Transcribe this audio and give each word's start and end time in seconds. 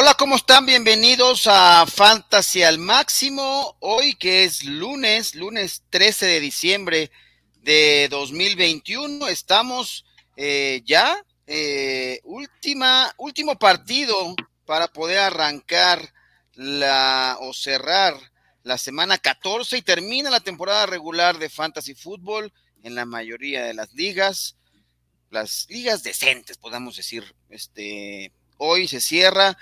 Hola, 0.00 0.14
¿cómo 0.14 0.36
están? 0.36 0.64
Bienvenidos 0.64 1.48
a 1.48 1.84
Fantasy 1.84 2.62
al 2.62 2.78
Máximo. 2.78 3.76
Hoy 3.80 4.14
que 4.14 4.44
es 4.44 4.62
lunes, 4.62 5.34
lunes 5.34 5.82
13 5.90 6.24
de 6.24 6.38
diciembre 6.38 7.10
de 7.62 8.06
2021. 8.08 9.26
Estamos 9.26 10.04
eh, 10.36 10.82
ya, 10.84 11.20
eh, 11.48 12.20
última, 12.22 13.12
último 13.16 13.58
partido 13.58 14.36
para 14.64 14.86
poder 14.86 15.18
arrancar 15.18 16.14
la 16.54 17.36
o 17.40 17.52
cerrar 17.52 18.14
la 18.62 18.78
semana 18.78 19.18
14 19.18 19.78
y 19.78 19.82
termina 19.82 20.30
la 20.30 20.38
temporada 20.38 20.86
regular 20.86 21.40
de 21.40 21.50
Fantasy 21.50 21.96
Football 21.96 22.52
en 22.84 22.94
la 22.94 23.04
mayoría 23.04 23.64
de 23.64 23.74
las 23.74 23.92
ligas, 23.94 24.54
las 25.30 25.66
ligas 25.68 26.04
decentes, 26.04 26.56
podamos 26.56 26.96
decir. 26.96 27.34
Este, 27.50 28.32
hoy 28.58 28.86
se 28.86 29.00
cierra 29.00 29.58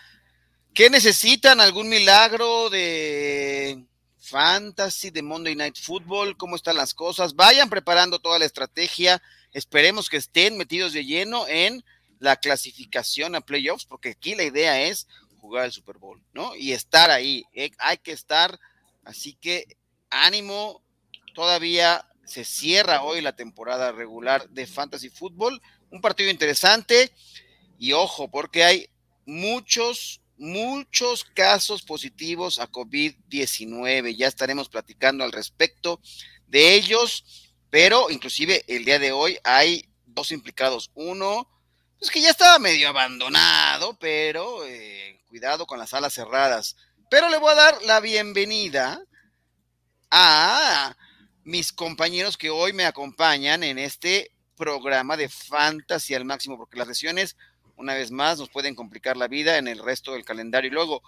¿Qué 0.77 0.91
necesitan? 0.91 1.59
¿Algún 1.63 1.89
milagro 1.89 2.69
de 2.69 3.83
fantasy, 4.19 5.09
de 5.09 5.23
Monday 5.23 5.57
Night 5.57 5.79
Football? 5.81 6.37
¿Cómo 6.37 6.55
están 6.55 6.77
las 6.77 6.93
cosas? 6.93 7.35
Vayan 7.35 7.71
preparando 7.71 8.19
toda 8.19 8.39
la 8.39 8.45
estrategia. 8.45 9.23
Esperemos 9.53 10.11
que 10.11 10.19
estén 10.19 10.59
metidos 10.59 10.93
de 10.93 11.07
lleno 11.07 11.49
en 11.49 11.83
la 12.19 12.37
clasificación 12.37 13.35
a 13.35 13.41
playoffs, 13.41 13.87
porque 13.87 14.11
aquí 14.11 14.35
la 14.35 14.43
idea 14.43 14.83
es 14.83 15.09
jugar 15.41 15.65
el 15.65 15.73
Super 15.73 15.97
Bowl, 15.97 16.23
¿no? 16.35 16.55
Y 16.55 16.73
estar 16.73 17.11
ahí. 17.11 17.47
¿eh? 17.55 17.71
Hay 17.79 17.97
que 17.97 18.13
estar. 18.13 18.61
Así 19.03 19.33
que 19.33 19.79
ánimo. 20.11 20.83
Todavía 21.35 22.07
se 22.27 22.45
cierra 22.45 23.03
hoy 23.03 23.23
la 23.23 23.35
temporada 23.35 23.93
regular 23.93 24.47
de 24.51 24.67
Fantasy 24.67 25.09
Football. 25.09 25.63
Un 25.89 26.03
partido 26.03 26.29
interesante. 26.29 27.13
Y 27.79 27.93
ojo, 27.93 28.29
porque 28.29 28.63
hay 28.63 28.91
muchos 29.25 30.21
muchos 30.39 31.25
casos 31.25 31.83
positivos 31.83 32.59
a 32.59 32.71
COVID-19. 32.71 34.17
Ya 34.17 34.29
estaremos 34.29 34.69
platicando 34.69 35.25
al 35.25 35.33
respecto 35.33 36.01
de 36.47 36.75
ellos, 36.75 37.53
pero 37.71 38.11
inclusive 38.11 38.65
el 38.69 38.85
día 38.85 38.99
de 38.99 39.13
hoy 39.13 39.39
hay 39.45 39.89
dos 40.05 40.33
implicados. 40.33 40.91
Uno, 40.95 41.49
pues 41.99 42.11
que 42.11 42.21
ya 42.21 42.31
estaba 42.31 42.59
medio 42.59 42.89
abandonado, 42.89 43.97
pero 43.99 44.67
eh, 44.67 45.21
cuidado 45.29 45.67
con 45.67 45.79
las 45.79 45.95
alas 45.95 46.15
cerradas. 46.15 46.77
Pero 47.11 47.29
le 47.29 47.39
voy 47.39 47.53
a 47.53 47.57
dar 47.57 47.83
la 47.83 48.01
bienvenida 48.01 49.03
a 50.11 50.97
mis 51.45 51.73
compañeros 51.73 52.37
que 52.37 52.51
hoy 52.51 52.73
me 52.73 52.85
acompañan 52.85 53.63
en 53.63 53.79
este 53.79 54.33
programa 54.57 55.17
de 55.17 55.29
Fantasy 55.29 56.15
al 56.15 56.25
máximo, 56.25 56.57
porque 56.57 56.79
las 56.79 56.89
lesiones 56.89 57.37
una 57.77 57.95
vez 57.95 58.11
más, 58.11 58.39
nos 58.39 58.51
pueden 58.51 58.75
complicar 58.75 59.17
la 59.17 59.29
vida 59.29 59.59
en 59.59 59.69
el 59.69 59.79
resto 59.79 60.13
del 60.13 60.25
calendario. 60.25 60.69
Y 60.69 60.75
luego, 60.75 61.03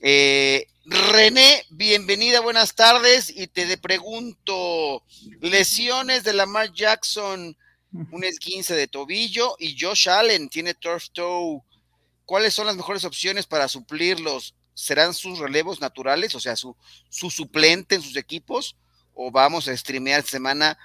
eh, 0.00 0.66
René, 0.84 1.64
bienvenida, 1.70 2.40
buenas 2.40 2.74
tardes. 2.74 3.30
Y 3.30 3.46
te 3.46 3.76
pregunto, 3.78 5.04
lesiones 5.40 6.24
de 6.24 6.32
Lamar 6.32 6.72
Jackson, 6.72 7.56
un 8.10 8.24
esguince 8.24 8.74
de 8.74 8.88
tobillo 8.88 9.54
y 9.58 9.76
Josh 9.78 10.08
Allen 10.08 10.48
tiene 10.48 10.74
turf 10.74 11.10
toe. 11.12 11.62
¿Cuáles 12.24 12.54
son 12.54 12.66
las 12.66 12.76
mejores 12.76 13.04
opciones 13.04 13.46
para 13.46 13.68
suplirlos? 13.68 14.54
¿Serán 14.74 15.12
sus 15.12 15.38
relevos 15.38 15.80
naturales, 15.80 16.34
o 16.34 16.40
sea, 16.40 16.56
su, 16.56 16.76
su 17.08 17.30
suplente 17.30 17.94
en 17.96 18.02
sus 18.02 18.16
equipos? 18.16 18.76
¿O 19.14 19.30
vamos 19.30 19.68
a 19.68 19.76
streamear 19.76 20.24
semana 20.24 20.78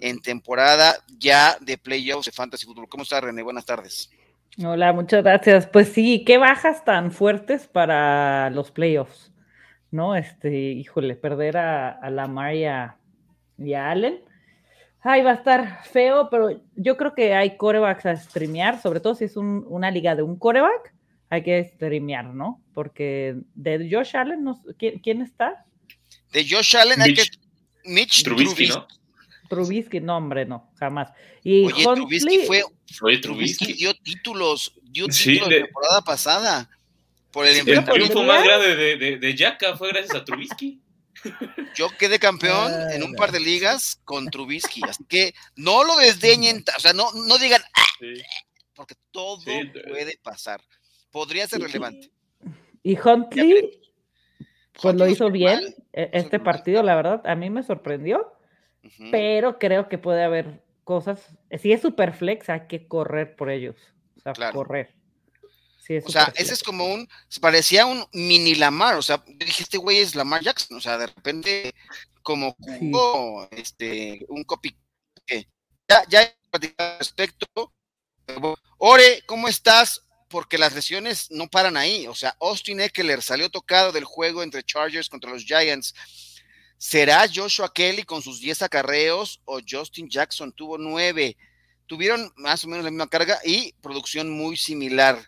en 0.00 0.20
temporada 0.20 1.04
ya 1.18 1.58
de 1.60 1.76
playoffs 1.76 2.26
de 2.26 2.32
Fantasy 2.32 2.64
Football? 2.64 2.88
¿Cómo 2.88 3.02
está 3.02 3.20
René? 3.20 3.42
Buenas 3.42 3.66
tardes. 3.66 4.10
Hola, 4.62 4.92
muchas 4.92 5.24
gracias. 5.24 5.66
Pues 5.66 5.88
sí, 5.88 6.22
qué 6.24 6.38
bajas 6.38 6.84
tan 6.84 7.10
fuertes 7.10 7.66
para 7.66 8.50
los 8.50 8.70
playoffs, 8.70 9.32
¿no? 9.90 10.14
Este, 10.14 10.72
híjole, 10.72 11.16
perder 11.16 11.56
a, 11.56 12.10
la 12.10 12.28
Maria 12.28 12.96
y 13.58 13.74
a 13.74 13.90
Allen. 13.90 14.20
Ay, 15.00 15.22
va 15.22 15.32
a 15.32 15.34
estar 15.34 15.84
feo, 15.84 16.28
pero 16.30 16.62
yo 16.76 16.96
creo 16.96 17.14
que 17.14 17.34
hay 17.34 17.56
corebacks 17.56 18.06
a 18.06 18.16
streamear, 18.16 18.80
sobre 18.80 19.00
todo 19.00 19.16
si 19.16 19.24
es 19.24 19.36
una 19.36 19.90
liga 19.90 20.14
de 20.14 20.22
un 20.22 20.38
coreback, 20.38 20.94
hay 21.30 21.42
que 21.42 21.64
streamear, 21.64 22.26
¿no? 22.26 22.62
Porque 22.72 23.36
de 23.54 23.88
Josh 23.90 24.16
Allen, 24.16 24.46
¿quién, 24.78 25.20
está? 25.20 25.66
De 26.32 26.46
Josh 26.48 26.76
Allen 26.76 27.02
hay 27.02 27.14
que... 27.14 27.22
Mitch 27.84 28.22
Trubisky, 28.22 28.68
¿no? 28.68 28.86
Trubisky, 29.48 30.00
no, 30.00 30.16
hombre, 30.16 30.46
no, 30.46 30.70
jamás. 30.78 31.12
Y 31.42 31.66
Oye, 31.66 31.84
Trubisky 31.84 32.38
fue, 32.46 32.62
Oye, 33.02 33.18
Trubisky 33.18 33.72
dio 33.74 33.94
títulos, 33.94 34.74
dio 34.82 35.06
títulos 35.06 35.48
la 35.48 35.64
temporada 35.64 36.00
pasada. 36.02 36.70
Por 37.30 37.46
el, 37.46 37.68
el 37.68 37.84
triunfo 37.84 38.22
más 38.22 38.44
grande 38.44 38.76
de, 38.76 38.96
de, 38.96 39.18
de 39.18 39.56
fue 39.76 39.88
gracias 39.88 40.14
a 40.14 40.24
Trubisky. 40.24 40.80
Yo 41.74 41.88
quedé 41.98 42.18
campeón 42.18 42.72
en 42.92 43.02
un 43.02 43.14
par 43.14 43.32
de 43.32 43.40
ligas 43.40 44.00
con 44.04 44.28
Trubisky, 44.28 44.82
así 44.88 45.04
que 45.08 45.34
no 45.56 45.84
lo 45.84 45.96
desdeñen, 45.96 46.62
o 46.76 46.80
sea, 46.80 46.92
no, 46.92 47.10
no 47.12 47.38
digan, 47.38 47.62
ah", 47.74 47.86
porque 48.74 48.94
todo 49.10 49.42
puede 49.42 50.18
pasar. 50.22 50.60
Podría 51.10 51.46
ser 51.46 51.60
relevante. 51.60 52.10
Y 52.82 52.98
Huntley, 52.98 53.80
pues 54.80 54.94
lo 54.94 55.08
hizo 55.08 55.30
bien 55.30 55.74
e, 55.92 56.10
este 56.12 56.38
partido, 56.38 56.82
la 56.82 56.94
verdad, 56.94 57.22
a 57.24 57.34
mí 57.34 57.48
me 57.50 57.62
sorprendió 57.62 58.33
pero 59.10 59.58
creo 59.58 59.88
que 59.88 59.98
puede 59.98 60.22
haber 60.22 60.62
cosas, 60.84 61.20
si 61.60 61.72
es 61.72 61.82
super 61.82 62.14
flex, 62.14 62.48
hay 62.48 62.66
que 62.68 62.86
correr 62.86 63.36
por 63.36 63.50
ellos, 63.50 63.76
o 64.16 64.34
sea, 64.34 64.52
correr. 64.52 64.94
o 66.04 66.10
sea, 66.10 66.32
ese 66.36 66.54
es 66.54 66.62
como 66.62 66.86
un, 66.86 67.08
parecía 67.40 67.86
un 67.86 68.04
mini 68.12 68.54
Lamar, 68.54 68.96
o 68.96 69.02
sea, 69.02 69.22
dijiste 69.26 69.62
este 69.62 69.78
güey 69.78 69.98
es 69.98 70.14
Lamar 70.14 70.42
Jackson, 70.42 70.76
o 70.76 70.80
sea, 70.80 70.98
de 70.98 71.06
repente 71.06 71.74
como 72.22 72.56
jugó 72.80 73.48
este, 73.52 74.24
un 74.28 74.44
copy 74.44 74.76
ya, 75.88 76.04
ya 76.08 76.34
al 76.52 76.98
respecto. 76.98 77.46
Ore, 78.78 79.22
¿cómo 79.26 79.48
estás? 79.48 80.02
Porque 80.28 80.58
las 80.58 80.74
lesiones 80.74 81.30
no 81.30 81.48
paran 81.48 81.76
ahí. 81.76 82.06
O 82.06 82.14
sea, 82.14 82.36
Austin 82.40 82.80
Eckler 82.80 83.22
salió 83.22 83.50
tocado 83.50 83.92
del 83.92 84.04
juego 84.04 84.42
entre 84.42 84.64
Chargers 84.64 85.08
contra 85.08 85.30
los 85.30 85.44
Giants. 85.44 85.94
¿Será 86.86 87.26
Joshua 87.34 87.72
Kelly 87.72 88.02
con 88.02 88.20
sus 88.20 88.40
10 88.40 88.60
acarreos 88.60 89.40
o 89.46 89.58
Justin 89.66 90.06
Jackson 90.06 90.52
tuvo 90.52 90.76
9? 90.76 91.34
Tuvieron 91.86 92.30
más 92.36 92.62
o 92.62 92.68
menos 92.68 92.84
la 92.84 92.90
misma 92.90 93.08
carga 93.08 93.38
y 93.42 93.72
producción 93.80 94.28
muy 94.28 94.58
similar. 94.58 95.18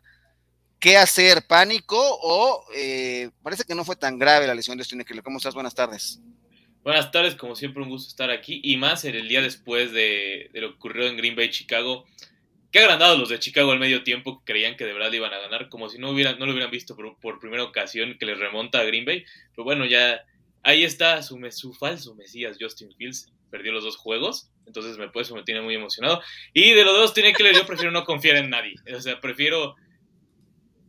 ¿Qué 0.79 0.99
hacer? 0.99 1.47
¿Pánico 1.49 1.97
o 1.99 2.63
eh, 2.77 3.31
parece 3.43 3.65
que 3.65 3.75
no 3.75 3.87
fue 3.87 3.97
tan 3.97 4.19
grave 4.19 4.47
la 4.47 4.55
lesión 4.55 4.77
de 4.77 4.85
Justin 4.85 5.03
Kelly? 5.03 5.23
¿Cómo 5.23 5.39
estás? 5.39 5.55
Buenas 5.55 5.75
tardes. 5.75 6.21
Buenas 6.85 7.11
tardes, 7.11 7.35
como 7.37 7.57
siempre 7.57 7.83
un 7.83 7.89
gusto 7.89 8.11
estar 8.11 8.31
aquí 8.31 8.61
y 8.63 8.77
más 8.77 9.07
en 9.07 9.15
el 9.15 9.27
día 9.27 9.41
después 9.41 9.93
de, 9.93 10.51
lo 10.53 10.69
que 10.69 10.77
ocurrió 10.77 11.07
en 11.07 11.17
Green 11.17 11.37
Bay, 11.37 11.49
Chicago. 11.49 12.05
Qué 12.71 12.81
agrandados 12.81 13.19
los 13.19 13.31
de 13.31 13.39
Chicago 13.39 13.73
al 13.73 13.79
medio 13.79 14.03
tiempo 14.03 14.41
que 14.41 14.53
creían 14.53 14.77
que 14.77 14.85
de 14.85 14.93
verdad 14.93 15.11
iban 15.11 15.33
a 15.33 15.39
ganar, 15.39 15.71
como 15.71 15.89
si 15.89 15.99
no, 15.99 16.11
hubieran, 16.11 16.39
no 16.39 16.45
lo 16.45 16.53
hubieran 16.53 16.71
visto 16.71 16.95
por, 16.95 17.19
por 17.19 17.41
primera 17.41 17.65
ocasión 17.65 18.19
que 18.21 18.27
les 18.27 18.39
remonta 18.39 18.81
a 18.81 18.85
Green 18.85 19.07
Bay. 19.07 19.25
Pero 19.55 19.65
bueno, 19.65 19.87
ya 19.87 20.21
ahí 20.67 20.85
está 20.85 21.23
su, 21.23 21.39
su 21.53 21.73
falso 21.73 22.15
Mesías, 22.15 22.59
Justin 22.61 22.93
Fields. 22.97 23.33
Perdió 23.51 23.73
los 23.73 23.85
dos 23.85 23.97
juegos, 23.97 24.51
entonces 24.67 24.99
me, 24.99 25.09
pues, 25.09 25.31
me 25.31 25.45
tiene 25.45 25.63
muy 25.63 25.77
emocionado. 25.77 26.21
Y 26.53 26.73
de 26.73 26.85
los 26.85 26.95
dos 26.95 27.15
tiene 27.15 27.33
que 27.33 27.45
leer, 27.45 27.55
yo 27.55 27.65
prefiero 27.67 27.93
no 27.93 28.05
confiar 28.05 28.37
en 28.37 28.51
nadie. 28.51 28.75
O 28.95 29.01
sea, 29.01 29.21
prefiero. 29.21 29.77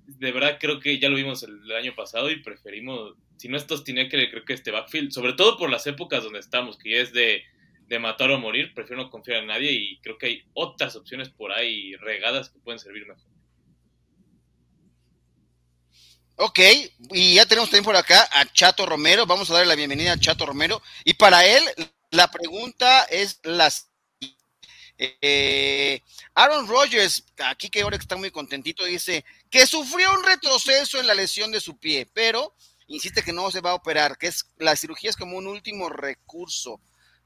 De 0.07 0.31
verdad, 0.31 0.57
creo 0.59 0.79
que 0.79 0.97
ya 0.97 1.09
lo 1.09 1.15
vimos 1.15 1.43
el, 1.43 1.71
año 1.73 1.93
pasado 1.95 2.31
y 2.31 2.41
preferimos. 2.41 3.13
Si 3.37 3.47
no 3.47 3.57
estos 3.57 3.83
tiene 3.83 4.09
que 4.09 4.31
creo 4.31 4.43
que 4.43 4.53
este 4.53 4.71
backfield, 4.71 5.11
sobre 5.11 5.33
todo 5.33 5.57
por 5.57 5.69
las 5.69 5.85
épocas 5.85 6.23
donde 6.23 6.39
estamos, 6.39 6.79
que 6.79 6.91
ya 6.91 6.97
es 6.97 7.13
de, 7.13 7.43
de 7.87 7.99
matar 7.99 8.31
o 8.31 8.39
morir, 8.39 8.73
prefiero 8.73 9.03
no 9.03 9.11
confiar 9.11 9.41
en 9.41 9.47
nadie 9.47 9.71
y 9.71 9.99
creo 9.99 10.17
que 10.17 10.25
hay 10.25 10.43
otras 10.53 10.95
opciones 10.95 11.29
por 11.29 11.51
ahí 11.51 11.95
regadas 11.97 12.49
que 12.49 12.59
pueden 12.59 12.79
servir 12.79 13.05
mejor. 13.05 13.36
Ok, 16.39 16.59
y 17.13 17.33
ya 17.33 17.47
tenemos 17.47 17.71
también 17.71 17.83
por 17.83 17.95
acá 17.95 18.29
a 18.31 18.45
Chato 18.45 18.85
Romero. 18.85 19.25
Vamos 19.25 19.49
a 19.49 19.53
darle 19.53 19.69
la 19.69 19.75
bienvenida 19.75 20.13
a 20.13 20.19
Chato 20.19 20.45
Romero. 20.45 20.83
Y 21.03 21.15
para 21.15 21.43
él, 21.43 21.63
la 22.11 22.29
pregunta 22.29 23.05
es 23.05 23.39
la 23.41 23.73
eh, 24.99 25.99
Aaron 26.35 26.67
Rodgers, 26.67 27.23
aquí 27.43 27.69
que 27.69 27.81
ahora 27.81 27.97
está 27.97 28.17
muy 28.17 28.29
contentito, 28.29 28.85
dice 28.85 29.25
que 29.49 29.65
sufrió 29.65 30.13
un 30.13 30.23
retroceso 30.23 30.99
en 30.99 31.07
la 31.07 31.15
lesión 31.15 31.51
de 31.51 31.59
su 31.59 31.77
pie, 31.79 32.07
pero 32.13 32.53
insiste 32.85 33.23
que 33.23 33.33
no 33.33 33.49
se 33.49 33.61
va 33.61 33.71
a 33.71 33.75
operar, 33.75 34.15
que 34.19 34.27
es 34.27 34.45
la 34.57 34.75
cirugía 34.75 35.09
es 35.09 35.17
como 35.17 35.37
un 35.37 35.47
último 35.47 35.89
recurso. 35.89 36.79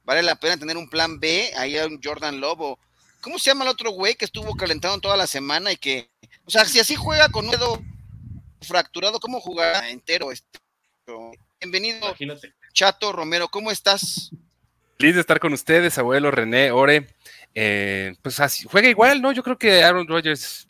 Vale 0.06 0.24
la 0.24 0.36
pena 0.36 0.56
tener 0.56 0.78
un 0.78 0.90
plan 0.90 1.20
B, 1.20 1.52
ahí 1.58 1.78
hay 1.78 1.86
un 1.86 2.00
Jordan 2.02 2.40
Lobo. 2.40 2.80
¿Cómo 3.20 3.40
se 3.40 3.50
llama 3.50 3.66
el 3.66 3.72
otro 3.72 3.92
güey 3.92 4.16
que 4.16 4.26
estuvo 4.26 4.56
calentando 4.56 5.02
toda 5.02 5.18
la 5.18 5.28
semana 5.28 5.74
y 5.74 5.76
que, 5.76 6.10
o 6.46 6.50
sea, 6.50 6.64
si 6.64 6.80
así 6.80 6.96
juega 6.96 7.28
con 7.28 7.46
un 7.46 7.52
dedo 7.52 7.82
fracturado, 8.62 9.20
¿cómo 9.20 9.40
jugará 9.40 9.90
entero 9.90 10.32
esto? 10.32 10.60
Bienvenido, 11.60 12.16
Chato 12.74 13.12
Romero, 13.12 13.48
¿cómo 13.50 13.72
estás? 13.72 14.32
Feliz 14.98 15.16
de 15.16 15.22
estar 15.22 15.40
con 15.40 15.54
ustedes, 15.54 15.98
abuelo 15.98 16.32
René, 16.32 16.72
Ore. 16.72 17.08
Eh, 17.56 18.16
pues 18.22 18.40
así, 18.40 18.66
juega 18.70 18.88
igual, 18.88 19.22
¿no? 19.22 19.32
Yo 19.32 19.44
creo 19.44 19.58
que 19.58 19.84
Aaron 19.84 20.08
Rodgers 20.08 20.68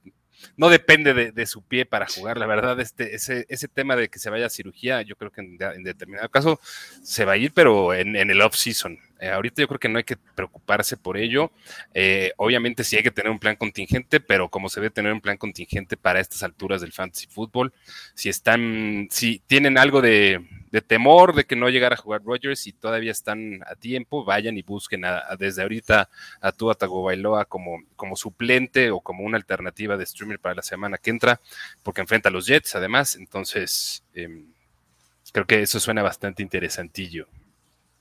no 0.57 0.69
depende 0.69 1.31
de, 1.31 1.45
su 1.45 1.61
pie 1.61 1.85
para 1.85 2.07
jugar. 2.07 2.37
La 2.37 2.45
verdad, 2.45 2.79
este, 2.79 3.15
ese, 3.15 3.45
ese 3.49 3.67
tema 3.67 3.95
de 3.95 4.09
que 4.09 4.19
se 4.19 4.29
vaya 4.29 4.45
a 4.45 4.49
cirugía, 4.49 5.01
yo 5.01 5.15
creo 5.15 5.31
que 5.31 5.41
en, 5.41 5.83
determinado 5.83 6.29
caso 6.29 6.59
se 7.03 7.25
va 7.25 7.33
a 7.33 7.37
ir, 7.37 7.51
pero 7.53 7.93
en, 7.93 8.15
en 8.15 8.29
el 8.29 8.41
off-season. 8.41 8.99
Eh, 9.21 9.29
ahorita 9.29 9.61
yo 9.61 9.67
creo 9.67 9.79
que 9.79 9.87
no 9.87 9.99
hay 9.99 10.03
que 10.03 10.17
preocuparse 10.17 10.97
por 10.97 11.15
ello. 11.15 11.51
Eh, 11.93 12.33
obviamente 12.37 12.83
sí 12.83 12.97
hay 12.97 13.03
que 13.03 13.11
tener 13.11 13.31
un 13.31 13.39
plan 13.39 13.55
contingente, 13.55 14.19
pero 14.19 14.49
como 14.49 14.67
se 14.67 14.79
debe 14.79 14.89
tener 14.89 15.13
un 15.13 15.21
plan 15.21 15.37
contingente 15.37 15.95
para 15.95 16.19
estas 16.19 16.41
alturas 16.41 16.81
del 16.81 16.91
fantasy 16.91 17.27
fútbol, 17.27 17.71
si 18.15 18.29
están, 18.29 19.07
si 19.11 19.39
tienen 19.45 19.77
algo 19.77 20.01
de, 20.01 20.41
temor 20.79 21.35
de 21.35 21.43
que 21.43 21.57
no 21.57 21.67
llegara 21.67 21.95
a 21.95 21.97
jugar 21.97 22.23
Rogers 22.23 22.65
y 22.65 22.71
todavía 22.71 23.11
están 23.11 23.61
a 23.67 23.75
tiempo, 23.75 24.23
vayan 24.23 24.57
y 24.57 24.61
busquen 24.61 25.03
desde 25.37 25.63
ahorita 25.63 26.09
a 26.39 26.51
Tua 26.53 26.75
Tagovailoa 26.75 27.43
como, 27.43 27.83
como 27.97 28.15
suplente 28.15 28.89
o 28.89 29.01
como 29.01 29.25
una 29.25 29.35
alternativa 29.35 29.97
de 29.97 30.05
streamer 30.05 30.39
para 30.39 30.55
la 30.55 30.61
semana 30.61 30.97
que 30.97 31.09
entra, 31.09 31.41
porque 31.83 31.99
enfrenta 31.99 32.29
a 32.29 32.31
los 32.31 32.45
Jets 32.45 32.75
además. 32.75 33.17
Entonces, 33.17 34.03
em, 34.13 34.45
creo 35.33 35.45
que 35.45 35.61
eso 35.61 35.77
suena 35.81 36.03
bastante 36.03 36.41
interesantillo. 36.41 37.27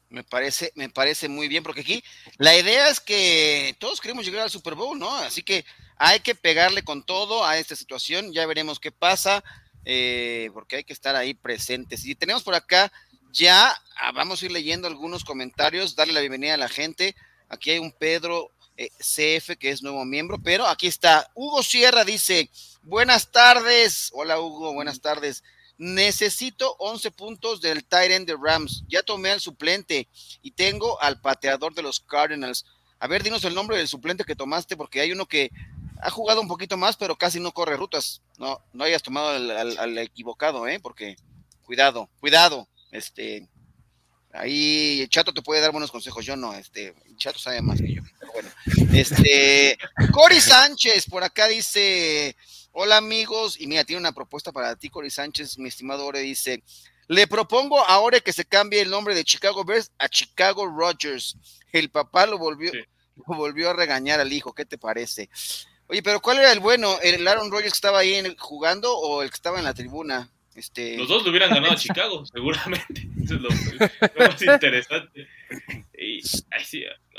Me 0.09 0.25
parece, 0.25 0.73
me 0.75 0.89
parece 0.89 1.29
muy 1.29 1.49
bien, 1.49 1.63
porque 1.63 1.83
aquí 1.83 2.03
la 2.37 2.57
idea 2.57 2.89
es 2.89 3.01
que 3.01 3.77
todos 3.79 4.01
queremos 4.01 4.25
llegar 4.25 4.43
al 4.43 4.51
Super 4.51 4.75
Bowl, 4.75 4.99
¿no? 4.99 5.13
Así 5.19 5.43
que 5.43 5.65
hay 5.97 6.21
que 6.21 6.35
pegarle 6.35 6.83
con 6.83 7.05
todo 7.05 7.45
a 7.45 7.59
esta 7.59 7.77
situación, 7.77 8.33
ya 8.33 8.47
veremos 8.47 8.81
qué 8.81 8.91
pasa, 8.91 9.45
eh, 9.85 10.51
porque 10.53 10.77
hay 10.77 10.85
que 10.85 10.93
estar 10.93 11.17
ahí 11.17 11.35
presentes. 11.35 12.05
Y 12.05 12.15
tenemos 12.15 12.43
por 12.43 12.55
acá 12.55 12.93
ya, 13.33 13.75
ah, 14.01 14.13
vamos 14.13 14.43
a 14.43 14.47
ir 14.47 14.53
leyendo 14.53 14.89
algunos 14.89 15.25
comentarios, 15.25 15.95
darle 15.95 16.15
la 16.15 16.21
bienvenida 16.21 16.55
a 16.55 16.59
la 16.59 16.69
gente. 16.69 17.15
Aquí 17.49 17.71
hay 17.71 17.79
un 17.79 17.93
Pedro 17.93 18.51
eh, 18.77 18.91
CF 18.99 19.57
que 19.59 19.71
es 19.71 19.83
nuevo 19.83 20.05
miembro, 20.05 20.39
pero 20.43 20.67
aquí 20.67 20.87
está. 20.87 21.31
Hugo 21.35 21.63
Sierra 21.63 22.05
dice, 22.05 22.51
buenas 22.83 23.31
tardes. 23.31 24.11
Hola 24.15 24.41
Hugo, 24.41 24.73
buenas 24.73 25.01
tardes. 25.01 25.45
Necesito 25.79 26.77
11 26.79 27.11
puntos 27.13 27.61
del 27.61 27.85
Tyrant 27.85 28.27
de 28.27 28.37
Rams. 28.37 28.85
Ya 28.89 29.03
tomé 29.03 29.31
al 29.31 29.41
suplente 29.41 30.09
y 30.43 30.51
tengo 30.51 31.01
al 31.01 31.21
pateador 31.21 31.75
de 31.75 31.83
los 31.83 32.01
Cardinals. 32.01 32.67
A 32.99 33.07
ver, 33.07 33.23
dinos 33.23 33.45
el 33.45 33.55
nombre 33.55 33.79
del 33.79 33.89
suplente 33.89 34.25
que 34.25 34.37
tomaste, 34.37 34.77
porque 34.77 35.01
hay 35.01 35.13
uno 35.13 35.27
que 35.27 35.51
ha 36.03 36.11
jugado 36.11 36.41
un 36.41 36.49
poquito 36.49 36.77
más, 36.77 36.97
pero 36.97 37.17
casi 37.17 37.41
no 37.41 37.53
corre 37.53 37.77
rutas. 37.77 38.23
No, 38.39 38.61
no 38.73 38.85
hayas 38.85 39.03
tomado 39.03 39.29
al, 39.31 39.99
equivocado, 39.99 40.67
¿eh? 40.67 40.81
Porque 40.81 41.17
cuidado, 41.63 42.09
cuidado. 42.21 42.69
Este, 42.91 43.49
ahí 44.33 45.07
Chato 45.09 45.33
te 45.33 45.43
puede 45.43 45.61
dar 45.61 45.73
buenos 45.73 45.91
consejos. 45.91 46.25
Yo 46.25 46.37
no, 46.37 46.55
este, 46.55 46.95
Chato 47.17 47.39
sabe 47.39 47.63
más 47.63 47.81
que 47.81 47.95
yo. 47.95 48.03
Pero 48.19 48.33
bueno, 48.33 48.51
este, 48.93 49.79
Cory 50.13 50.41
Sánchez 50.41 51.07
por 51.07 51.23
acá 51.23 51.47
dice. 51.49 52.37
Hola 52.73 52.99
amigos, 52.99 53.61
y 53.61 53.67
mira, 53.67 53.85
tiene 53.85 53.99
una 53.99 54.13
propuesta 54.13 54.53
para 54.53 54.77
ti, 54.77 54.91
Cory 54.91 55.11
Sánchez, 55.11 55.59
mi 55.59 55.69
estimado 55.69 56.07
Ore, 56.07 56.21
dice, 56.21 56.63
le 57.09 57.27
propongo 57.27 57.85
a 57.85 57.99
Ore 57.99 58.21
que 58.21 58.33
se 58.33 58.45
cambie 58.45 58.81
el 58.81 58.91
nombre 58.91 59.17
de 59.17 59.25
Chicago 59.25 59.65
Bears 59.65 59.91
a 59.99 60.09
Chicago 60.09 60.67
Rogers. 60.67 61.37
El 61.73 61.91
papá 61.91 62.27
lo 62.27 62.39
volvió, 62.39 62.71
lo 63.17 63.37
volvió 63.37 63.71
a 63.71 63.73
regañar 63.73 64.21
al 64.21 64.33
hijo, 64.33 64.53
¿qué 64.53 64.65
te 64.65 64.79
parece? 64.79 65.29
Oye, 65.91 66.05
pero 66.05 66.21
¿cuál 66.21 66.39
era 66.39 66.53
el 66.53 66.61
bueno? 66.61 67.01
¿El 67.03 67.27
Aaron 67.27 67.51
Rodgers 67.51 67.73
que 67.73 67.77
estaba 67.77 67.99
ahí 67.99 68.23
jugando 68.39 68.97
o 68.97 69.23
el 69.23 69.29
que 69.29 69.35
estaba 69.35 69.59
en 69.59 69.65
la 69.65 69.75
tribuna? 69.75 70.31
Este... 70.55 70.97
Los 70.97 71.09
dos 71.09 71.25
lo 71.25 71.31
hubieran 71.31 71.51
ganado 71.51 71.73
a 71.73 71.77
Chicago, 71.77 72.25
seguramente. 72.33 73.09
Eso 73.25 73.35
es 73.35 73.41
lo, 73.41 73.49
más 74.17 74.41
interesante. 74.41 75.27
Y, 75.99 76.23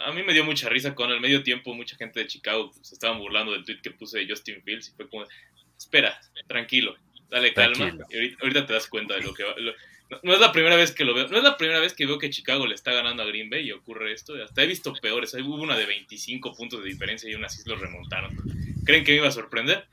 a 0.06 0.12
mí 0.14 0.24
me 0.24 0.32
dio 0.32 0.46
mucha 0.46 0.70
risa 0.70 0.96
con 0.96 1.12
el 1.12 1.20
medio 1.20 1.44
tiempo, 1.44 1.74
mucha 1.74 1.98
gente 1.98 2.22
de 2.22 2.28
Chicago 2.28 2.72
se 2.82 2.96
estaban 2.96 3.20
burlando 3.20 3.52
del 3.52 3.66
tweet 3.66 3.82
que 3.82 3.92
puse 3.92 4.20
de 4.20 4.30
Justin 4.30 4.64
Fields 4.64 4.88
y 4.88 4.92
fue 4.94 5.10
como, 5.10 5.26
espera, 5.78 6.18
tranquilo, 6.48 6.96
dale 7.30 7.54
calma, 7.54 7.94
y 8.10 8.36
ahorita, 8.42 8.66
te 8.66 8.74
das 8.74 8.88
cuenta 8.88 9.16
de 9.16 9.22
lo 9.22 9.34
que 9.34 9.44
va. 9.44 9.54
No, 10.24 10.34
es 10.34 10.40
la 10.40 10.52
primera 10.52 10.76
vez 10.76 10.92
que 10.92 11.06
lo 11.06 11.14
veo, 11.14 11.28
no 11.28 11.38
es 11.38 11.44
la 11.44 11.58
primera 11.58 11.80
vez 11.80 11.94
que 11.94 12.06
veo 12.06 12.18
que 12.18 12.30
Chicago 12.30 12.68
le 12.68 12.76
está 12.76 12.92
ganando 12.92 13.24
a 13.24 13.26
Green 13.26 13.50
Bay 13.50 13.68
y 13.68 13.72
ocurre 13.72 14.14
esto, 14.14 14.34
hasta 14.44 14.64
he 14.64 14.68
visto 14.68 14.94
peores, 14.94 15.34
hubo 15.36 15.56
una 15.56 15.78
de 15.78 15.86
25 15.86 16.54
puntos 16.56 16.84
de 16.84 16.90
diferencia 16.90 17.30
y 17.30 17.34
aún 17.34 17.46
así 17.46 17.62
los 17.66 17.80
remontaron. 17.80 18.36
¿Creen 18.86 19.04
que 19.04 19.12
me 19.12 19.18
iba 19.18 19.28
a 19.28 19.32
sorprender? 19.32 19.88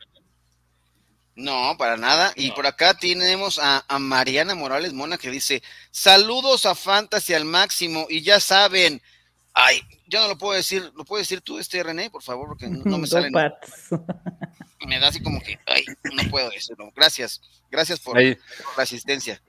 No, 1.38 1.76
para 1.79 1.97
nada. 1.97 2.32
Y 2.35 2.50
por 2.50 2.67
acá 2.67 2.94
tenemos 2.94 3.61
a, 3.62 3.85
Mariana 4.00 4.56
Morales 4.56 4.93
Mona 4.93 5.19
que 5.19 5.31
dice, 5.31 5.62
saludos 5.93 6.67
a 6.67 6.75
Fantasy 6.75 7.32
al 7.32 7.44
máximo 7.44 8.06
y 8.11 8.23
ya 8.23 8.41
saben, 8.41 9.00
ay, 9.55 9.81
yo 10.09 10.21
no 10.21 10.26
lo 10.26 10.37
puedo 10.37 10.55
decir, 10.55 10.91
¿lo 10.97 11.05
puedes 11.05 11.29
decir 11.29 11.41
tú 11.41 11.61
este 11.61 11.81
René, 11.81 12.11
por 12.11 12.25
favor? 12.25 12.49
Porque 12.49 12.67
no, 12.67 12.99
me 12.99 13.06
sale. 13.06 13.31
me 13.31 14.99
da 14.99 15.09
así 15.09 15.23
como 15.23 15.41
que, 15.41 15.61
ay, 15.67 15.85
no 16.12 16.29
puedo 16.29 16.50
decirlo. 16.50 16.91
Gracias, 16.97 17.41
gracias 17.71 18.00
por, 18.00 18.21
la 18.21 18.37
asistencia. 18.79 19.41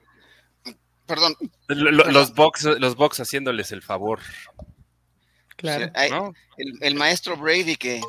Perdón. 1.10 1.36
los 1.66 2.34
box, 2.34 2.64
los 2.78 2.94
box 2.94 3.18
haciéndoles 3.18 3.72
el 3.72 3.82
favor. 3.82 4.20
Claro. 5.56 5.90
el, 6.56 6.78
el 6.80 6.94
maestro 6.94 7.36
Brady 7.36 7.74
que 7.74 8.00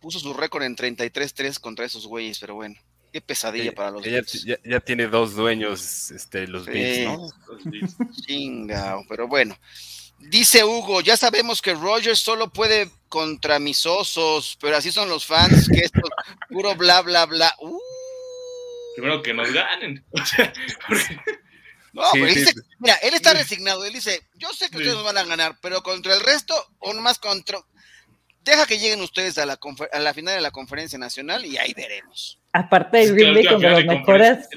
puso 0.00 0.18
su 0.20 0.34
récord 0.34 0.62
en 0.64 0.76
33-3 0.76 1.58
contra 1.58 1.86
esos 1.86 2.06
güeyes, 2.06 2.38
pero 2.38 2.54
bueno. 2.54 2.76
Qué 3.10 3.22
pesadilla 3.22 3.72
para 3.72 3.90
los 3.92 4.04
ya, 4.04 4.58
ya, 4.62 4.80
tiene 4.80 5.06
dos 5.06 5.34
dueños, 5.34 6.10
este, 6.10 6.46
los 6.46 6.66
Bills, 6.66 7.06
¿no? 7.06 7.30
Chingao, 8.26 9.06
pero 9.08 9.26
bueno. 9.26 9.56
Dice 10.18 10.64
Hugo, 10.64 11.00
ya 11.00 11.16
sabemos 11.16 11.62
que 11.62 11.72
Rogers 11.72 12.18
solo 12.18 12.52
puede 12.52 12.90
contra 13.08 13.58
mis 13.58 13.86
osos, 13.86 14.58
pero 14.60 14.76
así 14.76 14.92
son 14.92 15.08
los 15.08 15.24
fans, 15.24 15.68
que 15.68 15.78
esto 15.78 16.02
puro 16.50 16.74
bla, 16.74 17.00
bla, 17.00 17.24
bla. 17.24 17.54
Uh. 17.60 17.78
Primero 18.96 19.22
que 19.22 19.32
nos 19.32 19.50
ganen. 19.50 20.04
no, 21.96 22.26
dice, 22.26 22.52
mira, 22.78 22.94
él 22.96 23.14
está 23.14 23.32
resignado, 23.32 23.84
él 23.84 23.92
dice, 23.92 24.20
yo 24.34 24.52
sé 24.52 24.68
que 24.70 24.76
ustedes 24.78 24.94
nos 24.94 25.04
van 25.04 25.18
a 25.18 25.24
ganar, 25.24 25.56
pero 25.62 25.82
contra 25.82 26.14
el 26.14 26.20
resto, 26.20 26.54
o 26.78 26.92
más 26.94 27.18
contra, 27.18 27.58
deja 28.44 28.66
que 28.66 28.78
lleguen 28.78 29.00
ustedes 29.00 29.38
a 29.38 29.46
la, 29.46 29.58
a 29.92 29.98
la 29.98 30.14
final 30.14 30.34
de 30.34 30.40
la 30.40 30.50
conferencia 30.50 30.98
nacional 30.98 31.44
y 31.44 31.56
ahí 31.56 31.72
veremos. 31.74 32.38
Aparte 32.52 32.98
de 32.98 33.12
Green 33.12 33.34
Bay 33.34 33.46
con 33.46 33.62
los 33.62 33.84
mejores 33.84 34.48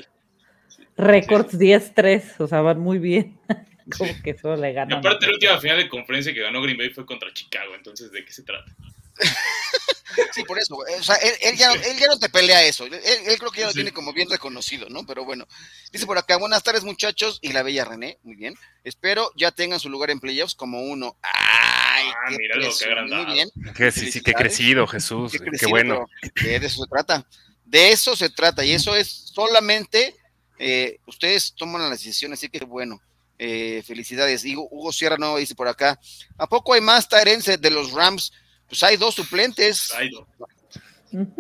récords 0.98 1.58
10-3, 1.58 2.36
o 2.40 2.48
sea, 2.48 2.62
van 2.62 2.80
muy 2.80 2.98
bien. 2.98 3.40
Como 3.98 4.12
que 4.22 4.32
eso 4.32 4.56
le 4.56 4.74
gana. 4.74 4.98
aparte, 4.98 5.26
la 5.26 5.34
última 5.34 5.60
final 5.60 5.78
de 5.78 5.90
conferencia 5.90 6.34
que 6.34 6.42
ganó 6.42 6.62
Green 6.62 6.78
Bay 6.78 6.90
fue 6.90 7.06
contra 7.06 7.34
Chicago, 7.34 7.74
entonces, 7.76 8.12
¿de 8.12 8.24
qué 8.24 8.32
se 8.32 8.44
trata? 8.44 8.72
sí, 10.34 10.44
por 10.44 10.60
eso. 10.60 10.76
O 10.76 11.04
sea, 11.04 11.16
él, 11.16 11.56
ya, 11.56 11.74
no 12.08 12.20
te 12.20 12.30
pelea 12.30 12.64
eso. 12.64 12.86
Él, 12.86 13.38
creo 13.38 13.52
que 13.52 13.62
ya 13.62 13.68
lo 13.68 13.74
tiene 13.74 13.92
como 13.92 14.14
bien 14.14 14.30
reconocido, 14.30 14.88
¿no? 14.90 15.06
Pero 15.06 15.26
bueno. 15.26 15.48
Dice 15.92 16.06
por 16.06 16.18
acá, 16.18 16.38
buenas 16.38 16.64
tardes, 16.64 16.84
muchachos. 16.84 17.40
Y 17.42 17.54
la 17.54 17.64
bella 17.64 17.86
René, 17.86 18.18
muy 18.24 18.36
bien. 18.36 18.56
Espero 18.84 19.32
ya 19.36 19.52
tengan 19.52 19.80
su 19.80 19.90
lugar 19.90 20.10
en 20.10 20.20
playoffs 20.20 20.56
como 20.56 20.82
uno. 20.82 21.18
¡Ay! 21.22 22.08
Ah, 22.08 22.30
qué 22.30 22.38
mira 22.38 22.56
lo 22.56 22.76
que 22.76 22.86
agrandado. 22.86 23.26
Muy 23.26 23.34
bien. 23.34 23.50
Que 23.76 23.92
sí, 23.92 24.12
sí, 24.12 24.22
que 24.22 24.34
crecido, 24.34 24.88
Jesús. 24.88 25.32
Qué, 25.32 25.68
bueno. 25.68 26.06
de 26.42 26.56
eso 26.56 26.84
se 26.84 26.90
trata. 26.90 27.26
De 27.66 27.92
eso 27.92 28.16
se 28.16 28.30
trata. 28.30 28.66
Y 28.66 28.72
eso 28.72 28.96
es 28.96 29.32
solamente. 29.34 30.16
Eh, 30.58 31.00
ustedes 31.06 31.54
toman 31.56 31.82
la 31.82 31.90
decisión, 31.90 32.34
así 32.34 32.50
que 32.50 32.64
bueno. 32.66 33.02
Eh, 33.42 33.84
felicidades. 33.88 34.44
Hugo, 34.44 34.68
Hugo 34.70 34.92
Sierra 34.92 35.16
no 35.18 35.38
dice 35.38 35.56
por 35.56 35.70
acá. 35.70 35.98
¿A 36.38 36.48
poco 36.48 36.74
hay 36.74 36.82
más 36.82 37.08
Tarense 37.08 37.58
de 37.58 37.72
los 37.72 37.94
Rams? 37.94 38.34
Pues 38.70 38.84
hay 38.84 38.98
dos 38.98 39.16
suplentes. 39.16 39.94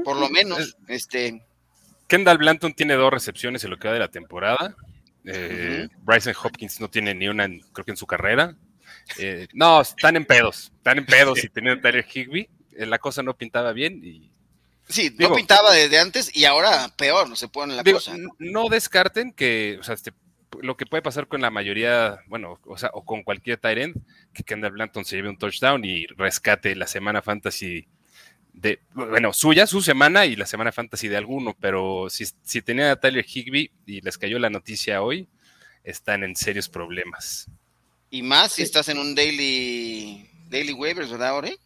Por 0.03 0.17
lo 0.17 0.29
menos. 0.29 0.75
Este. 0.87 1.41
Kendall 2.07 2.39
Blanton 2.39 2.73
tiene 2.73 2.95
dos 2.95 3.11
recepciones 3.11 3.63
en 3.63 3.69
lo 3.69 3.77
que 3.77 3.87
va 3.87 3.93
de 3.93 3.99
la 3.99 4.09
temporada. 4.09 4.75
Eh, 5.23 5.87
Bryson 6.01 6.33
Hopkins 6.43 6.81
no 6.81 6.89
tiene 6.89 7.13
ni 7.13 7.27
una, 7.27 7.47
creo 7.71 7.85
que 7.85 7.91
en 7.91 7.97
su 7.97 8.07
carrera. 8.07 8.55
Eh, 9.17 9.47
no, 9.53 9.81
están 9.81 10.15
en 10.15 10.25
pedos. 10.25 10.71
Están 10.77 10.97
en 10.97 11.05
pedos 11.05 11.43
y 11.43 11.49
teniendo 11.49 11.81
Tyler 11.81 12.05
Higby. 12.05 12.49
La 12.71 12.97
cosa 12.97 13.21
no 13.21 13.37
pintaba 13.37 13.73
bien 13.73 14.01
y 14.03 14.31
Sí, 14.89 15.15
no 15.19 15.33
pintaba 15.33 15.71
desde 15.71 15.99
antes 15.99 16.35
y 16.35 16.45
ahora 16.45 16.89
peor, 16.97 17.29
no 17.29 17.35
se 17.35 17.47
pone 17.47 17.75
la 17.75 17.83
cosa. 17.83 18.15
No 18.39 18.69
descarten 18.69 19.31
que, 19.31 19.77
o 19.79 19.83
sea, 19.83 19.93
este, 19.93 20.13
lo 20.61 20.77
que 20.77 20.85
puede 20.85 21.03
pasar 21.03 21.27
con 21.27 21.41
la 21.41 21.49
mayoría, 21.49 22.19
bueno, 22.27 22.59
o 22.65 22.77
sea, 22.77 22.89
o 22.93 23.03
con 23.05 23.23
cualquier 23.23 23.57
tight 23.57 23.95
que 24.33 24.43
Kendall 24.43 24.71
Blanton 24.71 25.05
se 25.05 25.15
lleve 25.15 25.29
un 25.29 25.37
touchdown 25.37 25.83
y 25.85 26.07
rescate 26.07 26.75
la 26.75 26.87
semana 26.87 27.21
fantasy 27.21 27.87
de, 28.53 28.79
bueno, 28.93 29.31
suya, 29.31 29.67
su 29.67 29.81
semana 29.81 30.25
y 30.25 30.35
la 30.35 30.45
semana 30.45 30.71
fantasy 30.71 31.07
de 31.07 31.17
alguno, 31.17 31.55
pero 31.59 32.09
si, 32.09 32.25
si 32.43 32.61
tenía 32.61 32.91
a 32.91 32.99
Tyler 32.99 33.25
Higby 33.25 33.71
y 33.85 34.01
les 34.01 34.17
cayó 34.17 34.39
la 34.39 34.49
noticia 34.49 35.01
hoy, 35.01 35.27
están 35.83 36.23
en 36.23 36.35
serios 36.35 36.67
problemas. 36.67 37.47
Y 38.09 38.21
más 38.21 38.53
si 38.53 38.63
estás 38.63 38.89
en 38.89 38.97
un 38.97 39.15
daily, 39.15 40.29
daily 40.49 40.73
waivers, 40.73 41.11
¿verdad, 41.11 41.37
Ore? 41.37 41.57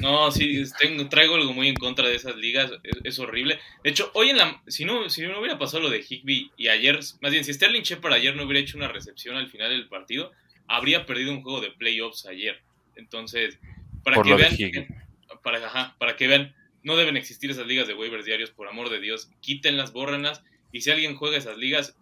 No, 0.00 0.30
sí, 0.30 0.62
tengo, 0.78 1.08
traigo 1.08 1.34
algo 1.34 1.52
muy 1.52 1.68
en 1.68 1.74
contra 1.74 2.08
de 2.08 2.14
esas 2.14 2.36
ligas, 2.36 2.70
es, 3.04 3.18
horrible. 3.18 3.58
De 3.82 3.90
hecho, 3.90 4.10
hoy 4.14 4.30
en 4.30 4.38
la, 4.38 4.62
si 4.66 4.84
no, 4.84 5.08
si 5.10 5.22
no 5.22 5.38
hubiera 5.38 5.58
pasado 5.58 5.82
lo 5.84 5.90
de 5.90 6.04
Higby 6.06 6.50
y 6.56 6.68
ayer, 6.68 6.98
más 7.20 7.32
bien, 7.32 7.44
si 7.44 7.52
Sterling 7.52 7.82
Shepard 7.82 8.14
ayer 8.14 8.34
no 8.34 8.44
hubiera 8.44 8.60
hecho 8.60 8.76
una 8.76 8.88
recepción 8.88 9.36
al 9.36 9.48
final 9.48 9.70
del 9.70 9.88
partido, 9.88 10.32
habría 10.66 11.06
perdido 11.06 11.32
un 11.32 11.42
juego 11.42 11.60
de 11.60 11.70
playoffs 11.70 12.26
ayer. 12.26 12.60
Entonces, 12.96 13.58
para 14.02 14.22
que 14.22 14.34
vean, 14.34 14.56
para, 15.42 15.94
para 15.98 16.16
que 16.16 16.28
vean 16.28 16.54
no 16.82 16.96
deben 16.96 17.16
existir 17.16 17.50
esas 17.50 17.66
ligas 17.66 17.88
de 17.88 17.94
waivers 17.94 18.26
diarios, 18.26 18.50
por 18.50 18.68
amor 18.68 18.90
de 18.90 19.00
Dios, 19.00 19.30
quítenlas, 19.40 19.92
bórrenlas, 19.92 20.42
y 20.70 20.82
si 20.82 20.90
alguien 20.90 21.16
juega 21.16 21.38
esas 21.38 21.56
ligas, 21.56 21.96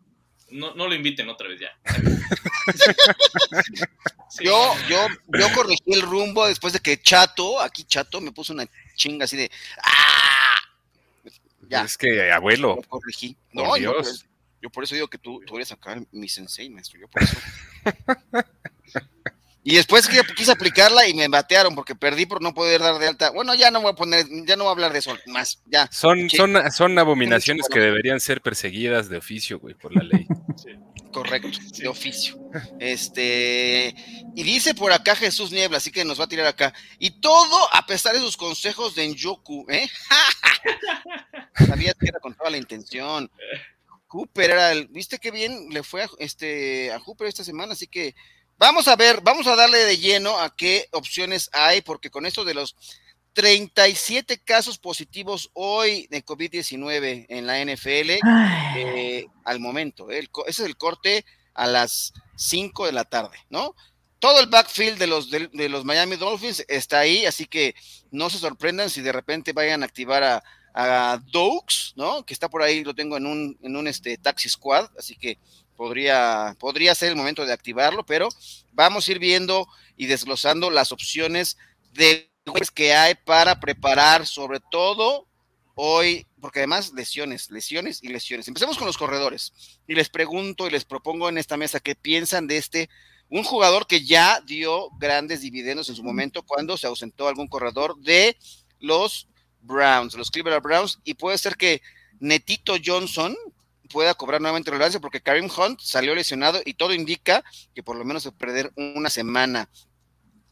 no, 0.52 0.74
no 0.74 0.86
lo 0.86 0.94
inviten 0.94 1.28
otra 1.28 1.48
vez 1.48 1.60
ya. 1.60 1.76
Yo, 4.40 4.74
yo, 4.88 5.06
yo 5.38 5.46
corregí 5.54 5.92
el 5.92 6.00
rumbo 6.00 6.46
después 6.46 6.72
de 6.72 6.80
que 6.80 7.00
Chato, 7.00 7.60
aquí 7.60 7.84
Chato, 7.84 8.18
me 8.18 8.32
puso 8.32 8.54
una 8.54 8.66
chinga 8.96 9.26
así 9.26 9.36
de 9.36 9.50
¡Ah! 9.82 10.56
Ya. 11.68 11.82
Es 11.82 11.98
que, 11.98 12.32
abuelo. 12.32 12.76
Lo 12.76 12.82
corregí. 12.82 13.36
No, 13.52 13.76
yo, 13.76 13.94
pues, 13.94 14.24
yo, 14.62 14.70
por 14.70 14.84
eso 14.84 14.94
digo 14.94 15.08
que 15.08 15.18
tú, 15.18 15.42
tú 15.46 15.56
eres 15.56 15.70
acá 15.70 16.02
mi 16.12 16.28
sensei, 16.28 16.70
maestro. 16.70 16.98
Yo 16.98 17.08
por 17.08 17.22
eso. 17.22 17.36
Y 19.64 19.76
después 19.76 20.08
quise 20.36 20.50
aplicarla 20.50 21.06
y 21.06 21.14
me 21.14 21.28
batearon 21.28 21.74
porque 21.76 21.94
perdí 21.94 22.26
por 22.26 22.42
no 22.42 22.52
poder 22.52 22.80
dar 22.80 22.98
de 22.98 23.06
alta. 23.06 23.30
Bueno, 23.30 23.54
ya 23.54 23.70
no 23.70 23.80
voy 23.80 23.92
a 23.92 23.94
poner, 23.94 24.26
ya 24.44 24.56
no 24.56 24.64
voy 24.64 24.70
a 24.70 24.72
hablar 24.72 24.92
de 24.92 24.98
eso 24.98 25.16
más. 25.26 25.62
Ya. 25.66 25.88
Son, 25.92 26.28
son, 26.30 26.56
son 26.72 26.98
abominaciones 26.98 27.68
que 27.68 27.78
deberían 27.78 28.18
ser 28.18 28.40
perseguidas 28.40 29.08
de 29.08 29.18
oficio, 29.18 29.60
güey, 29.60 29.74
por 29.74 29.94
la 29.94 30.02
ley. 30.02 30.26
Correcto, 31.12 31.58
de 31.76 31.88
oficio. 31.88 32.38
Este, 32.80 33.94
y 34.34 34.42
dice 34.42 34.74
por 34.74 34.92
acá 34.92 35.14
Jesús 35.14 35.52
Niebla, 35.52 35.76
así 35.76 35.92
que 35.92 36.06
nos 36.06 36.18
va 36.18 36.24
a 36.24 36.28
tirar 36.28 36.46
acá. 36.46 36.72
Y 36.98 37.20
todo 37.20 37.68
a 37.72 37.86
pesar 37.86 38.14
de 38.14 38.20
sus 38.20 38.36
consejos 38.36 38.94
de 38.94 39.04
Enjoku, 39.04 39.66
¿eh? 39.68 39.88
Sabía 41.66 41.92
que 41.92 42.08
era 42.08 42.18
con 42.18 42.34
toda 42.34 42.50
la 42.50 42.56
intención. 42.56 43.30
Cooper 44.08 44.50
era 44.50 44.72
el, 44.72 44.88
viste 44.88 45.18
qué 45.18 45.30
bien 45.30 45.68
le 45.70 45.82
fue 45.82 46.02
a, 46.02 46.08
este, 46.18 46.90
a 46.92 46.98
Cooper 47.00 47.28
esta 47.28 47.44
semana, 47.44 47.74
así 47.74 47.86
que 47.86 48.14
Vamos 48.62 48.86
a 48.86 48.94
ver, 48.94 49.20
vamos 49.22 49.48
a 49.48 49.56
darle 49.56 49.78
de 49.78 49.98
lleno 49.98 50.38
a 50.38 50.54
qué 50.54 50.86
opciones 50.92 51.50
hay, 51.52 51.80
porque 51.80 52.12
con 52.12 52.26
esto 52.26 52.44
de 52.44 52.54
los 52.54 52.76
37 53.32 54.38
casos 54.38 54.78
positivos 54.78 55.50
hoy 55.52 56.06
de 56.12 56.24
COVID-19 56.24 57.26
en 57.28 57.44
la 57.44 57.60
NFL, 57.60 58.20
eh, 58.76 59.26
al 59.44 59.58
momento, 59.58 60.12
ese 60.12 60.28
es 60.46 60.60
el 60.60 60.76
corte 60.76 61.24
a 61.54 61.66
las 61.66 62.12
5 62.36 62.86
de 62.86 62.92
la 62.92 63.04
tarde, 63.04 63.36
¿no? 63.50 63.74
Todo 64.20 64.38
el 64.38 64.46
backfield 64.46 64.96
de 64.96 65.08
los, 65.08 65.28
de, 65.28 65.68
los 65.68 65.84
Miami 65.84 66.14
Dolphins 66.14 66.64
está 66.68 67.00
ahí, 67.00 67.26
así 67.26 67.46
que 67.46 67.74
no 68.12 68.30
se 68.30 68.38
sorprendan 68.38 68.90
si 68.90 69.00
de 69.00 69.10
repente 69.10 69.52
vayan 69.52 69.82
a 69.82 69.86
activar 69.86 70.22
a, 70.22 70.44
a 70.72 71.20
¿no? 71.96 72.24
Que 72.24 72.32
está 72.32 72.48
por 72.48 72.62
ahí, 72.62 72.84
lo 72.84 72.94
tengo 72.94 73.16
en 73.16 73.26
un, 73.26 73.58
en 73.60 73.74
un 73.74 73.88
este, 73.88 74.16
taxi 74.18 74.48
squad, 74.48 74.88
así 74.96 75.16
que 75.16 75.40
podría, 75.76 76.56
podría 76.58 76.94
ser 76.94 77.10
el 77.10 77.16
momento 77.16 77.44
de 77.44 77.52
activarlo, 77.52 78.04
pero 78.04 78.28
vamos 78.72 79.06
a 79.06 79.12
ir 79.12 79.18
viendo 79.18 79.66
y 79.96 80.06
desglosando 80.06 80.70
las 80.70 80.92
opciones 80.92 81.56
de 81.92 82.30
que 82.74 82.94
hay 82.94 83.14
para 83.14 83.60
preparar, 83.60 84.26
sobre 84.26 84.60
todo 84.70 85.28
hoy, 85.74 86.26
porque 86.40 86.60
además 86.60 86.92
lesiones, 86.92 87.50
lesiones 87.50 88.02
y 88.02 88.08
lesiones. 88.08 88.48
Empecemos 88.48 88.76
con 88.76 88.86
los 88.86 88.98
corredores 88.98 89.52
y 89.86 89.94
les 89.94 90.08
pregunto 90.08 90.66
y 90.66 90.70
les 90.70 90.84
propongo 90.84 91.28
en 91.28 91.38
esta 91.38 91.56
mesa 91.56 91.80
qué 91.80 91.94
piensan 91.94 92.46
de 92.46 92.58
este, 92.58 92.90
un 93.28 93.44
jugador 93.44 93.86
que 93.86 94.04
ya 94.04 94.40
dio 94.40 94.90
grandes 94.98 95.40
dividendos 95.40 95.88
en 95.88 95.96
su 95.96 96.02
momento 96.02 96.42
cuando 96.42 96.76
se 96.76 96.86
ausentó 96.86 97.28
algún 97.28 97.48
corredor 97.48 97.96
de 97.98 98.36
los 98.80 99.28
Browns, 99.60 100.14
los 100.14 100.30
Cleveland 100.30 100.62
Browns, 100.62 100.98
y 101.04 101.14
puede 101.14 101.38
ser 101.38 101.56
que 101.56 101.80
Netito 102.18 102.74
Johnson, 102.84 103.36
pueda 103.92 104.14
cobrar 104.14 104.40
nuevamente 104.40 104.70
relevancia 104.70 105.00
porque 105.00 105.20
Karim 105.20 105.48
Hunt 105.56 105.80
salió 105.80 106.14
lesionado 106.14 106.60
y 106.64 106.74
todo 106.74 106.94
indica 106.94 107.44
que 107.74 107.82
por 107.82 107.96
lo 107.96 108.04
menos 108.04 108.22
se 108.22 108.32
perder 108.32 108.72
una 108.74 109.10
semana. 109.10 109.68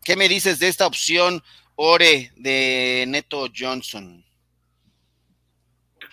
¿Qué 0.05 0.17
me 0.17 0.29
dices 0.29 0.59
de 0.59 0.69
esta 0.69 0.87
opción, 0.87 1.43
Ore, 1.75 2.31
de 2.37 3.05
Neto 3.09 3.49
Johnson? 3.55 4.25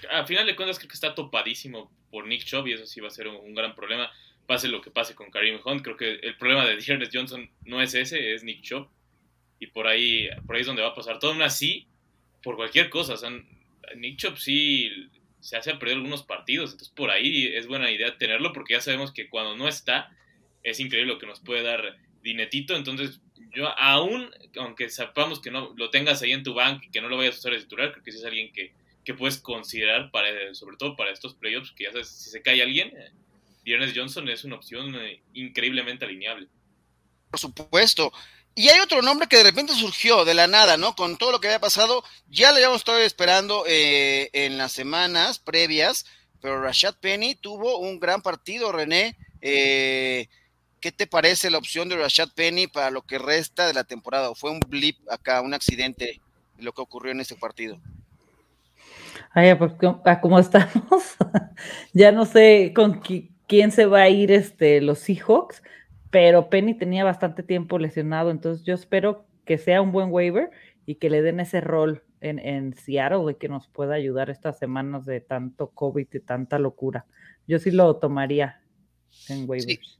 Al 0.09 0.25
final 0.25 0.45
de 0.45 0.55
cuentas 0.55 0.77
creo 0.77 0.89
que 0.89 0.95
está 0.95 1.13
topadísimo 1.13 1.91
por 2.09 2.25
Nick 2.27 2.45
Chubb 2.45 2.67
y 2.67 2.73
eso 2.73 2.85
sí 2.85 3.01
va 3.01 3.07
a 3.07 3.11
ser 3.11 3.27
un, 3.27 3.53
gran 3.53 3.75
problema. 3.75 4.11
Pase 4.45 4.67
lo 4.67 4.81
que 4.81 4.91
pase 4.91 5.13
con 5.13 5.29
Karim 5.29 5.59
Hunt, 5.63 5.81
creo 5.81 5.97
que 5.97 6.13
el 6.15 6.37
problema 6.37 6.65
de 6.65 6.77
Dearness 6.85 7.09
Johnson 7.11 7.49
no 7.65 7.81
es 7.81 7.93
ese, 7.93 8.33
es 8.33 8.43
Nick 8.43 8.61
Chubb. 8.61 8.87
Y 9.59 9.67
por 9.67 9.87
ahí, 9.87 10.29
por 10.45 10.55
ahí 10.55 10.61
es 10.61 10.67
donde 10.67 10.83
va 10.83 10.89
a 10.89 10.95
pasar. 10.95 11.19
Todo 11.19 11.31
aún 11.31 11.41
así, 11.41 11.87
por 12.43 12.55
cualquier 12.55 12.89
cosa. 12.89 13.15
Nick 13.95 14.17
Chubb 14.17 14.37
sí 14.37 15.09
se 15.47 15.55
hace 15.55 15.73
perder 15.75 15.95
algunos 15.95 16.23
partidos. 16.23 16.71
Entonces, 16.71 16.93
por 16.93 17.09
ahí 17.09 17.45
es 17.55 17.67
buena 17.67 17.89
idea 17.89 18.17
tenerlo 18.17 18.51
porque 18.51 18.73
ya 18.73 18.81
sabemos 18.81 19.13
que 19.13 19.29
cuando 19.29 19.55
no 19.55 19.69
está, 19.69 20.11
es 20.61 20.81
increíble 20.81 21.13
lo 21.13 21.19
que 21.19 21.25
nos 21.25 21.39
puede 21.39 21.63
dar 21.63 21.97
Dinetito. 22.21 22.75
Entonces, 22.75 23.21
yo 23.55 23.69
aún, 23.79 24.29
aunque 24.57 24.89
sepamos 24.89 25.39
que 25.39 25.49
no 25.49 25.73
lo 25.77 25.89
tengas 25.89 26.21
ahí 26.21 26.33
en 26.33 26.43
tu 26.43 26.53
bank 26.53 26.83
y 26.83 26.91
que 26.91 26.99
no 26.99 27.07
lo 27.07 27.15
vayas 27.15 27.35
a 27.35 27.39
usar 27.39 27.53
de 27.53 27.59
titular, 27.59 27.93
creo 27.93 28.03
que 28.03 28.11
sí 28.11 28.17
es 28.17 28.25
alguien 28.25 28.51
que, 28.51 28.73
que 29.05 29.13
puedes 29.13 29.37
considerar, 29.37 30.11
para, 30.11 30.53
sobre 30.53 30.75
todo 30.75 30.97
para 30.97 31.11
estos 31.11 31.33
playoffs, 31.35 31.71
que 31.71 31.85
ya 31.85 31.93
sabes, 31.93 32.09
si 32.09 32.29
se 32.29 32.41
cae 32.41 32.61
alguien, 32.61 32.89
eh, 32.97 33.93
Johnson 33.95 34.27
es 34.27 34.43
una 34.43 34.57
opción 34.57 34.95
eh, 34.95 35.21
increíblemente 35.33 36.03
alineable. 36.03 36.49
Por 37.31 37.39
supuesto. 37.39 38.11
Y 38.57 38.69
hay 38.69 38.79
otro 38.79 39.03
nombre 39.03 39.27
que 39.27 39.37
de 39.37 39.43
repente 39.43 39.73
surgió 39.73 40.25
de 40.25 40.33
la 40.33 40.47
nada, 40.47 40.77
¿no? 40.77 40.95
Con 40.95 41.15
todo 41.17 41.31
lo 41.31 41.39
que 41.39 41.47
había 41.47 41.59
pasado, 41.59 42.03
ya 42.27 42.49
lo 42.49 42.55
habíamos 42.55 42.77
estado 42.77 42.97
esperando 42.97 43.63
eh, 43.67 44.31
en 44.33 44.57
las 44.57 44.71
semanas 44.71 45.37
previas, 45.37 46.07
pero 46.41 46.59
Rashad 46.59 46.95
Penny 46.95 47.35
tuvo 47.35 47.77
un 47.77 47.99
gran 47.99 48.23
partido, 48.23 48.71
René. 48.71 49.15
Eh, 49.41 50.25
¿Qué 50.81 50.91
te 50.91 51.05
parece 51.05 51.51
la 51.51 51.59
opción 51.59 51.87
de 51.87 51.97
Rashad 51.97 52.29
Penny 52.33 52.65
para 52.65 52.89
lo 52.89 53.03
que 53.03 53.19
resta 53.19 53.67
de 53.67 53.75
la 53.75 53.83
temporada? 53.83 54.31
¿O 54.31 54.33
fue 54.33 54.49
un 54.49 54.59
blip 54.61 54.97
acá, 55.07 55.41
un 55.41 55.53
accidente, 55.53 56.19
lo 56.57 56.73
que 56.73 56.81
ocurrió 56.81 57.11
en 57.11 57.21
este 57.21 57.35
partido? 57.35 57.79
Ay, 59.35 59.53
pues 59.53 59.73
como 60.19 60.39
estamos, 60.39 61.15
ya 61.93 62.11
no 62.11 62.25
sé 62.25 62.73
con 62.75 63.03
quién 63.47 63.71
se 63.71 63.85
va 63.85 64.01
a 64.01 64.09
ir 64.09 64.31
este, 64.31 64.81
los 64.81 64.97
Seahawks 64.97 65.61
pero 66.09 66.49
Penny 66.49 66.73
tenía 66.73 67.03
bastante 67.03 67.43
tiempo 67.43 67.79
lesionado, 67.79 68.31
entonces 68.31 68.65
yo 68.65 68.73
espero 68.73 69.25
que 69.45 69.57
sea 69.57 69.81
un 69.81 69.91
buen 69.91 70.11
waiver 70.11 70.51
y 70.85 70.95
que 70.95 71.09
le 71.09 71.21
den 71.21 71.39
ese 71.39 71.61
rol 71.61 72.03
en, 72.21 72.39
en 72.39 72.75
Seattle 72.75 73.31
y 73.31 73.35
que 73.35 73.49
nos 73.49 73.67
pueda 73.67 73.95
ayudar 73.95 74.29
estas 74.29 74.57
semanas 74.57 75.05
de 75.05 75.21
tanto 75.21 75.69
COVID 75.71 76.07
y 76.11 76.19
tanta 76.19 76.59
locura. 76.59 77.05
Yo 77.47 77.59
sí 77.59 77.71
lo 77.71 77.95
tomaría 77.97 78.61
en 79.29 79.49
waivers. 79.49 79.97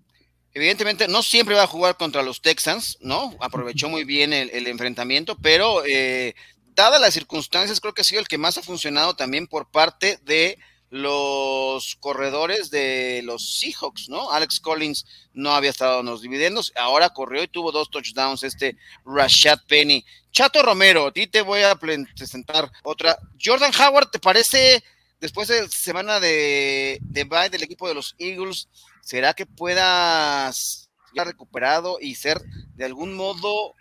Evidentemente, 0.53 1.07
no 1.07 1.21
siempre 1.21 1.55
va 1.55 1.63
a 1.63 1.67
jugar 1.67 1.97
contra 1.97 2.23
los 2.23 2.41
Texans, 2.41 2.97
¿no? 2.99 3.35
Aprovechó 3.39 3.89
muy 3.89 4.05
bien 4.05 4.33
el, 4.33 4.65
enfrentamiento, 4.65 5.37
pero 5.37 5.85
eh, 5.85 6.33
dadas 6.73 6.99
las 6.99 7.13
circunstancias, 7.13 7.79
creo 7.79 7.93
que 7.93 8.01
ha 8.01 8.05
sido 8.05 8.21
el 8.21 8.27
que 8.27 8.39
más 8.39 8.57
ha 8.57 8.63
funcionado 8.63 9.15
también 9.15 9.45
por 9.45 9.69
parte 9.69 10.17
de 10.23 10.57
los 10.89 11.95
corredores 11.99 12.69
de 12.69 13.21
los 13.23 13.59
Seahawks, 13.59 14.09
¿no? 14.09 14.31
Alex 14.31 14.59
Collins 14.59 15.05
no 15.33 15.51
había 15.51 15.71
estado 15.71 15.99
en 15.99 16.05
los 16.05 16.21
dividendos, 16.21 16.71
ahora 16.75 17.09
corrió 17.09 17.43
y 17.43 17.47
tuvo 17.47 17.71
dos 17.71 17.89
touchdowns 17.89 18.43
este 18.43 18.77
Rashad 19.05 19.59
Penny. 19.67 20.05
Chato 20.31 20.61
Romero, 20.61 21.07
a 21.07 21.11
ti 21.11 21.27
te 21.27 21.41
voy 21.41 21.61
a 21.63 21.75
presentar 21.75 22.71
otra. 22.83 23.17
Jordan 23.43 23.71
Howard, 23.79 24.11
¿te 24.11 24.19
parece 24.19 24.83
después 25.19 25.47
de 25.47 25.67
semana 25.69 26.19
de, 26.19 26.99
de 27.01 27.23
bye 27.23 27.49
del 27.49 27.63
equipo 27.63 27.87
de 27.87 27.95
los 27.95 28.15
Eagles, 28.19 28.67
será 29.01 29.33
que 29.33 29.45
puedas 29.45 30.89
ya 31.13 31.23
recuperado 31.23 31.97
y 31.99 32.15
ser 32.15 32.41
de 32.75 32.85
algún 32.85 33.15
modo 33.15 33.73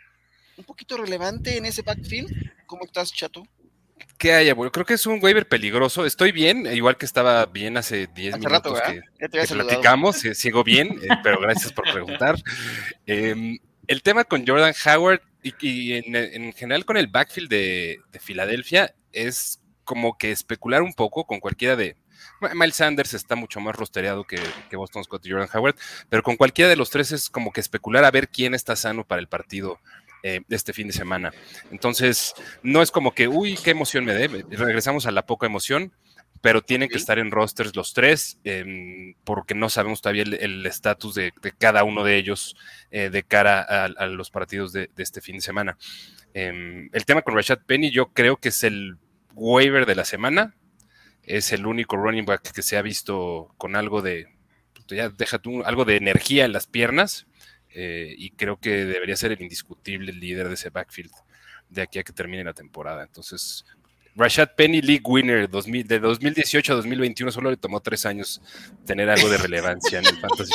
un 0.56 0.64
poquito 0.64 0.96
relevante 0.96 1.56
en 1.56 1.66
ese 1.66 1.82
backfield? 1.82 2.30
¿Cómo 2.66 2.84
estás, 2.84 3.12
Chato? 3.12 3.46
¿Qué 4.18 4.32
hay, 4.32 4.48
abuelo? 4.48 4.72
Creo 4.72 4.86
que 4.86 4.94
es 4.94 5.06
un 5.06 5.22
waiver 5.22 5.46
peligroso. 5.46 6.06
Estoy 6.06 6.32
bien, 6.32 6.66
igual 6.66 6.96
que 6.96 7.04
estaba 7.04 7.44
bien 7.46 7.76
hace 7.76 8.06
10 8.06 8.38
minutos 8.38 8.80
que, 8.80 9.02
platicamos. 9.28 10.16
sigo 10.16 10.64
bien, 10.64 10.98
eh, 11.02 11.08
pero 11.22 11.38
gracias 11.40 11.72
por 11.72 11.90
preguntar. 11.90 12.36
Em, 13.06 13.58
el 13.86 14.02
tema 14.02 14.24
con 14.24 14.46
Jordan 14.46 14.74
Howard 14.84 15.20
y, 15.42 15.92
en, 15.92 16.52
general 16.54 16.84
con 16.84 16.96
el 16.96 17.06
backfield 17.06 17.48
de, 17.48 18.00
Filadelfia 18.18 18.94
es 19.12 19.60
como 19.84 20.18
que 20.18 20.32
especular 20.32 20.82
un 20.82 20.92
poco 20.94 21.26
con 21.26 21.38
cualquiera 21.38 21.76
de. 21.76 21.96
Miles 22.54 22.76
Sanders 22.76 23.14
está 23.14 23.36
mucho 23.36 23.60
más 23.60 23.76
rostereado 23.76 24.24
que, 24.24 24.40
que 24.68 24.76
Boston 24.76 25.04
Scott 25.04 25.24
y 25.26 25.30
Jordan 25.30 25.48
Howard, 25.52 25.76
pero 26.08 26.22
con 26.22 26.36
cualquiera 26.36 26.68
de 26.68 26.76
los 26.76 26.90
tres 26.90 27.12
es 27.12 27.30
como 27.30 27.52
que 27.52 27.60
especular 27.60 28.04
a 28.04 28.10
ver 28.10 28.28
quién 28.28 28.54
está 28.54 28.74
sano 28.74 29.06
para 29.06 29.20
el 29.20 29.28
partido 29.28 29.78
eh, 30.28 30.40
este 30.48 30.72
fin 30.72 30.88
de 30.88 30.92
semana. 30.92 31.32
Entonces, 31.70 32.34
no 32.64 32.82
es 32.82 32.90
como 32.90 33.14
que, 33.14 33.28
uy, 33.28 33.56
qué 33.62 33.70
emoción 33.70 34.04
me 34.04 34.12
dé. 34.12 34.26
Regresamos 34.26 35.06
a 35.06 35.12
la 35.12 35.24
poca 35.24 35.46
emoción, 35.46 35.92
pero 36.40 36.62
tienen 36.62 36.88
que 36.88 36.96
estar 36.96 37.20
en 37.20 37.30
rosters 37.30 37.76
los 37.76 37.94
tres, 37.94 38.40
em, 38.42 39.14
porque 39.22 39.54
no 39.54 39.68
sabemos 39.68 40.02
todavía 40.02 40.24
el 40.24 40.66
estatus 40.66 41.14
de, 41.14 41.32
cada 41.58 41.84
uno 41.84 42.02
de 42.02 42.16
ellos 42.16 42.56
eh, 42.90 43.08
de 43.08 43.22
cara 43.22 43.60
a, 43.62 44.06
los 44.08 44.30
partidos 44.30 44.72
de, 44.72 44.90
este 44.96 45.20
fin 45.20 45.36
de 45.36 45.42
semana. 45.42 45.78
Em, 46.34 46.90
el 46.92 47.04
tema 47.04 47.22
con 47.22 47.36
Rashad 47.36 47.60
Penny, 47.64 47.92
yo 47.92 48.06
creo 48.06 48.36
que 48.36 48.48
es 48.48 48.64
el 48.64 48.96
waiver 49.34 49.86
de 49.86 49.94
la 49.94 50.04
semana. 50.04 50.56
Es 51.22 51.52
el 51.52 51.66
único 51.66 51.96
running 51.96 52.24
back 52.24 52.50
que 52.50 52.62
se 52.62 52.76
ha 52.76 52.82
visto 52.82 53.54
con 53.58 53.76
algo 53.76 54.02
de, 54.02 54.26
ya 54.88 55.08
deja 55.08 55.38
tú, 55.38 55.62
algo 55.62 55.84
de 55.84 55.94
energía 55.94 56.44
en 56.44 56.52
las 56.52 56.66
piernas. 56.66 57.28
Eh, 57.78 58.14
y 58.16 58.30
creo 58.30 58.58
que 58.58 58.70
debería 58.86 59.16
ser 59.16 59.32
el 59.32 59.42
indiscutible 59.42 60.10
líder 60.10 60.48
de 60.48 60.54
ese 60.54 60.70
backfield 60.70 61.10
de 61.68 61.82
aquí 61.82 61.98
a 61.98 62.02
que 62.04 62.12
termine 62.14 62.42
la 62.42 62.54
temporada. 62.54 63.02
Entonces, 63.02 63.66
Rashad 64.14 64.48
Penny, 64.56 64.80
League 64.80 65.02
Winner 65.04 65.46
2000, 65.46 65.86
de 65.86 65.98
2018 65.98 66.72
a 66.72 66.76
2021, 66.76 67.30
solo 67.30 67.50
le 67.50 67.58
tomó 67.58 67.80
tres 67.80 68.06
años 68.06 68.40
tener 68.86 69.10
algo 69.10 69.28
de 69.28 69.36
relevancia 69.36 69.98
en 69.98 70.06
el 70.06 70.16
fantasy. 70.18 70.52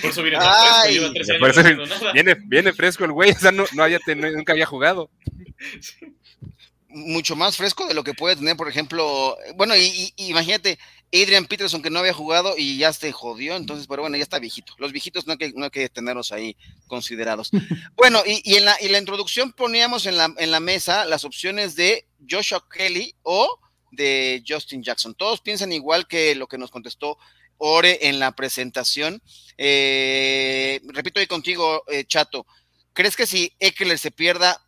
Por 0.00 0.10
eso 0.10 0.22
viene 0.22 0.38
fresco, 0.38 0.88
lleva 0.90 1.12
tres 1.12 1.30
años 1.30 1.90
eso 1.90 2.12
viene, 2.12 2.34
viene 2.44 2.72
fresco 2.72 3.04
el 3.04 3.10
güey, 3.10 3.32
o 3.32 3.38
sea, 3.38 3.50
no, 3.50 3.64
no 3.74 3.82
había 3.82 3.98
ten- 3.98 4.20
nunca 4.20 4.52
había 4.52 4.66
jugado. 4.66 5.10
mucho 6.90 7.36
más 7.36 7.56
fresco 7.56 7.86
de 7.86 7.94
lo 7.94 8.02
que 8.02 8.14
puede 8.14 8.36
tener, 8.36 8.56
por 8.56 8.68
ejemplo, 8.68 9.36
bueno, 9.56 9.76
y, 9.76 10.12
y- 10.16 10.30
imagínate, 10.30 10.78
Adrian 11.12 11.46
Peterson 11.46 11.80
que 11.80 11.90
no 11.90 12.00
había 12.00 12.12
jugado 12.12 12.54
y 12.56 12.76
ya 12.76 12.92
se 12.92 13.12
jodió, 13.12 13.56
entonces, 13.56 13.86
pero 13.86 14.02
bueno, 14.02 14.16
ya 14.16 14.22
está 14.22 14.38
viejito. 14.38 14.74
Los 14.78 14.92
viejitos 14.92 15.26
no 15.26 15.32
hay 15.32 15.38
que, 15.38 15.52
no 15.54 15.64
hay 15.64 15.70
que 15.70 15.88
tenerlos 15.88 16.32
ahí 16.32 16.56
considerados. 16.86 17.50
bueno, 17.96 18.22
y, 18.26 18.42
y 18.44 18.56
en, 18.56 18.66
la, 18.66 18.76
y 18.80 18.88
la 18.88 18.98
introducción 18.98 19.52
poníamos 19.52 20.06
en 20.06 20.16
la, 20.16 20.32
en 20.36 20.50
la 20.50 20.60
mesa 20.60 21.04
las 21.06 21.24
opciones 21.24 21.76
de 21.76 22.06
Joshua 22.28 22.64
Kelly 22.70 23.14
o 23.22 23.58
de 23.90 24.42
Justin 24.46 24.82
Jackson. 24.82 25.14
Todos 25.14 25.40
piensan 25.40 25.72
igual 25.72 26.06
que 26.06 26.34
lo 26.34 26.46
que 26.46 26.58
nos 26.58 26.70
contestó 26.70 27.18
Ore 27.58 28.08
en 28.08 28.20
la 28.20 28.32
presentación. 28.32 29.20
Eh, 29.56 30.80
repito 30.84 31.20
ahí 31.20 31.26
contigo, 31.26 31.84
eh, 31.88 32.04
Chato. 32.04 32.46
¿Crees 32.92 33.16
que 33.16 33.26
si 33.26 33.52
Eckler 33.58 33.98
se 33.98 34.10
pierda, 34.10 34.64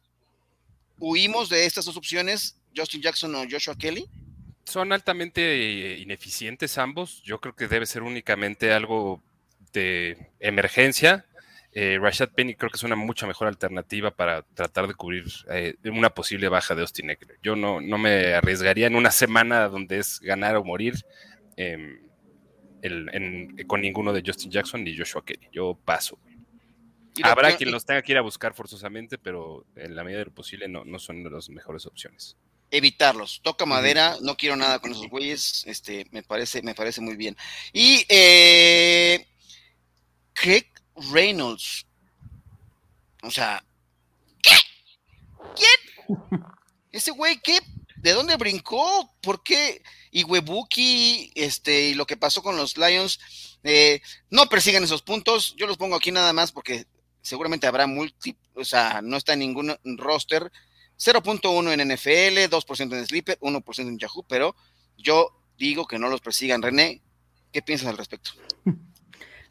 huimos 0.98 1.48
de 1.48 1.66
estas 1.66 1.84
dos 1.84 1.96
opciones, 1.96 2.56
Justin 2.76 3.02
Jackson 3.02 3.34
o 3.34 3.44
Joshua 3.48 3.76
Kelly? 3.76 4.08
Son 4.64 4.92
altamente 4.92 5.96
ineficientes 5.98 6.78
ambos. 6.78 7.22
Yo 7.22 7.40
creo 7.40 7.54
que 7.56 7.66
debe 7.68 7.86
ser 7.86 8.02
únicamente 8.02 8.72
algo 8.72 9.22
de 9.72 10.30
emergencia. 10.38 11.26
Eh, 11.72 11.98
Rashad 12.00 12.30
Penny 12.30 12.54
creo 12.56 12.70
que 12.70 12.76
es 12.76 12.82
una 12.82 12.96
mucha 12.96 13.26
mejor 13.26 13.46
alternativa 13.48 14.10
para 14.10 14.42
tratar 14.42 14.88
de 14.88 14.94
cubrir 14.94 15.24
eh, 15.50 15.74
una 15.84 16.10
posible 16.10 16.48
baja 16.48 16.74
de 16.74 16.82
Austin 16.82 17.10
Eckler. 17.10 17.38
Yo 17.42 17.54
no, 17.56 17.80
no 17.80 17.96
me 17.98 18.34
arriesgaría 18.34 18.86
en 18.88 18.96
una 18.96 19.10
semana 19.12 19.68
donde 19.68 19.98
es 19.98 20.18
ganar 20.20 20.56
o 20.56 20.64
morir 20.64 20.94
em, 21.56 22.00
el- 22.82 23.08
en- 23.12 23.56
con 23.68 23.80
ninguno 23.80 24.12
de 24.12 24.22
Justin 24.26 24.50
Jackson 24.50 24.82
ni 24.82 24.96
Joshua 24.96 25.24
Kelly. 25.24 25.48
Yo 25.52 25.78
paso. 25.84 26.18
Habrá 27.22 27.48
quien 27.56 27.70
los 27.72 27.84
tenga 27.84 28.02
que 28.02 28.12
ir 28.12 28.18
a 28.18 28.22
buscar 28.22 28.54
forzosamente, 28.54 29.18
pero 29.18 29.64
en 29.76 29.94
la 29.94 30.02
medida 30.04 30.20
de 30.20 30.24
lo 30.26 30.32
posible 30.34 30.68
no, 30.68 30.84
no 30.84 30.98
son 30.98 31.22
las 31.32 31.48
mejores 31.50 31.86
opciones. 31.86 32.36
Evitarlos. 32.70 33.40
Toca 33.42 33.66
madera, 33.66 34.16
no 34.20 34.36
quiero 34.36 34.56
nada 34.56 34.78
con 34.78 34.92
esos 34.92 35.08
güeyes. 35.08 35.64
Este, 35.66 36.06
me 36.10 36.22
parece, 36.22 36.62
me 36.62 36.74
parece 36.74 37.00
muy 37.00 37.16
bien. 37.16 37.36
Y 37.72 38.04
eh, 38.08 39.26
Craig 40.32 40.66
Reynolds. 41.12 41.86
O 43.22 43.30
sea, 43.30 43.64
¿qué? 44.42 44.56
¿Quién? 45.56 46.18
Ese 46.92 47.10
güey, 47.12 47.38
¿qué? 47.40 47.58
¿De 47.96 48.12
dónde 48.12 48.36
brincó? 48.36 49.14
¿Por 49.20 49.42
qué? 49.42 49.82
Y 50.10 50.24
Webuki, 50.24 51.30
este, 51.34 51.90
y 51.90 51.94
lo 51.94 52.06
que 52.06 52.16
pasó 52.16 52.42
con 52.42 52.56
los 52.56 52.76
Lions, 52.76 53.20
eh, 53.62 54.00
no 54.30 54.46
persigan 54.48 54.82
esos 54.82 55.02
puntos. 55.02 55.54
Yo 55.56 55.66
los 55.66 55.76
pongo 55.76 55.96
aquí 55.96 56.10
nada 56.10 56.32
más 56.32 56.50
porque 56.50 56.86
seguramente 57.20 57.66
habrá 57.66 57.86
multi, 57.86 58.36
o 58.54 58.64
sea, 58.64 59.00
no 59.02 59.16
está 59.16 59.34
en 59.34 59.40
ningún 59.40 59.76
roster. 59.98 60.50
0.1 61.00 61.72
en 61.72 61.94
NFL, 61.94 62.54
2% 62.54 62.98
en 62.98 63.06
Sleeper, 63.06 63.38
1% 63.40 63.78
en 63.88 63.98
Yahoo, 63.98 64.24
pero 64.28 64.54
yo 64.98 65.30
digo 65.56 65.86
que 65.86 65.98
no 65.98 66.08
los 66.08 66.20
persigan. 66.20 66.60
René, 66.60 67.00
¿qué 67.52 67.62
piensas 67.62 67.88
al 67.88 67.98
respecto? 67.98 68.32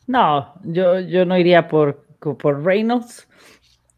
No, 0.08 0.56
yo, 0.64 1.00
yo 1.02 1.24
no 1.24 1.38
iría 1.38 1.68
por, 1.68 2.04
por 2.18 2.64
Reynolds. 2.66 3.28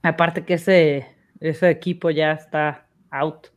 Aparte 0.04 0.44
que 0.44 0.56
ese, 0.56 1.08
ese 1.40 1.70
equipo 1.70 2.10
ya 2.10 2.34
está 2.34 2.86
out. 3.12 3.48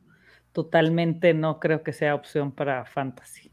Totalmente 0.53 1.35
no 1.35 1.59
creo 1.59 1.83
que 1.83 1.93
sea 1.93 2.15
opción 2.15 2.53
para 2.53 2.85
Fantasy. 2.85 3.51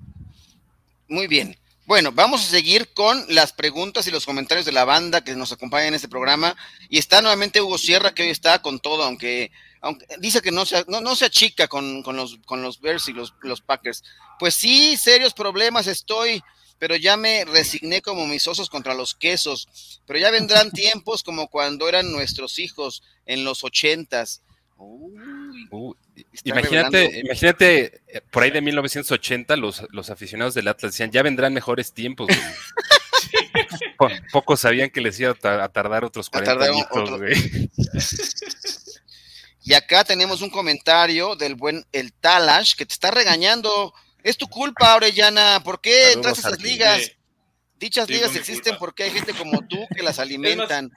Muy 1.07 1.25
bien. 1.25 1.57
Bueno, 1.87 2.11
vamos 2.11 2.41
a 2.41 2.49
seguir 2.51 2.93
con 2.93 3.25
las 3.29 3.53
preguntas 3.53 4.05
y 4.05 4.11
los 4.11 4.23
comentarios 4.23 4.67
de 4.67 4.71
la 4.71 4.85
banda 4.85 5.23
que 5.23 5.35
nos 5.35 5.51
acompaña 5.51 5.87
en 5.87 5.95
este 5.95 6.07
programa. 6.07 6.55
Y 6.87 6.99
está 6.99 7.21
nuevamente 7.21 7.59
Hugo 7.59 7.79
Sierra, 7.79 8.13
que 8.13 8.21
hoy 8.21 8.29
está 8.29 8.61
con 8.61 8.79
todo, 8.79 9.03
aunque, 9.03 9.51
aunque 9.81 10.05
dice 10.19 10.41
que 10.41 10.51
no 10.51 10.65
se, 10.65 10.85
no, 10.87 11.01
no 11.01 11.15
se 11.15 11.25
achica 11.25 11.67
con, 11.67 12.03
con, 12.03 12.15
los, 12.15 12.37
con 12.45 12.61
los 12.61 12.79
Bears 12.79 13.07
y 13.09 13.13
los, 13.13 13.33
los 13.41 13.61
Packers. 13.61 14.03
Pues 14.39 14.55
sí, 14.55 14.95
serios 14.97 15.33
problemas 15.33 15.87
estoy, 15.87 16.41
pero 16.79 16.95
ya 16.95 17.17
me 17.17 17.45
resigné 17.45 18.01
como 18.01 18.25
mis 18.27 18.47
osos 18.47 18.69
contra 18.69 18.93
los 18.93 19.13
quesos. 19.15 20.01
Pero 20.07 20.19
ya 20.19 20.31
vendrán 20.31 20.71
tiempos 20.71 21.23
como 21.23 21.47
cuando 21.47 21.89
eran 21.89 22.11
nuestros 22.11 22.59
hijos 22.59 23.03
en 23.25 23.43
los 23.43 23.63
ochentas. 23.63 24.41
Uy, 24.77 25.11
Uh, 25.69 25.93
imagínate, 26.43 26.97
revelando. 26.97 27.19
imagínate, 27.27 28.01
eh, 28.07 28.21
por 28.31 28.43
ahí 28.43 28.51
de 28.51 28.61
1980 28.61 29.55
los, 29.55 29.83
los 29.91 30.09
aficionados 30.09 30.53
del 30.53 30.67
Atlas 30.67 30.91
decían, 30.93 31.11
ya 31.11 31.21
vendrán 31.23 31.53
mejores 31.53 31.93
tiempos. 31.93 32.27
güey". 32.27 32.39
Po- 33.97 34.09
Pocos 34.31 34.59
sabían 34.59 34.89
que 34.89 35.01
les 35.01 35.19
iba 35.19 35.31
a 35.31 35.33
ta- 35.35 35.63
a 35.63 35.69
tardar 35.69 36.03
otros 36.03 36.27
A 36.27 36.31
40 36.31 36.51
tardar 36.51 36.69
añitos, 36.71 36.97
otro- 36.97 37.17
güey. 37.19 37.33
Y 39.63 39.73
acá 39.73 40.03
tenemos 40.03 40.41
un 40.41 40.49
comentario 40.49 41.35
del 41.35 41.55
buen 41.55 41.85
el 41.91 42.13
Talash 42.13 42.75
que 42.75 42.85
te 42.85 42.93
está 42.93 43.11
regañando. 43.11 43.93
Es 44.23 44.37
tu 44.37 44.47
culpa, 44.47 44.95
Orellana. 44.95 45.61
¿Por 45.63 45.81
qué 45.81 46.11
Saludos, 46.13 46.27
a 46.45 46.49
esas 46.49 46.61
ligas? 46.61 47.11
Dichas 47.79 48.09
ligas 48.09 48.35
existen 48.35 48.73
culpa. 48.73 48.79
porque 48.79 49.03
hay 49.03 49.11
gente 49.11 49.33
como 49.33 49.65
tú 49.67 49.77
que 49.95 50.03
las 50.03 50.19
alimentan. 50.19 50.91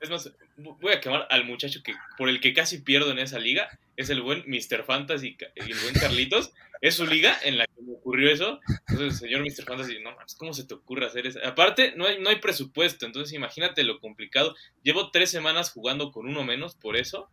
Es 0.00 0.10
más, 0.10 0.30
voy 0.56 0.92
a 0.92 1.00
quemar 1.00 1.26
al 1.30 1.44
muchacho 1.44 1.80
que 1.84 1.94
por 2.16 2.28
el 2.28 2.40
que 2.40 2.52
casi 2.52 2.78
pierdo 2.78 3.10
en 3.10 3.18
esa 3.18 3.38
liga. 3.38 3.68
Es 3.96 4.10
el 4.10 4.22
buen 4.22 4.44
Mr. 4.46 4.84
Fantasy 4.84 5.36
y 5.56 5.72
el 5.72 5.78
buen 5.80 5.94
Carlitos. 5.94 6.52
Es 6.80 6.94
su 6.94 7.06
liga 7.06 7.38
en 7.42 7.56
la 7.56 7.66
que 7.66 7.82
me 7.82 7.94
ocurrió 7.94 8.30
eso. 8.30 8.60
Entonces, 8.88 9.18
señor 9.18 9.40
Mr. 9.40 9.64
Fantasy, 9.64 9.98
no 10.02 10.12
mames, 10.12 10.34
¿cómo 10.34 10.52
se 10.52 10.64
te 10.64 10.74
ocurre 10.74 11.06
hacer 11.06 11.26
eso? 11.26 11.38
Aparte, 11.44 11.94
no 11.96 12.06
hay, 12.06 12.20
no 12.20 12.28
hay 12.28 12.36
presupuesto. 12.36 13.06
Entonces, 13.06 13.32
imagínate 13.32 13.82
lo 13.84 13.98
complicado. 13.98 14.54
Llevo 14.82 15.10
tres 15.10 15.30
semanas 15.30 15.70
jugando 15.70 16.12
con 16.12 16.26
uno 16.26 16.44
menos 16.44 16.74
por 16.74 16.96
eso. 16.96 17.30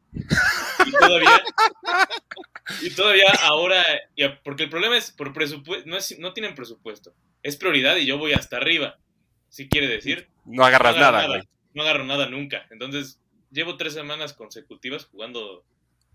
Y 0.86 0.92
todavía. 0.92 1.44
Y 2.82 2.90
todavía 2.92 3.30
ahora. 3.42 3.84
porque 4.44 4.64
el 4.64 4.70
problema 4.70 4.98
es 4.98 5.12
por 5.12 5.34
presupuesto. 5.34 5.90
No, 5.90 5.98
es, 5.98 6.18
no 6.20 6.34
tienen 6.34 6.56
presupuesto. 6.56 7.14
Es 7.42 7.58
prioridad 7.58 7.98
y 7.98 8.06
yo 8.06 8.18
voy 8.18 8.34
hasta 8.34 8.58
arriba. 8.58 8.98
Si 9.50 9.70
quiere 9.70 9.88
decir 9.88 10.30
No 10.46 10.66
agarras 10.66 10.96
no 10.96 11.02
nada, 11.02 11.28
güey. 11.28 11.42
No 11.74 11.84
agarro 11.84 12.06
nada 12.06 12.28
nunca. 12.30 12.66
Entonces, 12.72 13.20
llevo 13.52 13.78
tres 13.78 13.94
semanas 13.94 14.34
consecutivas 14.34 15.06
jugando. 15.06 15.64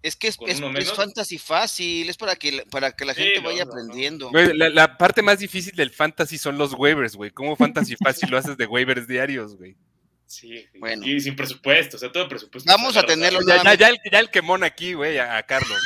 Es 0.02 0.14
que 0.14 0.28
es, 0.28 0.38
es- 0.46 0.61
es 0.61 0.92
fantasy 0.92 1.38
fácil, 1.38 2.08
es 2.08 2.16
para 2.16 2.37
que, 2.37 2.64
para 2.70 2.92
que 2.92 3.04
la 3.04 3.14
Sí, 3.14 3.22
gente 3.22 3.40
no, 3.42 3.48
vaya 3.48 3.64
no, 3.64 3.72
no. 3.72 3.80
aprendiendo. 3.80 4.30
Güey, 4.30 4.56
la, 4.56 4.68
la 4.68 4.96
parte 4.96 5.22
más 5.22 5.38
difícil 5.40 5.74
del 5.74 5.90
fantasy 5.90 6.38
son 6.38 6.56
los 6.56 6.72
waivers, 6.74 7.16
güey. 7.16 7.30
¿Cómo 7.32 7.56
fantasy 7.56 7.96
fácil 8.04 8.30
lo 8.30 8.38
haces 8.38 8.56
de 8.56 8.66
waivers 8.66 9.08
diarios, 9.08 9.56
güey? 9.56 9.76
Sí, 10.30 10.66
Bueno. 10.78 11.06
y 11.06 11.18
sin 11.20 11.34
presupuesto, 11.34 11.96
o 11.96 11.98
sea, 11.98 12.12
todo 12.12 12.28
presupuesto. 12.28 12.70
Vamos 12.70 12.94
a 12.98 13.02
tenerlo. 13.02 13.40
Ya, 13.48 13.62
ya, 13.64 13.74
ya 13.74 13.88
el, 13.88 13.98
ya 14.12 14.18
el 14.18 14.28
quemón 14.30 14.62
aquí, 14.62 14.92
güey, 14.92 15.16
a, 15.18 15.38
a 15.38 15.42
Carlos. 15.42 15.78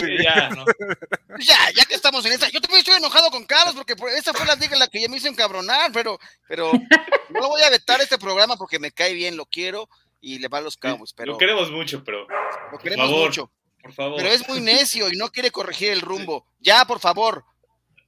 Sí, 0.00 0.06
ya, 0.22 0.48
no. 0.50 0.64
Ya, 1.38 1.56
ya 1.76 1.84
que 1.84 1.94
estamos 1.94 2.24
en 2.26 2.32
esta, 2.32 2.48
yo 2.48 2.60
también 2.60 2.80
estoy 2.80 2.96
enojado 2.96 3.30
con 3.30 3.44
Carlos 3.44 3.74
porque 3.76 3.94
por- 3.94 4.10
esa 4.10 4.32
fue 4.32 4.44
la 4.46 4.54
liga 4.56 4.72
en 4.72 4.80
la 4.80 4.88
que 4.88 5.00
ya 5.00 5.08
me 5.08 5.18
hizo 5.18 5.28
encabronar, 5.28 5.92
pero, 5.92 6.18
pero 6.48 6.72
no 6.72 7.40
lo 7.40 7.48
voy 7.48 7.62
a 7.62 7.70
vetar 7.70 8.00
este 8.00 8.18
programa 8.18 8.56
porque 8.56 8.78
me 8.80 8.90
cae 8.90 9.12
bien, 9.14 9.36
lo 9.36 9.46
quiero 9.46 9.88
y 10.26 10.40
le 10.40 10.48
va 10.48 10.58
a 10.58 10.60
los 10.60 10.76
Cowboys, 10.76 11.12
pero 11.12 11.32
Lo 11.32 11.38
queremos 11.38 11.70
mucho, 11.70 12.02
pero 12.02 12.26
lo 12.72 12.78
queremos 12.78 13.06
favor. 13.08 13.26
mucho. 13.28 13.50
por 13.80 13.92
favor. 13.92 14.16
Pero 14.16 14.28
es 14.30 14.48
muy 14.48 14.60
necio 14.72 15.08
y 15.12 15.16
no 15.16 15.30
quiere 15.30 15.52
corregir 15.52 15.92
el 15.92 16.00
rumbo. 16.00 16.44
Ya, 16.58 16.84
por 16.84 16.98
favor, 16.98 17.44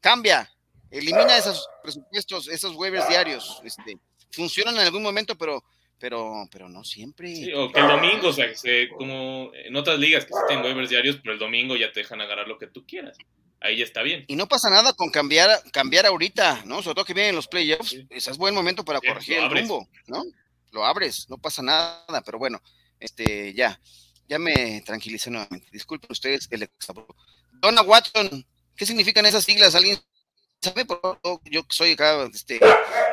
cambia. 0.01 0.51
Elimina 0.91 1.37
esos 1.37 1.69
presupuestos, 1.83 2.49
esos 2.49 2.75
waivers 2.75 3.09
diarios. 3.09 3.61
Este, 3.63 3.97
funcionan 4.33 4.75
en 4.75 4.81
algún 4.81 5.03
momento, 5.05 5.37
pero, 5.39 5.63
pero, 6.01 6.49
pero 6.51 6.69
no 6.69 6.83
siempre. 6.83 7.37
Sí, 7.37 7.53
o 7.55 7.71
que 7.71 7.79
el 7.79 7.87
domingo, 7.87 8.29
o 8.29 8.33
sea, 8.33 8.49
que 8.49 8.57
se, 8.57 8.89
como 8.89 9.53
en 9.55 9.77
otras 9.77 9.99
ligas 10.01 10.25
que 10.25 10.33
sí 10.33 10.41
tienen 10.49 10.65
waivers 10.65 10.91
diarios, 10.91 11.19
pero 11.23 11.35
el 11.35 11.39
domingo 11.39 11.77
ya 11.77 11.93
te 11.93 12.01
dejan 12.01 12.21
agarrar 12.21 12.49
lo 12.49 12.59
que 12.59 12.67
tú 12.67 12.85
quieras. 12.85 13.17
Ahí 13.61 13.77
ya 13.77 13.85
está 13.85 14.03
bien. 14.03 14.25
Y 14.29 14.35
no 14.35 14.49
pasa 14.49 14.71
nada 14.71 14.93
con 14.93 15.11
cambiar, 15.11 15.51
cambiar 15.73 16.07
ahorita, 16.07 16.63
¿no? 16.65 16.83
Sobre 16.83 16.95
todo 16.97 17.05
que 17.05 17.15
vienen 17.15 17.35
los 17.37 17.47
playoffs. 17.49 17.91
Sí. 17.91 18.07
Ese 18.11 18.31
es 18.33 18.39
buen 18.39 18.55
momento 18.55 18.85
para 18.85 18.99
Sí, 19.01 19.07
corregir 19.07 19.39
el 19.39 19.51
rumbo, 19.51 19.89
¿no? 20.07 20.25
Lo 20.73 20.85
abres, 20.85 21.29
no 21.29 21.39
pasa 21.39 21.63
nada, 21.63 22.23
pero 22.25 22.39
bueno, 22.39 22.61
este, 23.01 23.55
ya, 23.55 23.81
ya 24.29 24.39
me 24.39 24.81
tranquilicé 24.83 25.31
nuevamente. 25.31 25.69
Disculpen 25.73 26.11
ustedes 26.13 26.49
el 26.51 26.63
exabrupto. 26.65 27.17
Donna 27.53 27.83
Watson, 27.83 28.47
¿qué 28.77 28.87
significan 28.87 29.27
esas 29.27 29.45
siglas? 29.45 29.75
¿Alguien 29.75 29.99
sabe? 30.61 30.85
Por 30.85 31.01
favor, 31.01 31.41
yo 31.45 31.63
soy 31.71 31.93
acá 31.93 32.29
este, 32.33 32.61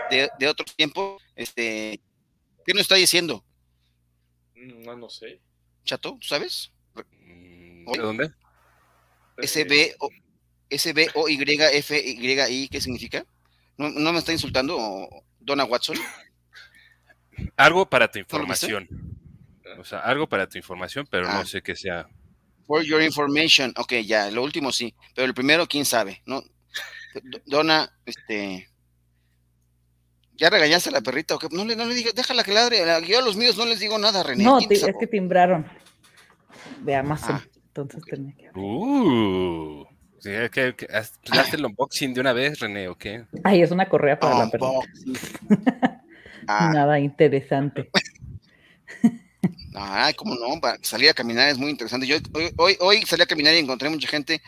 de, 0.09 0.29
de 0.37 0.47
otro 0.47 0.65
tiempo, 0.75 1.19
este, 1.35 2.01
¿qué 2.65 2.73
nos 2.73 2.81
está 2.83 2.95
diciendo? 2.95 3.43
Mm, 4.55 4.83
No, 4.83 4.95
no 4.97 5.09
sé. 5.09 5.41
Chato, 5.83 6.17
¿tú 6.19 6.27
sabes? 6.27 6.71
Mm, 6.95 7.91
¿De 7.91 7.97
dónde? 7.99 8.31
SB 9.37 9.95
o 9.99 10.09
SB 10.69 11.11
O 11.15 11.27
Y 11.29 11.37
F 11.43 11.97
Y 11.99 12.39
I, 12.41 12.67
¿qué 12.69 12.81
significa? 12.81 13.25
¿No, 13.77 13.89
no 13.89 14.13
me 14.13 14.19
está 14.19 14.31
insultando 14.31 15.07
Donna 15.39 15.65
Watson? 15.65 15.97
Algo 17.57 17.89
para 17.89 18.09
tu 18.11 18.19
información. 18.19 18.87
O 19.79 19.83
sea, 19.83 19.99
algo 19.99 20.27
para 20.27 20.47
tu 20.47 20.57
información, 20.57 21.07
pero 21.09 21.27
Ah. 21.27 21.39
no 21.39 21.45
sé 21.45 21.61
qué 21.61 21.75
sea. 21.75 22.07
For 22.65 22.83
your 22.83 23.01
information. 23.01 23.73
Ok, 23.77 23.93
ya, 24.05 24.31
lo 24.31 24.43
último 24.43 24.71
sí. 24.71 24.95
Pero 25.13 25.27
el 25.27 25.33
primero, 25.33 25.67
quién 25.67 25.85
sabe, 25.85 26.21
¿no? 26.25 26.41
Dona, 27.45 27.91
este. 28.05 28.67
¿Ya 30.37 30.49
regañaste 30.49 30.89
a 30.89 30.93
la 30.93 31.01
perrita 31.01 31.35
o 31.35 31.39
qué? 31.39 31.47
No 31.51 31.63
le, 31.63 31.75
no 31.75 31.85
le 31.85 31.93
digas, 31.95 32.13
déjala 32.13 32.43
que 32.43 32.51
ladre. 32.53 32.79
Yo 33.07 33.19
a 33.19 33.21
los 33.21 33.37
míos 33.37 33.55
no 33.55 33.65
les 33.65 33.79
digo 33.79 33.97
nada, 33.97 34.21
René. 34.23 34.43
No, 34.43 34.59
es 34.59 34.67
que 34.99 35.07
timbraron 35.07 35.65
de 36.81 36.95
Amazon. 36.95 37.35
Ah, 37.35 37.43
entonces 37.67 38.01
tenía 38.03 38.35
que. 38.35 38.49
Uh. 38.59 39.85
Sí, 40.19 40.31
que, 40.51 40.75
que, 40.75 40.87
pues, 40.87 41.13
el 41.53 41.65
unboxing 41.65 42.13
de 42.13 42.21
una 42.21 42.33
vez, 42.33 42.59
René, 42.59 42.87
¿o 42.89 42.95
qué? 42.97 43.25
Ay, 43.43 43.61
es 43.61 43.71
una 43.71 43.87
correa 43.87 44.19
para 44.19 44.39
la 44.39 44.49
perrita. 44.49 46.01
Ah. 46.47 46.71
Nada 46.73 46.99
interesante. 46.99 47.89
Ay, 49.75 50.13
cómo 50.13 50.35
no, 50.35 50.59
salir 50.81 51.09
a 51.09 51.13
caminar 51.13 51.49
es 51.49 51.57
muy 51.57 51.69
interesante. 51.69 52.07
Yo 52.07 52.17
hoy, 52.57 52.77
hoy, 52.79 53.01
salí 53.03 53.23
a 53.23 53.25
caminar 53.25 53.53
y 53.53 53.59
encontré 53.59 53.89
mucha 53.89 54.07
gente. 54.07 54.41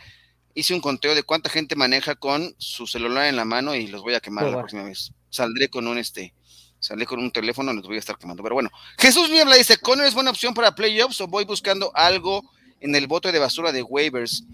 Hice 0.54 0.74
un 0.74 0.80
conteo 0.80 1.14
de 1.14 1.22
cuánta 1.22 1.50
gente 1.50 1.76
maneja 1.76 2.14
con 2.16 2.54
su 2.58 2.86
celular 2.86 3.26
en 3.26 3.36
la 3.36 3.44
mano 3.44 3.74
y 3.74 3.86
los 3.86 4.02
voy 4.02 4.14
a 4.14 4.20
quemar 4.20 4.46
la 4.46 4.58
próxima 4.58 4.84
vez. 4.84 5.12
Saldré 5.30 5.68
con 5.68 5.86
un 5.86 5.98
este, 5.98 6.34
saldré 6.80 7.06
con 7.06 7.20
un 7.20 7.30
teléfono, 7.30 7.72
los 7.72 7.86
voy 7.86 7.96
a 7.96 7.98
estar 8.00 8.16
quemando. 8.18 8.42
Pero 8.42 8.54
bueno, 8.54 8.70
Jesús 8.98 9.30
Niebla 9.30 9.56
dice: 9.56 9.76
¿Conner 9.76 10.06
es 10.06 10.14
buena 10.14 10.30
opción 10.30 10.54
para 10.54 10.74
playoffs 10.74 11.20
o 11.20 11.28
voy 11.28 11.44
buscando 11.44 11.92
algo 11.94 12.42
en 12.80 12.94
el 12.96 13.06
bote 13.06 13.30
de 13.30 13.38
basura 13.38 13.70
de 13.70 13.82
waivers? 13.82 14.44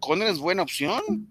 Conner 0.00 0.28
es 0.28 0.38
buena 0.38 0.62
opción 0.62 1.29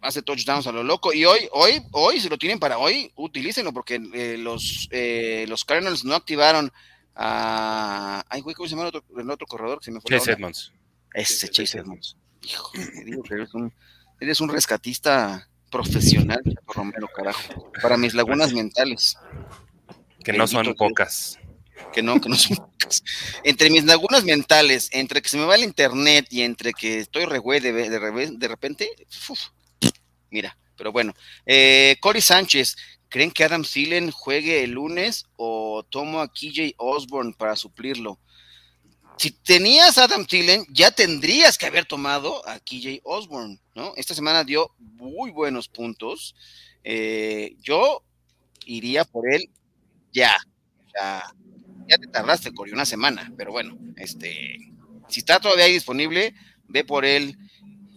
hace 0.00 0.22
touchdowns 0.22 0.66
a 0.66 0.72
lo 0.72 0.82
loco. 0.82 1.12
Y 1.12 1.24
hoy, 1.24 1.48
hoy, 1.52 1.82
hoy, 1.92 2.20
si 2.20 2.28
lo 2.28 2.38
tienen 2.38 2.58
para 2.58 2.78
hoy, 2.78 3.12
utilícenlo, 3.16 3.72
porque 3.72 4.00
eh, 4.14 4.36
los, 4.38 4.88
eh, 4.90 5.46
los 5.48 5.64
Cardinals 5.64 6.04
no 6.04 6.14
activaron 6.14 6.72
a. 7.14 8.24
Ay, 8.28 8.40
güey, 8.40 8.54
¿cómo 8.54 8.68
se 8.68 8.74
llama 8.74 8.88
el 8.88 8.96
otro, 8.96 9.04
el 9.18 9.30
otro 9.30 9.46
corredor 9.46 9.78
que 9.78 9.86
se 9.86 9.90
me 9.92 10.00
fue? 10.00 10.18
Chase 10.18 10.32
Edmonds. 10.32 10.72
Ese 11.14 11.48
Chase 11.48 11.78
Edmonds. 11.78 12.16
Hijo, 12.42 12.72
digo 13.04 13.22
que 13.22 13.34
eres 13.34 13.54
un, 13.54 13.72
eres 14.20 14.40
un 14.40 14.48
rescatista 14.48 15.48
profesional, 15.70 16.42
Romero, 16.66 17.08
carajo. 17.14 17.70
Para 17.82 17.96
mis 17.96 18.14
lagunas 18.14 18.52
mentales. 18.52 19.16
Que 20.24 20.32
no 20.32 20.46
son 20.46 20.74
pocas. 20.74 21.38
Que 21.92 22.02
no, 22.02 22.20
que 22.20 22.28
no 22.28 22.36
son 22.36 22.56
pocas. 22.56 23.02
Entre 23.44 23.70
mis 23.70 23.84
lagunas 23.84 24.24
mentales, 24.24 24.88
entre 24.92 25.22
que 25.22 25.28
se 25.28 25.38
me 25.38 25.44
va 25.44 25.54
el 25.54 25.64
internet 25.64 26.26
y 26.30 26.42
entre 26.42 26.72
que 26.72 26.98
estoy 26.98 27.24
re 27.24 27.40
de, 27.60 27.72
de, 27.72 28.30
de 28.32 28.48
repente, 28.48 28.90
uf, 29.28 29.40
mira, 30.30 30.56
pero 30.76 30.92
bueno. 30.92 31.14
Eh, 31.46 31.96
Cory 32.00 32.20
Sánchez, 32.20 32.76
¿creen 33.08 33.30
que 33.30 33.44
Adam 33.44 33.62
Thielen 33.62 34.10
juegue 34.10 34.64
el 34.64 34.72
lunes 34.72 35.26
o 35.36 35.84
tomo 35.88 36.20
a 36.20 36.32
KJ 36.32 36.74
Osborne 36.78 37.34
para 37.36 37.56
suplirlo? 37.56 38.18
Si 39.18 39.32
tenías 39.32 39.98
Adam 39.98 40.24
Thielen, 40.24 40.64
ya 40.70 40.90
tendrías 40.90 41.58
que 41.58 41.66
haber 41.66 41.84
tomado 41.84 42.46
a 42.48 42.58
KJ 42.58 43.00
Osborne, 43.04 43.60
¿no? 43.74 43.92
Esta 43.96 44.14
semana 44.14 44.44
dio 44.44 44.74
muy 44.78 45.30
buenos 45.30 45.68
puntos. 45.68 46.34
Eh, 46.82 47.56
yo 47.60 48.02
iría 48.64 49.04
por 49.04 49.30
él 49.30 49.50
ya. 50.12 50.34
Ya, 50.94 51.22
ya 51.86 51.98
te 51.98 52.06
tardaste, 52.06 52.52
Cory, 52.52 52.72
una 52.72 52.86
semana, 52.86 53.32
pero 53.36 53.52
bueno, 53.52 53.78
este, 53.96 54.56
si 55.08 55.20
está 55.20 55.38
todavía 55.38 55.66
ahí 55.66 55.72
disponible, 55.74 56.34
ve 56.66 56.84
por 56.84 57.04
él 57.04 57.36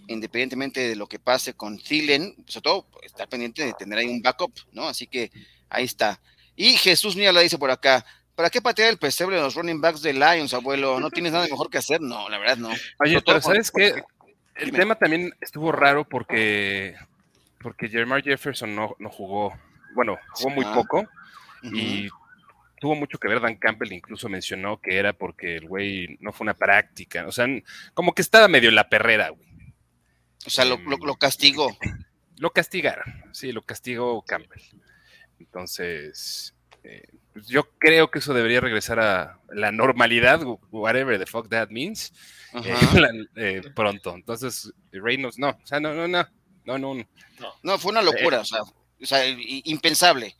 independientemente 0.08 0.88
de 0.88 0.96
lo 0.96 1.08
que 1.08 1.20
pase 1.20 1.54
con 1.54 1.78
Thielen, 1.78 2.36
sobre 2.48 2.64
todo 2.64 2.88
estar 3.04 3.28
pendiente 3.28 3.66
de 3.66 3.74
tener 3.74 4.00
ahí 4.00 4.08
un 4.08 4.22
backup, 4.22 4.54
¿no? 4.72 4.88
Así 4.88 5.08
que 5.08 5.32
ahí 5.70 5.86
está. 5.86 6.20
Y 6.56 6.74
Jesús 6.78 7.16
Mía 7.16 7.32
la 7.32 7.42
dice 7.42 7.58
por 7.58 7.72
acá, 7.72 8.06
¿para 8.36 8.50
qué 8.50 8.62
patear 8.62 8.90
el 8.90 8.98
pesebre 8.98 9.36
de 9.36 9.42
los 9.42 9.56
running 9.56 9.82
backs 9.82 10.02
de 10.02 10.14
Lions, 10.14 10.54
abuelo? 10.54 11.00
¿No 11.00 11.10
tienes 11.10 11.32
nada 11.32 11.48
mejor 11.48 11.70
que 11.70 11.78
hacer? 11.78 12.02
No, 12.02 12.30
la 12.30 12.38
verdad 12.38 12.58
no. 12.58 12.70
Oye, 13.00 13.22
pero 13.22 13.42
¿sabes 13.42 13.72
qué? 13.72 14.04
El 14.56 14.72
tema 14.72 14.96
también 14.96 15.34
estuvo 15.42 15.72
raro 15.72 16.08
porque, 16.08 16.96
porque 17.60 17.90
Jeremiah 17.90 18.22
Jefferson 18.22 18.76
no, 18.76 18.96
no 19.00 19.10
jugó, 19.10 19.58
bueno, 19.96 20.18
jugó 20.32 20.50
muy 20.52 20.66
poco 20.66 21.08
y 21.64 22.08
tuvo 22.80 22.96
mucho 22.96 23.18
que 23.18 23.30
ver 23.30 23.40
Dan 23.40 23.56
Campbell, 23.56 23.94
incluso 23.94 24.30
mencionó 24.30 24.80
que 24.80 24.98
era 24.98 25.14
porque 25.14 25.56
el 25.56 25.68
güey 25.68 26.18
no 26.20 26.34
fue 26.34 26.46
una 26.46 26.54
práctica, 26.54 27.26
o 27.26 27.32
sea, 27.32 27.48
como 27.94 28.14
que 28.14 28.22
estaba 28.22 28.48
medio 28.48 28.70
en 28.70 28.76
la 28.76 28.90
perrera, 28.90 29.30
güey. 29.30 29.43
O 30.46 30.50
sea, 30.50 30.66
lo, 30.66 30.78
lo, 30.78 31.16
castigó. 31.16 31.76
Lo 32.38 32.52
castigaron, 32.52 33.06
sí, 33.32 33.52
lo 33.52 33.62
castigó 33.62 34.22
Campbell. 34.24 34.62
Entonces, 35.40 36.54
eh, 36.84 37.08
pues 37.32 37.48
yo 37.48 37.70
creo 37.80 38.12
que 38.12 38.20
eso 38.20 38.34
debería 38.34 38.60
regresar 38.60 39.00
a 39.00 39.40
la 39.50 39.72
normalidad, 39.72 40.42
whatever 40.72 41.18
the 41.18 41.26
fuck 41.26 41.50
that 41.50 41.70
means, 41.70 42.14
eh, 42.54 42.76
eh, 43.36 43.62
pronto. 43.76 44.16
Entonces, 44.16 44.72
Reynolds, 44.92 45.40
no, 45.40 45.50
o 45.50 45.66
sea, 45.66 45.80
no, 45.80 45.94
no, 45.94 46.08
no, 46.08 46.28
no, 46.66 46.78
no. 46.78 47.06
No, 47.64 47.78
fue 47.78 47.92
una 47.92 48.02
locura, 48.02 48.42
o 48.42 48.46
sea, 48.46 48.62
o 48.62 49.06
sea, 49.06 49.28
impensable. 49.28 50.36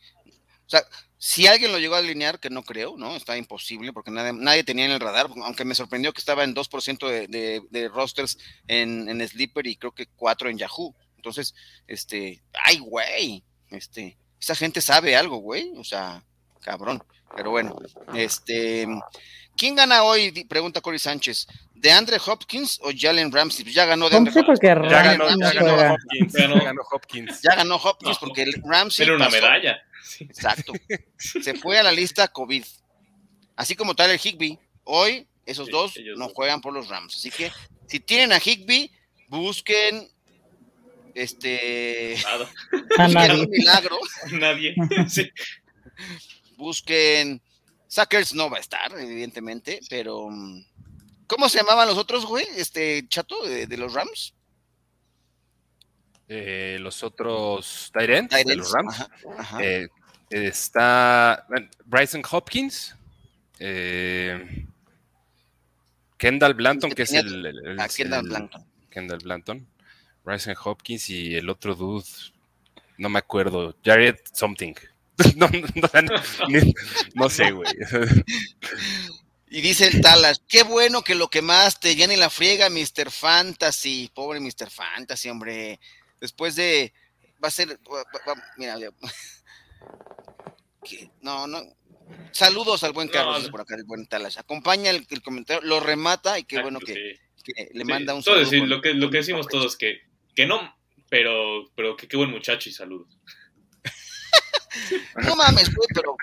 O 0.66 0.70
sea, 0.70 0.82
si 1.24 1.46
alguien 1.46 1.72
lo 1.72 1.78
llegó 1.78 1.94
a 1.94 2.00
alinear, 2.00 2.38
que 2.38 2.50
no 2.50 2.62
creo, 2.62 2.98
¿no? 2.98 3.16
Está 3.16 3.38
imposible 3.38 3.94
porque 3.94 4.10
nadie, 4.10 4.62
tenía 4.62 4.84
en 4.84 4.90
el 4.90 5.00
radar, 5.00 5.30
aunque 5.42 5.64
me 5.64 5.74
sorprendió 5.74 6.12
que 6.12 6.18
estaba 6.18 6.44
en 6.44 6.54
2% 6.54 7.08
de, 7.08 7.62
de, 7.70 7.88
rosters 7.88 8.36
en, 8.68 9.08
en 9.08 9.26
Sleeper 9.26 9.66
y 9.66 9.76
creo 9.76 9.92
que 9.92 10.04
4 10.04 10.50
en 10.50 10.58
Yahoo. 10.58 10.94
Entonces, 11.16 11.54
este, 11.86 12.42
ay, 12.52 12.76
güey, 12.76 13.42
este, 13.70 14.18
esa 14.38 14.54
gente 14.54 14.82
sabe 14.82 15.16
algo, 15.16 15.38
güey, 15.38 15.72
o 15.78 15.82
sea, 15.82 16.22
cabrón. 16.60 17.02
Pero 17.34 17.52
bueno, 17.52 17.74
este, 18.14 18.86
¿quién 19.56 19.74
gana 19.74 20.02
hoy? 20.02 20.44
Pregunta 20.44 20.80
Cory 20.80 20.98
Sánchez. 20.98 21.46
¿De 21.74 21.92
Andre 21.92 22.16
Hopkins 22.24 22.80
o 22.82 22.90
Jalen 22.96 23.30
Ramsey? 23.30 23.70
Ya 23.72 23.84
ganó 23.84 24.08
de 24.08 24.16
Andre 24.16 24.32
Hopkins. 24.34 24.60
Ya 24.60 25.02
ganó, 25.02 25.28
ya 25.28 25.52
ganó 25.52 25.74
Hopkins. 25.92 26.32
Ya 26.32 26.46
ganó 26.46 26.82
Hopkins. 26.90 27.42
Ya 27.42 27.54
ganó 27.54 27.76
Hopkins 27.76 28.18
porque 28.18 28.46
Ramsey. 28.64 29.04
Era 29.04 29.16
una 29.16 29.28
medalla. 29.28 29.82
Exacto. 30.20 30.72
Se 31.18 31.54
fue 31.54 31.78
a 31.78 31.82
la 31.82 31.92
lista 31.92 32.28
COVID. 32.28 32.64
Así 33.56 33.74
como 33.74 33.94
Tyler 33.94 34.18
Higby. 34.22 34.58
Hoy 34.84 35.26
esos 35.46 35.68
dos 35.68 35.94
no 36.16 36.28
juegan 36.28 36.60
por 36.60 36.72
los 36.72 36.88
Rams. 36.88 37.16
Así 37.16 37.30
que 37.30 37.50
si 37.86 38.00
tienen 38.00 38.32
a 38.32 38.38
Higby, 38.38 38.90
busquen 39.28 40.08
este 41.14 42.16
busquen 42.96 43.40
un 43.40 43.50
milagro. 43.50 43.98
Nadie. 44.32 44.74
Busquen 46.56 47.42
Sackers 47.94 48.34
no 48.34 48.50
va 48.50 48.56
a 48.56 48.60
estar, 48.60 48.92
evidentemente, 48.98 49.78
pero 49.88 50.28
¿cómo 51.28 51.48
se 51.48 51.58
llamaban 51.58 51.86
los 51.86 51.96
otros, 51.96 52.26
güey? 52.26 52.44
Este 52.56 53.06
chato 53.06 53.46
de, 53.46 53.76
los 53.76 53.94
Rams. 53.94 54.34
Eh, 56.28 56.76
los 56.80 57.04
otros 57.04 57.92
Tyrants 57.96 58.34
de 58.34 58.56
los 58.56 58.72
Rams. 58.72 59.06
Eh, 59.60 59.86
está 60.28 61.46
Bryson 61.84 62.24
Hopkins, 62.28 62.96
eh, 63.60 64.66
Kendall 66.16 66.54
Blanton, 66.54 66.90
que 66.90 67.02
es 67.02 67.12
el, 67.12 67.78
ah, 67.78 67.86
Kendall 67.86 68.24
Blanton. 68.24 68.66
Kendall 68.90 69.18
Blanton, 69.18 69.68
Bryson 70.24 70.56
Hopkins 70.64 71.10
y 71.10 71.36
el 71.36 71.48
otro 71.48 71.76
dude, 71.76 72.08
no 72.98 73.08
me 73.08 73.20
acuerdo, 73.20 73.76
Jared 73.84 74.16
something. 74.32 74.74
no, 75.36 75.48
no, 77.14 77.30
sé, 77.30 77.52
güey. 77.52 77.70
Y 79.48 79.60
dice 79.60 79.86
el 79.86 80.00
Talas, 80.00 80.42
qué 80.48 80.64
bueno 80.64 81.02
que 81.02 81.14
lo 81.14 81.28
quemaste, 81.28 81.94
ya 81.94 82.06
ni 82.06 82.16
la 82.16 82.30
friega, 82.30 82.68
Mr. 82.70 83.10
Fantasy. 83.10 84.10
Pobre 84.12 84.40
Mr. 84.40 84.70
Fantasy, 84.70 85.28
hombre. 85.28 85.78
Después 86.20 86.56
de. 86.56 86.92
Va 87.42 87.48
a 87.48 87.50
ser. 87.52 87.78
mira, 88.56 88.76
no, 91.20 91.46
no. 91.46 91.62
Saludos 92.32 92.82
al 92.84 92.92
buen 92.92 93.08
Carlos 93.08 93.48
por 93.50 93.60
acá, 93.60 93.76
el 93.76 93.84
buen 93.84 94.06
Talas. 94.06 94.38
Acompaña 94.38 94.90
el, 94.90 95.06
comentario, 95.22 95.62
lo 95.66 95.80
remata 95.80 96.38
y 96.38 96.44
qué 96.44 96.60
bueno 96.60 96.80
que, 96.80 97.20
le 97.72 97.84
manda 97.84 98.14
un 98.14 98.22
saludo. 98.22 98.66
lo, 98.66 98.80
que, 98.80 98.94
lo 98.94 99.10
que 99.10 99.18
decimos 99.18 99.46
todos, 99.46 99.76
que, 99.76 100.00
que 100.34 100.46
no, 100.46 100.76
pero, 101.08 101.70
pero 101.76 101.96
que 101.96 102.08
qué 102.08 102.16
buen 102.16 102.30
muchacho 102.30 102.68
y 102.68 102.72
saludos. 102.72 103.18
No 105.22 105.36
mames, 105.36 105.74
güey, 105.74 105.88
pero 105.94 106.16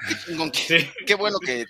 qué, 1.05 1.15
bueno 1.15 1.39
que. 1.39 1.65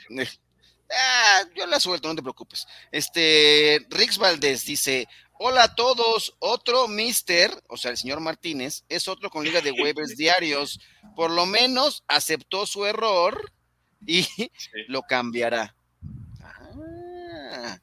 Ah, 0.92 1.44
yo 1.56 1.66
la 1.68 1.80
suelto, 1.80 2.08
no 2.08 2.16
te 2.16 2.22
preocupes. 2.22 2.68
Este, 2.92 3.86
Rix 3.90 4.18
Valdés 4.18 4.66
dice: 4.66 5.08
Hola 5.40 5.64
a 5.64 5.76
todos, 5.76 6.36
otro 6.40 6.88
mister, 6.88 7.52
o 7.68 7.78
sea, 7.78 7.92
el 7.92 7.98
señor 7.98 8.20
Martínez, 8.20 8.84
es 8.90 9.08
otro 9.08 9.30
con 9.30 9.44
liga 9.44 9.62
de 9.62 9.72
waivers 9.72 10.16
diarios. 10.18 10.80
Por 11.16 11.32
lo 11.32 11.46
menos 11.46 12.04
aceptó 12.08 12.66
su 12.66 12.86
error 12.86 13.52
y 14.06 14.28
lo 14.88 15.02
cambiará. 15.04 15.76
Ah, 16.42 17.78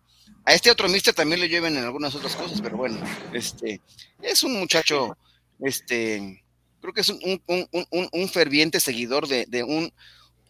a 0.44 0.54
este 0.54 0.70
otro 0.70 0.88
mister 0.88 1.14
también 1.14 1.40
le 1.40 1.48
lleven 1.48 1.76
en 1.76 1.84
algunas 1.84 2.14
otras 2.14 2.34
cosas, 2.34 2.60
pero 2.60 2.76
bueno, 2.76 2.98
este 3.32 3.82
es 4.22 4.42
un 4.42 4.58
muchacho, 4.58 5.16
este, 5.60 6.42
creo 6.80 6.92
que 6.92 7.00
es 7.00 7.08
un, 7.08 8.28
ferviente 8.28 8.80
seguidor 8.80 9.26
de, 9.28 9.64
un 9.64 9.92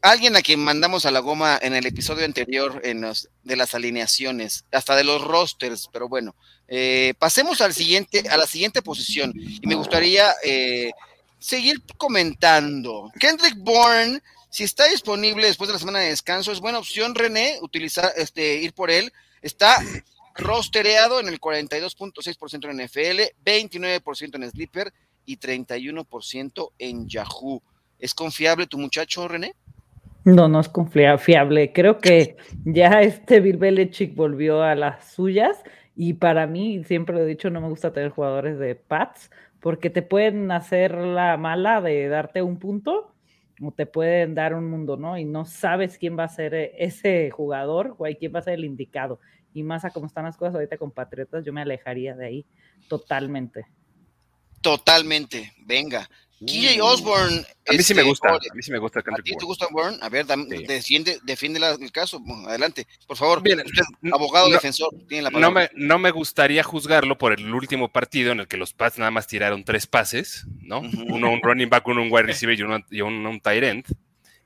alguien 0.00 0.36
a 0.36 0.42
quien 0.42 0.60
mandamos 0.60 1.06
a 1.06 1.10
la 1.10 1.20
goma 1.20 1.58
en 1.60 1.74
el 1.74 1.86
episodio 1.86 2.24
anterior 2.24 2.80
en 2.84 3.00
los, 3.00 3.28
de 3.42 3.56
las 3.56 3.74
alineaciones, 3.74 4.64
hasta 4.70 4.94
de 4.94 5.04
los 5.04 5.22
rosters, 5.22 5.88
pero 5.92 6.08
bueno, 6.08 6.36
eh, 6.68 7.14
pasemos 7.18 7.60
al 7.60 7.74
siguiente, 7.74 8.28
a 8.28 8.36
la 8.36 8.46
siguiente 8.46 8.82
posición 8.82 9.32
y 9.34 9.66
me 9.66 9.74
gustaría 9.74 10.32
eh, 10.44 10.92
seguir 11.38 11.82
comentando. 11.96 13.10
Kendrick 13.18 13.56
Bourne, 13.58 14.22
si 14.50 14.64
está 14.64 14.86
disponible 14.86 15.46
después 15.46 15.68
de 15.68 15.74
la 15.74 15.80
semana 15.80 16.00
de 16.00 16.10
descanso, 16.10 16.52
es 16.52 16.60
buena 16.60 16.78
opción, 16.78 17.14
René, 17.14 17.58
utilizar, 17.60 18.12
este, 18.16 18.56
ir 18.56 18.72
por 18.74 18.90
él. 18.90 19.12
Está 19.42 19.78
rostereado 20.34 21.20
en 21.20 21.28
el 21.28 21.40
42.6% 21.40 22.70
en 22.70 22.84
NFL, 22.84 23.44
29% 23.44 24.36
en 24.36 24.50
Sleeper 24.50 24.92
y 25.28 25.36
31% 25.36 26.72
en 26.78 27.06
Yahoo. 27.06 27.62
¿Es 27.98 28.14
confiable 28.14 28.66
tu 28.66 28.78
muchacho, 28.78 29.28
René? 29.28 29.54
No, 30.24 30.48
no 30.48 30.60
es 30.60 30.70
confiable. 30.70 31.72
Creo 31.74 31.98
que 31.98 32.38
ya 32.64 33.02
este 33.02 33.40
Bill 33.40 33.58
Belichick 33.58 34.14
volvió 34.14 34.62
a 34.62 34.74
las 34.74 35.12
suyas 35.12 35.62
y 35.94 36.14
para 36.14 36.46
mí, 36.46 36.82
siempre 36.84 37.14
lo 37.14 37.22
he 37.22 37.26
dicho, 37.26 37.50
no 37.50 37.60
me 37.60 37.68
gusta 37.68 37.92
tener 37.92 38.10
jugadores 38.10 38.58
de 38.58 38.74
Pats 38.74 39.30
porque 39.60 39.90
te 39.90 40.00
pueden 40.00 40.50
hacer 40.50 40.94
la 40.94 41.36
mala 41.36 41.82
de 41.82 42.08
darte 42.08 42.40
un 42.40 42.58
punto 42.58 43.12
o 43.60 43.70
te 43.70 43.84
pueden 43.84 44.34
dar 44.34 44.54
un 44.54 44.70
mundo, 44.70 44.96
¿no? 44.96 45.18
Y 45.18 45.26
no 45.26 45.44
sabes 45.44 45.98
quién 45.98 46.18
va 46.18 46.24
a 46.24 46.28
ser 46.28 46.54
ese 46.54 47.30
jugador 47.30 47.96
o 47.98 48.06
quién 48.18 48.34
va 48.34 48.38
a 48.38 48.42
ser 48.42 48.54
el 48.54 48.64
indicado. 48.64 49.20
Y 49.52 49.62
más 49.62 49.84
a 49.84 49.90
cómo 49.90 50.06
están 50.06 50.24
las 50.24 50.38
cosas 50.38 50.54
ahorita 50.54 50.78
con 50.78 50.90
Patriotas, 50.90 51.44
yo 51.44 51.52
me 51.52 51.60
alejaría 51.60 52.16
de 52.16 52.26
ahí 52.26 52.46
totalmente. 52.88 53.66
Totalmente, 54.60 55.54
venga. 55.58 56.08
KJ 56.40 56.80
Osborne. 56.80 57.44
A 57.68 57.72
mí 57.72 57.82
sí 57.82 57.94
me 57.94 58.02
este, 58.02 58.02
gusta. 58.02 58.28
A 58.28 58.54
mí 58.54 58.62
sí 58.62 58.70
me 58.70 58.78
gusta. 58.78 59.00
¿A 59.00 59.22
ti 59.22 59.34
te 59.36 59.44
gusta 59.44 59.66
Osborne? 59.66 59.98
A 60.00 60.08
ver, 60.08 60.24
defiende, 60.26 61.18
defiende 61.24 61.60
el 61.80 61.90
caso. 61.90 62.22
adelante, 62.46 62.86
por 63.06 63.16
favor. 63.16 63.42
Bien, 63.42 63.60
abogado 64.12 64.48
defensor, 64.48 64.90
tiene 65.08 65.24
la 65.24 65.30
palabra. 65.30 65.68
No 65.68 65.82
me, 65.82 65.86
no 65.86 65.98
me 65.98 66.10
gustaría 66.12 66.62
juzgarlo 66.62 67.18
por 67.18 67.32
el 67.32 67.52
último 67.52 67.90
partido 67.90 68.30
en 68.32 68.40
el 68.40 68.48
que 68.48 68.56
los 68.56 68.72
Pats 68.72 68.98
nada 68.98 69.10
más 69.10 69.26
tiraron 69.26 69.64
tres 69.64 69.86
pases, 69.86 70.46
¿no? 70.60 70.80
Uno 70.80 71.30
un 71.30 71.42
running 71.42 71.68
back, 71.68 71.86
uno 71.88 72.02
un 72.02 72.12
wide 72.12 72.22
receiver 72.26 72.58
y 72.58 72.62
uno, 72.62 72.78
y 72.88 73.00
un 73.00 73.40
tight 73.40 73.64
end. 73.64 73.84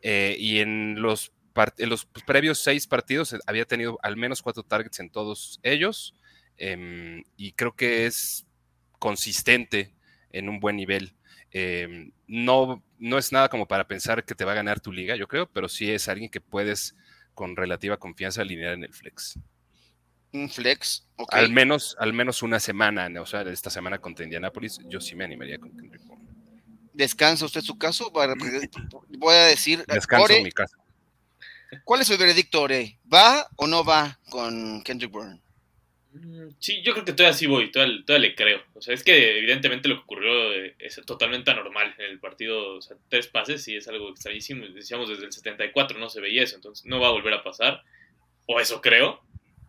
Eh, 0.01 0.35
y 0.39 0.61
en 0.61 1.01
los, 1.01 1.31
en 1.77 1.89
los 1.91 2.07
previos 2.27 2.59
seis 2.59 2.87
partidos 2.87 3.37
había 3.47 3.67
tenido 3.67 3.99
al 4.03 4.17
menos 4.17 4.41
cuatro 4.41 4.63
targets 4.63 4.99
en 5.01 5.11
todos 5.11 5.61
ellos. 5.63 6.15
Em, 6.57 7.25
y 7.37 7.53
creo 7.53 7.75
que 7.75 8.07
es 8.07 8.47
consistente 8.99 9.93
en 10.33 10.49
un 10.49 10.61
buen 10.61 10.77
nivel. 10.77 11.15
Em, 11.51 12.13
no, 12.27 12.83
no 12.99 13.19
es 13.19 13.31
nada 13.31 13.49
como 13.49 13.69
para 13.69 13.87
pensar 13.87 14.25
que 14.25 14.35
te 14.35 14.45
va 14.45 14.53
a 14.53 14.57
ganar 14.57 14.81
tu 14.81 14.91
liga, 14.91 15.17
yo 15.17 15.29
creo, 15.29 15.51
pero 15.51 15.69
sí 15.69 15.91
es 15.91 16.09
alguien 16.09 16.31
que 16.31 16.41
puedes 16.41 16.97
con 17.35 17.57
relativa 17.57 17.99
confianza 17.99 18.43
alinear 18.43 18.73
en 18.73 18.85
el 18.85 18.93
flex. 18.93 19.39
Un 20.33 20.49
flex, 20.49 21.07
Al 21.29 21.51
menos, 21.51 21.95
al 21.99 22.15
menos 22.15 22.43
una 22.43 22.59
semana, 22.59 23.11
o 23.21 23.27
sea, 23.27 23.43
esta 23.43 23.69
semana 23.69 23.99
contra 23.99 24.25
Indianapolis, 24.25 24.79
yo 24.89 24.99
sí 24.99 25.15
me 25.15 25.25
animaría 25.25 25.59
con 25.59 25.77
Kendrick 25.77 26.07
Bourne. 26.07 26.27
¿Descansa 26.95 27.45
usted 27.45 27.61
su 27.61 27.77
caso? 27.77 28.11
Voy 29.19 29.35
a 29.35 29.47
decir. 29.47 29.85
Descanso 29.87 30.33
en 30.33 30.45
mi 30.45 30.53
caso. 30.53 30.77
¿Cuál 31.85 32.03
es 32.03 32.11
el 32.11 32.19
veredicto, 32.19 32.63
Ore? 32.63 32.99
¿Va 33.13 33.47
o 33.57 33.67
no 33.67 33.85
va 33.85 34.19
con 34.31 34.83
Kendrick 34.83 35.11
Bourne? 35.11 35.42
Mm, 36.13 36.49
sí, 36.59 36.83
yo 36.83 36.93
creo 36.93 37.05
que 37.05 37.13
todavía 37.13 37.37
sí 37.37 37.47
voy, 37.47 37.71
todavía, 37.71 38.19
le 38.19 38.35
creo. 38.35 38.63
O 38.75 38.83
sea, 38.83 38.95
es 38.95 39.03
que 39.03 39.39
evidentemente 39.39 39.89
lo 39.89 39.97
que 39.97 40.03
ocurrió 40.03 40.53
es 40.79 41.01
totalmente 41.07 41.51
anormal 41.51 41.95
en 41.99 42.11
el 42.11 42.19
partido. 42.19 42.77
O 42.77 42.83
sea, 42.83 42.97
tres 43.09 43.27
pases 43.27 43.63
sí 43.63 43.77
es 43.77 43.89
algo 43.89 44.11
extrañísimo. 44.11 44.67
Decíamos 44.67 45.09
desde 45.09 45.25
el 45.25 45.33
74 45.33 45.99
no 45.99 46.09
se 46.09 46.21
veía 46.21 46.43
eso, 46.43 46.57
entonces 46.57 46.85
no 46.87 47.01
va 47.01 47.09
a 47.09 47.13
volver 47.13 47.35
a 47.35 47.43
pasar. 47.43 47.83
O 48.47 48.61
eso 48.61 48.81
creo. 48.81 49.23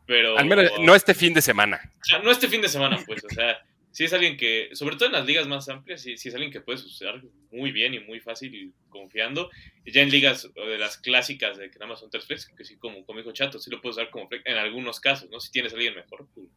Pero. 0.05 0.37
Al 0.37 0.45
menos 0.45 0.71
no 0.79 0.95
este 0.95 1.13
fin 1.13 1.33
de 1.33 1.41
semana. 1.41 1.91
O 2.01 2.03
sea, 2.03 2.19
no 2.19 2.31
este 2.31 2.47
fin 2.47 2.61
de 2.61 2.69
semana, 2.69 3.01
pues. 3.05 3.23
O 3.23 3.29
sea, 3.29 3.63
si 3.93 4.05
es 4.05 4.11
alguien 4.11 4.37
que, 4.37 4.69
sobre 4.73 4.95
todo 4.95 5.05
en 5.05 5.11
las 5.11 5.25
ligas 5.27 5.47
más 5.47 5.69
amplias, 5.69 6.01
sí, 6.01 6.13
es 6.13 6.33
alguien 6.33 6.51
que 6.51 6.61
puede 6.61 6.79
usar 6.79 7.21
muy 7.51 7.71
bien 7.71 7.93
y 7.93 7.99
muy 7.99 8.19
fácil 8.19 8.53
y 8.55 8.73
confiando. 8.89 9.51
Ya 9.85 10.01
en 10.01 10.09
ligas 10.09 10.49
de 10.55 10.79
las 10.79 10.97
clásicas 10.97 11.59
de 11.59 11.69
que 11.69 11.77
nada 11.77 11.91
más 11.91 11.99
son 11.99 12.09
tres 12.09 12.25
flex, 12.25 12.47
que 12.57 12.65
sí, 12.65 12.75
como, 12.77 13.05
como 13.05 13.19
dijo 13.19 13.31
Chato, 13.33 13.59
sí 13.59 13.69
lo 13.69 13.79
puedes 13.81 13.97
usar 13.97 14.09
como 14.09 14.27
flex 14.27 14.43
en 14.47 14.57
algunos 14.57 14.99
casos, 14.99 15.29
¿no? 15.29 15.39
Si 15.39 15.51
tienes 15.51 15.73
a 15.73 15.75
alguien 15.75 15.93
mejor, 15.93 16.27
pues, 16.33 16.47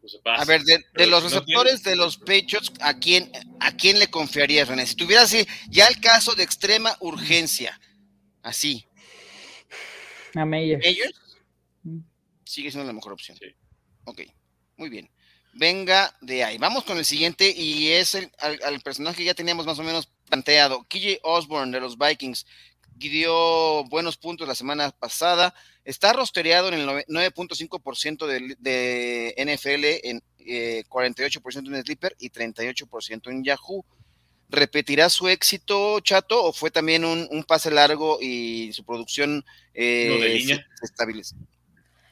pues 0.00 0.12
se 0.12 0.20
pasa. 0.20 0.42
A 0.42 0.46
ver, 0.46 0.62
de, 0.62 1.06
los 1.06 1.22
receptores 1.22 1.82
de 1.82 1.96
los 1.96 2.16
Patriots, 2.16 2.72
¿a 2.80 2.98
quién, 2.98 3.30
¿a 3.60 3.76
quién 3.76 3.98
le 3.98 4.08
confiarías, 4.08 4.68
René? 4.68 4.86
Si 4.86 4.96
tuviera 4.96 5.24
así, 5.24 5.46
ya 5.68 5.86
el 5.86 6.00
caso 6.00 6.34
de 6.34 6.44
extrema 6.44 6.96
urgencia, 7.00 7.78
así. 8.40 8.86
A 10.34 10.46
Meyer. 10.46 10.80
Mm. 11.82 11.98
Sigue 12.44 12.70
siendo 12.70 12.86
la 12.86 12.94
mejor 12.94 13.12
opción. 13.12 13.36
Sí. 13.36 13.54
Ok, 14.04 14.22
muy 14.78 14.88
bien 14.88 15.10
venga 15.52 16.14
de 16.20 16.44
ahí. 16.44 16.58
Vamos 16.58 16.84
con 16.84 16.98
el 16.98 17.04
siguiente 17.04 17.52
y 17.56 17.88
es 17.88 18.14
el, 18.14 18.30
al, 18.40 18.80
personaje 18.80 19.18
que 19.18 19.24
ya 19.24 19.34
teníamos 19.34 19.66
más 19.66 19.78
o 19.78 19.82
menos 19.82 20.08
planteado. 20.28 20.84
KJ 20.84 21.20
Osborne 21.22 21.72
de 21.72 21.80
los 21.80 21.96
Vikings 21.98 22.46
dio 22.98 23.84
buenos 23.84 24.16
puntos 24.16 24.48
la 24.48 24.54
semana 24.54 24.90
pasada. 24.90 25.54
Está 25.84 26.12
rostereado 26.12 26.68
en 26.68 26.74
el 26.74 26.86
9.5% 26.86 28.26
de, 28.26 28.56
de, 28.58 29.34
NFL, 29.38 30.06
en 30.08 30.22
48% 30.88 31.72
eh, 31.72 31.76
en 31.76 31.82
Sleeper 31.84 32.16
y 32.18 32.30
38% 32.30 33.30
en 33.30 33.44
Yahoo. 33.44 33.84
¿Repetirá 34.50 35.10
su 35.10 35.28
éxito, 35.28 36.00
Chato, 36.00 36.42
o 36.42 36.52
fue 36.52 36.70
también 36.70 37.04
un, 37.04 37.44
pase 37.44 37.70
largo 37.70 38.18
y 38.20 38.72
su 38.72 38.82
producción 38.82 39.44
eh, 39.74 40.42
se 40.46 40.86
estabilizó? 40.86 41.36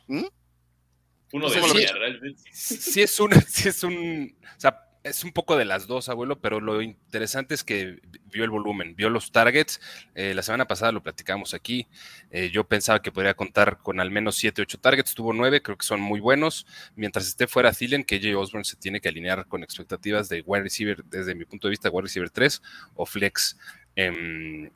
¿Mm? 0.06 0.26
Uno 1.36 1.50
de 1.50 1.60
sí, 1.60 1.86
realmente. 1.86 2.42
Sí 2.50 3.02
es 3.02 3.20
un, 3.20 3.30
sí 3.46 3.68
es 3.68 3.82
un, 3.84 4.34
o 4.56 4.60
sea, 4.60 4.86
es 5.02 5.22
un 5.22 5.32
poco 5.32 5.56
de 5.56 5.64
las 5.64 5.86
dos, 5.86 6.08
abuelo, 6.08 6.40
pero 6.40 6.60
lo 6.60 6.82
interesante 6.82 7.54
es 7.54 7.62
que 7.62 8.00
vio 8.32 8.42
el 8.42 8.50
volumen, 8.50 8.96
vio 8.96 9.08
los 9.10 9.30
targets. 9.30 9.80
Eh, 10.14 10.32
la 10.34 10.42
semana 10.42 10.66
pasada 10.66 10.92
lo 10.92 11.02
platicamos 11.02 11.54
aquí. 11.54 11.86
Eh, 12.30 12.50
yo 12.50 12.64
pensaba 12.64 13.02
que 13.02 13.12
podría 13.12 13.34
contar 13.34 13.78
con 13.78 14.00
al 14.00 14.10
menos 14.10 14.36
7, 14.36 14.62
8 14.62 14.78
targets. 14.78 15.14
Tuvo 15.14 15.32
9, 15.32 15.62
creo 15.62 15.76
que 15.76 15.86
son 15.86 16.00
muy 16.00 16.20
buenos. 16.20 16.66
Mientras 16.96 17.28
esté 17.28 17.46
fuera 17.46 17.72
Thielen, 17.72 18.02
que 18.02 18.18
Jay 18.18 18.34
Osborne 18.34 18.64
se 18.64 18.76
tiene 18.76 19.00
que 19.00 19.08
alinear 19.08 19.46
con 19.46 19.62
expectativas 19.62 20.28
de 20.28 20.42
wide 20.44 20.64
receiver, 20.64 21.04
desde 21.04 21.34
mi 21.34 21.44
punto 21.44 21.68
de 21.68 21.70
vista, 21.70 21.90
wide 21.90 22.02
receiver 22.02 22.30
3 22.30 22.62
o 22.94 23.06
flex. 23.06 23.58
Eh, 23.94 24.70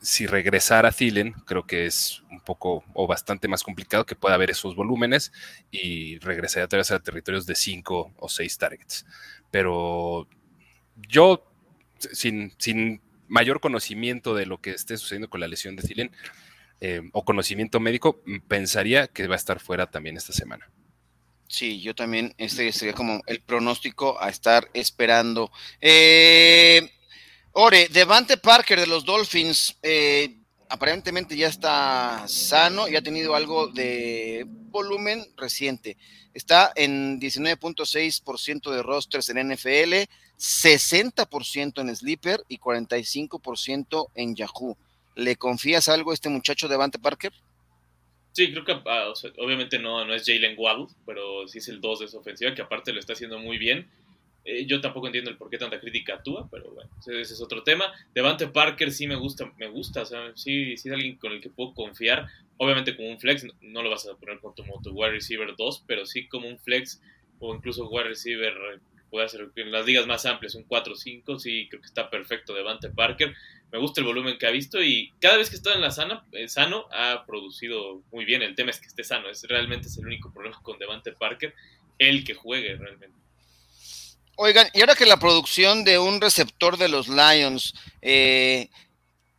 si 0.00 0.26
regresara 0.26 0.92
Thielen, 0.92 1.32
creo 1.44 1.66
que 1.66 1.86
es 1.86 2.22
un 2.30 2.40
poco 2.40 2.84
o 2.94 3.06
bastante 3.06 3.48
más 3.48 3.62
complicado 3.62 4.06
que 4.06 4.16
pueda 4.16 4.34
haber 4.34 4.50
esos 4.50 4.74
volúmenes 4.74 5.32
y 5.70 6.18
regresaría 6.18 6.64
a 6.64 6.98
territorios 7.00 7.46
de 7.46 7.54
5 7.54 8.14
o 8.16 8.28
6 8.28 8.58
targets. 8.58 9.06
Pero 9.50 10.26
yo, 11.08 11.46
sin, 12.12 12.52
sin, 12.58 13.02
mayor 13.28 13.60
conocimiento 13.60 14.34
de 14.34 14.44
lo 14.44 14.60
que 14.60 14.70
esté 14.70 14.96
sucediendo 14.96 15.30
con 15.30 15.40
la 15.40 15.46
lesión 15.46 15.76
de 15.76 15.82
Thielen 15.82 16.10
eh, 16.80 17.02
o 17.12 17.24
conocimiento 17.24 17.78
médico, 17.78 18.20
pensaría 18.48 19.06
que 19.06 19.28
va 19.28 19.34
a 19.34 19.36
estar 19.36 19.60
fuera 19.60 19.88
también 19.88 20.16
esta 20.16 20.32
semana. 20.32 20.68
Sí, 21.46 21.80
yo 21.80 21.94
también, 21.94 22.34
este 22.38 22.72
sería 22.72 22.94
como 22.94 23.22
el 23.26 23.40
pronóstico 23.40 24.20
a 24.20 24.28
estar 24.28 24.68
esperando. 24.72 25.50
Eh, 25.80 26.90
Ore, 27.52 27.88
Devante 27.88 28.36
Parker 28.36 28.78
de 28.78 28.86
los 28.86 29.04
Dolphins, 29.04 29.76
eh, 29.82 30.36
aparentemente 30.68 31.36
ya 31.36 31.48
está 31.48 32.26
sano 32.28 32.88
y 32.88 32.94
ha 32.94 33.02
tenido 33.02 33.34
algo 33.34 33.66
de 33.66 34.44
volumen 34.46 35.26
reciente. 35.36 35.96
Está 36.32 36.72
en 36.76 37.20
19.6% 37.20 38.70
de 38.70 38.82
rosters 38.84 39.28
en 39.30 39.52
NFL, 39.52 40.06
60% 40.38 41.80
en 41.80 41.96
Sleeper 41.96 42.44
y 42.48 42.58
45% 42.58 44.06
en 44.14 44.36
Yahoo. 44.36 44.78
¿Le 45.16 45.34
confías 45.34 45.88
algo 45.88 46.12
a 46.12 46.14
este 46.14 46.28
muchacho 46.28 46.68
Devante 46.68 47.00
Parker? 47.00 47.32
Sí, 48.32 48.52
creo 48.52 48.64
que 48.64 48.72
ah, 48.86 49.12
obviamente 49.38 49.80
no, 49.80 50.04
no 50.04 50.14
es 50.14 50.24
Jalen 50.24 50.54
Waddle, 50.56 50.86
pero 51.04 51.48
sí 51.48 51.58
es 51.58 51.66
el 51.66 51.80
2 51.80 51.98
de 51.98 52.08
su 52.08 52.18
ofensiva, 52.18 52.54
que 52.54 52.62
aparte 52.62 52.92
lo 52.92 53.00
está 53.00 53.14
haciendo 53.14 53.40
muy 53.40 53.58
bien. 53.58 53.90
Eh, 54.44 54.66
yo 54.66 54.80
tampoco 54.80 55.06
entiendo 55.06 55.30
el 55.30 55.36
por 55.36 55.50
qué 55.50 55.58
tanta 55.58 55.80
crítica 55.80 56.14
actúa, 56.14 56.48
pero 56.50 56.70
bueno, 56.70 56.90
ese, 57.00 57.20
es 57.20 57.40
otro 57.40 57.62
tema. 57.62 57.92
Devante 58.14 58.48
Parker 58.48 58.90
sí 58.90 59.06
me 59.06 59.16
gusta, 59.16 59.52
me 59.58 59.68
gusta, 59.68 60.02
o 60.02 60.06
sea, 60.06 60.32
sí, 60.34 60.76
sí 60.76 60.88
es 60.88 60.94
alguien 60.94 61.16
con 61.16 61.32
el 61.32 61.40
que 61.40 61.50
puedo 61.50 61.74
confiar. 61.74 62.26
Obviamente 62.56 62.96
como 62.96 63.10
un 63.10 63.20
flex, 63.20 63.46
no, 63.60 63.82
lo 63.82 63.90
vas 63.90 64.06
a 64.06 64.16
poner 64.16 64.38
como 64.40 64.54
tu 64.82 64.90
wide 64.90 65.12
receiver 65.12 65.54
2, 65.56 65.84
pero 65.86 66.06
sí 66.06 66.26
como 66.28 66.48
un 66.48 66.58
flex 66.58 67.00
o 67.38 67.54
incluso 67.54 67.88
wide 67.88 68.08
receiver, 68.08 68.52
puede 69.10 69.28
ser 69.28 69.50
en 69.56 69.72
las 69.72 69.84
ligas 69.86 70.06
más 70.06 70.24
amplias, 70.24 70.54
un 70.54 70.66
4-5, 70.66 71.38
sí 71.38 71.66
creo 71.68 71.80
que 71.80 71.86
está 71.86 72.08
perfecto 72.10 72.54
Devante 72.54 72.90
Parker. 72.90 73.34
Me 73.72 73.78
gusta 73.78 74.00
el 74.00 74.06
volumen 74.06 74.38
que 74.38 74.46
ha 74.46 74.50
visto 74.50 74.82
y 74.82 75.12
cada 75.20 75.36
vez 75.36 75.48
que 75.48 75.56
está 75.56 75.74
en 75.74 75.80
la 75.80 75.90
sana, 75.90 76.24
eh, 76.32 76.48
sano 76.48 76.86
ha 76.92 77.24
producido 77.26 78.02
muy 78.12 78.24
bien. 78.24 78.42
El 78.42 78.54
tema 78.54 78.70
es 78.70 78.80
que 78.80 78.86
esté 78.86 79.04
sano, 79.04 79.28
es 79.28 79.42
realmente 79.48 79.88
es 79.88 79.98
el 79.98 80.06
único 80.06 80.32
problema 80.32 80.60
con 80.62 80.78
Devante 80.78 81.12
Parker, 81.12 81.54
el 81.98 82.24
que 82.24 82.34
juegue 82.34 82.76
realmente. 82.76 83.19
Oigan, 84.42 84.68
y 84.72 84.80
ahora 84.80 84.94
que 84.94 85.04
la 85.04 85.18
producción 85.18 85.84
de 85.84 85.98
un 85.98 86.18
receptor 86.18 86.78
de 86.78 86.88
los 86.88 87.08
Lions, 87.08 87.74
eh, 88.00 88.70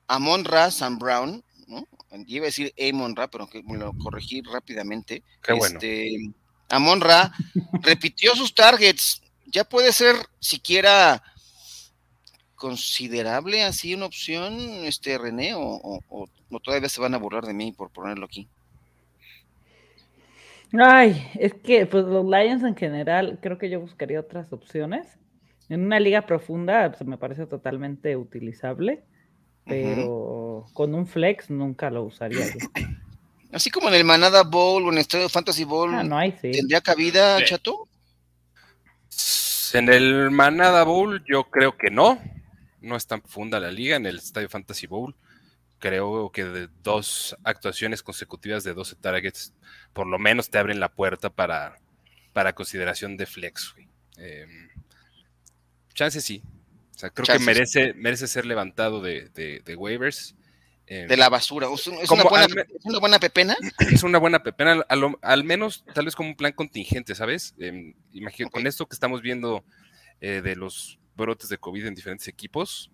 Amon 0.08 0.46
Ra 0.46 0.70
Sam 0.70 1.00
Brown, 1.00 1.44
¿no? 1.66 1.88
Iba 2.28 2.44
a 2.44 2.54
decir 2.54 2.72
Amon 2.80 3.16
Ra, 3.16 3.28
pero 3.28 3.50
que 3.50 3.64
me 3.64 3.80
lo 3.80 3.94
corregí 3.98 4.44
rápidamente. 4.44 5.24
Qué 5.42 5.54
bueno. 5.54 5.74
Este, 5.74 6.32
Amon 6.70 7.02
Ra 7.02 7.34
repitió 7.82 8.36
sus 8.36 8.54
targets. 8.54 9.24
Ya 9.48 9.64
puede 9.64 9.92
ser 9.92 10.18
siquiera 10.40 11.24
considerable 12.54 13.64
así 13.64 13.96
una 13.96 14.06
opción, 14.06 14.54
este 14.86 15.18
René, 15.18 15.56
o, 15.56 15.62
o, 15.64 16.30
o 16.52 16.60
todavía 16.60 16.90
se 16.90 17.02
van 17.02 17.16
a 17.16 17.18
burlar 17.18 17.48
de 17.48 17.56
mí 17.56 17.72
por 17.72 17.90
ponerlo 17.90 18.28
aquí. 18.28 18.48
Ay, 20.80 21.30
es 21.36 21.54
que 21.54 21.86
pues 21.86 22.06
los 22.06 22.26
Lions 22.26 22.64
en 22.64 22.76
general, 22.76 23.40
creo 23.42 23.58
que 23.58 23.70
yo 23.70 23.80
buscaría 23.82 24.20
otras 24.20 24.52
opciones. 24.54 25.08
En 25.70 25.82
una 25.86 26.00
liga 26.00 26.26
profunda 26.26 26.84
se 26.86 26.90
pues, 26.98 27.08
me 27.08 27.18
parece 27.18 27.46
totalmente 27.46 28.16
utilizable, 28.16 29.04
pero 29.66 30.66
con 30.74 30.94
un 30.94 31.08
flex 31.08 31.50
nunca 31.50 31.90
lo 31.90 32.04
usaría 32.04 32.46
yo. 32.46 32.60
Así 33.54 33.70
como 33.70 33.90
en 33.90 33.96
el 33.96 34.06
Manada 34.06 34.44
Bowl 34.44 34.84
o 34.84 34.88
en 34.88 34.94
el 34.96 35.00
Estadio 35.02 35.28
Fantasy 35.28 35.66
Bowl, 35.66 35.94
Ah, 35.94 36.04
no 36.04 36.18
hay, 36.18 36.32
sí. 36.42 36.52
¿tendría 36.52 36.80
cabida, 36.82 37.38
Sí. 37.40 37.46
Chato? 37.46 37.88
En 39.74 39.90
el 39.90 40.32
Manada 40.32 40.84
Bowl 40.84 41.24
yo 41.26 41.46
creo 41.46 41.78
que 41.78 41.90
no. 41.90 42.20
No 42.82 42.96
es 42.96 43.08
tan 43.08 43.22
profunda 43.22 43.60
la 43.60 43.72
liga. 43.72 43.96
En 43.98 44.06
el 44.06 44.18
Estadio 44.18 44.50
Fantasy 44.50 44.88
Bowl 44.88 45.16
creo 45.82 46.32
que 46.32 46.46
de 46.46 46.70
dos 46.84 47.36
actuaciones 47.44 48.02
consecutivas 48.04 48.64
de 48.64 48.74
12 48.74 48.96
targets 48.96 49.54
por 49.92 50.08
lo 50.08 50.18
menos 50.18 50.50
te 50.50 50.58
abren 50.58 50.80
la 50.80 50.88
puerta 50.94 51.30
para, 51.30 51.76
para 52.32 52.54
consideración 52.56 53.18
de 53.18 53.26
flex. 53.26 53.76
Eh, 54.18 54.46
chance 55.94 56.22
sí. 56.22 56.42
O 56.96 57.00
sea, 57.02 57.10
creo 57.10 57.26
que 57.26 57.44
merece, 57.44 57.94
merece 57.96 58.28
ser 58.28 58.46
levantado 58.46 59.02
de, 59.02 59.30
de- 59.30 59.60
de 59.66 59.76
waivers. 59.76 60.36
Eh, 60.88 61.08
De 61.08 61.18
la 61.18 61.30
basura. 61.30 61.68
¿Es, 61.74 62.08
Como 62.08 62.22
una, 62.22 62.30
buena, 62.30 62.46
al 62.46 62.54
me- 62.56 62.62
es 62.62 62.86
una 62.86 63.00
buena 63.00 63.20
pepena? 63.20 63.58
es 63.92 64.04
una 64.04 64.18
buena 64.20 64.44
pepena, 64.44 64.86
al, 65.22 65.44
menos 65.44 65.84
tal 65.94 66.06
vez 66.06 66.16
como 66.16 66.30
un 66.30 66.36
plan 66.36 66.52
contingente, 66.54 67.16
¿sabes? 67.16 67.56
Eh, 67.60 67.94
imagino. 68.14 68.50
Con 68.50 68.68
esto 68.68 68.88
que 68.88 68.94
estamos 68.94 69.22
viendo 69.22 69.64
eh, 70.20 70.42
de 70.42 70.56
los 70.56 71.00
brotes 71.16 71.50
de 71.50 71.58
COVID 71.58 71.88
en 71.88 71.96
diferentes 71.96 72.28
equipos, 72.28 72.92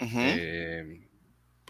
eh, 0.00 1.00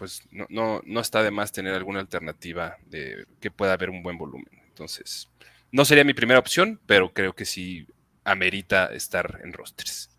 pues 0.01 0.23
no, 0.31 0.47
no, 0.49 0.81
no 0.83 0.99
está 0.99 1.21
de 1.21 1.29
más 1.29 1.51
tener 1.51 1.75
alguna 1.75 1.99
alternativa 1.99 2.75
de 2.87 3.27
que 3.39 3.51
pueda 3.51 3.73
haber 3.73 3.91
un 3.91 4.01
buen 4.01 4.17
volumen. 4.17 4.49
Entonces, 4.67 5.29
no 5.71 5.85
sería 5.85 6.03
mi 6.03 6.15
primera 6.15 6.39
opción, 6.39 6.81
pero 6.87 7.13
creo 7.13 7.35
que 7.35 7.45
sí 7.45 7.85
amerita 8.23 8.87
estar 8.95 9.41
en 9.43 9.53
rosters. 9.53 10.09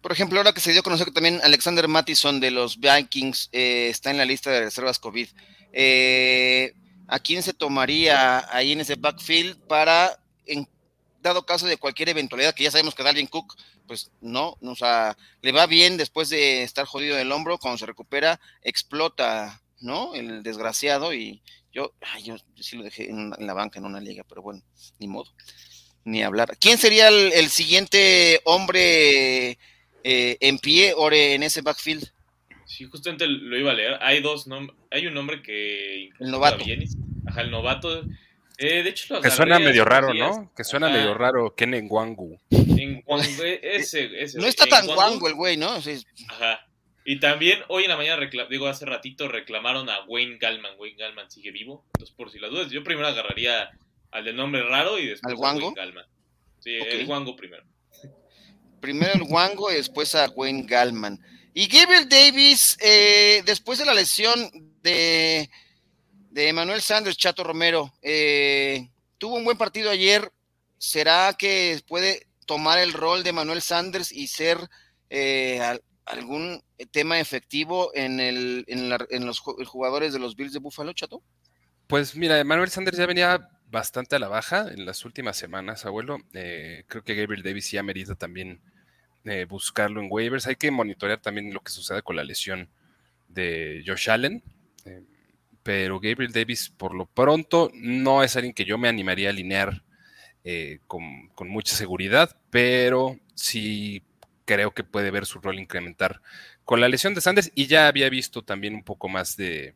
Por 0.00 0.12
ejemplo, 0.12 0.38
ahora 0.38 0.52
que 0.52 0.60
se 0.60 0.70
dio 0.70 0.78
a 0.78 0.84
conocer 0.84 1.06
que 1.06 1.12
también 1.12 1.40
Alexander 1.42 1.88
Mattison 1.88 2.38
de 2.38 2.52
los 2.52 2.78
Vikings 2.78 3.48
eh, 3.50 3.88
está 3.90 4.12
en 4.12 4.18
la 4.18 4.24
lista 4.24 4.48
de 4.52 4.60
reservas 4.60 5.00
COVID, 5.00 5.26
eh, 5.72 6.74
¿a 7.08 7.18
quién 7.18 7.42
se 7.42 7.52
tomaría 7.52 8.46
ahí 8.56 8.70
en 8.70 8.82
ese 8.82 8.94
backfield 8.94 9.58
para, 9.66 10.20
en 10.46 10.68
dado 11.20 11.44
caso 11.44 11.66
de 11.66 11.78
cualquier 11.78 12.10
eventualidad, 12.10 12.54
que 12.54 12.62
ya 12.62 12.70
sabemos 12.70 12.94
que 12.94 13.02
Dalvin 13.02 13.26
Cook, 13.26 13.56
pues 13.86 14.10
no, 14.20 14.56
o 14.60 14.74
sea, 14.74 15.16
le 15.42 15.52
va 15.52 15.66
bien 15.66 15.96
después 15.96 16.28
de 16.28 16.62
estar 16.62 16.86
jodido 16.86 17.16
del 17.16 17.32
hombro, 17.32 17.58
cuando 17.58 17.78
se 17.78 17.86
recupera, 17.86 18.40
explota, 18.62 19.62
¿no? 19.80 20.14
El 20.14 20.42
desgraciado 20.42 21.12
y 21.14 21.42
yo, 21.72 21.94
ay, 22.00 22.24
yo, 22.24 22.36
sí 22.56 22.76
lo 22.76 22.84
dejé 22.84 23.10
en, 23.10 23.32
en 23.38 23.46
la 23.46 23.54
banca 23.54 23.78
en 23.78 23.86
una 23.86 24.00
liga, 24.00 24.24
pero 24.28 24.42
bueno, 24.42 24.62
ni 24.98 25.08
modo, 25.08 25.30
ni 26.04 26.22
hablar. 26.22 26.56
¿Quién 26.58 26.78
sería 26.78 27.08
el, 27.08 27.32
el 27.32 27.48
siguiente 27.48 28.40
hombre 28.44 29.58
eh, 30.04 30.36
en 30.40 30.58
pie 30.58 30.94
o 30.96 31.10
en 31.10 31.42
ese 31.42 31.62
backfield? 31.62 32.10
Sí, 32.66 32.84
justamente 32.86 33.26
lo 33.26 33.58
iba 33.58 33.70
a 33.70 33.74
leer. 33.74 33.98
Hay 34.00 34.22
dos 34.22 34.46
nombres. 34.46 34.78
Hay 34.90 35.06
un 35.06 35.14
nombre 35.14 35.42
que. 35.42 36.08
El 36.18 36.30
novato. 36.30 36.64
Ajá, 37.26 37.42
el 37.42 37.50
novato. 37.50 38.02
Eh, 38.58 38.82
de 38.82 38.90
hecho, 38.90 39.14
lo 39.14 39.20
Que 39.20 39.30
suena 39.30 39.58
medio 39.58 39.84
raro, 39.84 40.12
días. 40.12 40.36
¿no? 40.36 40.52
Que 40.54 40.64
suena 40.64 40.86
Ajá. 40.88 40.96
medio 40.96 41.14
raro 41.14 41.54
Ken 41.54 41.74
Wangu. 41.88 42.38
En 42.50 43.02
Guangu- 43.04 43.58
ese, 43.62 44.22
ese, 44.22 44.38
No 44.38 44.46
está 44.46 44.64
en 44.64 44.70
tan 44.70 44.86
guango 44.86 45.28
el 45.28 45.34
güey, 45.34 45.56
¿no? 45.56 45.70
Ajá. 46.28 46.66
Y 47.04 47.18
también 47.18 47.60
hoy 47.68 47.84
en 47.84 47.88
la 47.90 47.96
mañana, 47.96 48.28
digo, 48.48 48.68
hace 48.68 48.86
ratito 48.86 49.26
reclamaron 49.26 49.88
a 49.90 50.04
Wayne 50.06 50.38
Gallman. 50.38 50.72
Wayne 50.78 50.96
Gallman 50.96 51.30
sigue 51.30 51.50
vivo. 51.50 51.84
Entonces, 51.94 52.14
por 52.16 52.30
si 52.30 52.38
las 52.38 52.50
dudas, 52.50 52.70
yo 52.70 52.84
primero 52.84 53.08
agarraría 53.08 53.70
al 54.12 54.24
del 54.24 54.36
nombre 54.36 54.62
raro 54.62 54.98
y 54.98 55.06
después 55.08 55.32
¿Al 55.32 55.38
a 55.38 55.40
Wango? 55.40 55.66
Wayne 55.68 55.80
Gallman. 55.80 56.06
Sí, 56.60 56.74
el 56.74 57.06
Wango 57.08 57.34
primero. 57.34 57.64
primero 58.80 59.12
el 59.14 59.22
Wango 59.22 59.72
y 59.72 59.76
después 59.76 60.14
a 60.14 60.28
Wayne 60.30 60.64
Gallman. 60.66 61.18
Y 61.54 61.66
Gabriel 61.66 62.08
Davis, 62.08 62.78
eh, 62.80 63.42
después 63.46 63.78
de 63.78 63.84
la 63.86 63.94
lesión 63.94 64.50
de, 64.82 65.50
de 66.32 66.52
Manuel 66.52 66.80
Sanders, 66.80 67.16
Chato 67.16 67.44
Romero, 67.44 67.92
eh, 68.00 68.88
tuvo 69.18 69.36
un 69.36 69.44
buen 69.44 69.58
partido 69.58 69.90
ayer. 69.90 70.30
¿Será 70.78 71.34
que 71.38 71.78
puede 71.86 72.26
tomar 72.46 72.78
el 72.78 72.92
rol 72.94 73.22
de 73.22 73.32
Manuel 73.32 73.60
Sanders 73.62 74.10
y 74.10 74.26
ser 74.26 74.58
eh, 75.10 75.60
al- 75.60 75.82
algún 76.06 76.62
tema 76.90 77.20
efectivo 77.20 77.92
en, 77.94 78.18
el, 78.18 78.64
en, 78.66 79.26
los 79.26 79.42
ju- 79.42 79.62
jugadores 79.64 80.12
de 80.12 80.18
los 80.18 80.34
Bills 80.34 80.52
de 80.54 80.58
Buffalo, 80.58 80.92
Chato? 80.94 81.22
Pues 81.86 82.16
mira, 82.16 82.42
Manuel 82.44 82.70
Sanders 82.70 82.96
ya 82.96 83.06
venía 83.06 83.48
bastante 83.66 84.16
a 84.16 84.18
la 84.18 84.28
baja 84.28 84.68
en 84.72 84.86
las 84.86 85.04
últimas 85.04 85.36
semanas, 85.36 85.84
abuelo. 85.84 86.18
Eh, 86.32 86.84
creo 86.88 87.04
que 87.04 87.14
Gabriel 87.14 87.42
Davis 87.42 87.70
ya 87.70 87.82
merita 87.82 88.14
también 88.14 88.60
eh, 89.24 89.44
buscarlo 89.44 90.00
en 90.00 90.08
waivers. 90.10 90.46
Hay 90.46 90.56
que 90.56 90.70
monitorear 90.70 91.20
también 91.20 91.52
lo 91.52 91.60
que 91.60 91.70
sucede 91.70 92.02
con 92.02 92.16
la 92.16 92.24
lesión 92.24 92.70
de 93.28 93.84
Josh 93.86 94.10
Allen. 94.10 94.42
eh, 94.86 95.02
pero 95.62 96.00
Gabriel 96.00 96.32
Davis, 96.32 96.70
por 96.70 96.94
lo 96.94 97.06
pronto, 97.06 97.70
no 97.74 98.22
es 98.22 98.36
alguien 98.36 98.54
que 98.54 98.64
yo 98.64 98.78
me 98.78 98.88
animaría 98.88 99.28
a 99.28 99.32
alinear 99.32 99.82
eh, 100.44 100.80
con, 100.86 101.28
con 101.34 101.48
mucha 101.48 101.74
seguridad, 101.74 102.36
pero 102.50 103.18
sí 103.34 104.02
creo 104.44 104.72
que 104.72 104.84
puede 104.84 105.10
ver 105.10 105.24
su 105.26 105.40
rol 105.40 105.58
incrementar 105.58 106.20
con 106.64 106.80
la 106.80 106.88
lesión 106.88 107.14
de 107.14 107.20
Sanders 107.20 107.52
y 107.54 107.66
ya 107.66 107.86
había 107.86 108.08
visto 108.08 108.42
también 108.42 108.74
un 108.74 108.82
poco 108.82 109.08
más 109.08 109.36
de, 109.36 109.74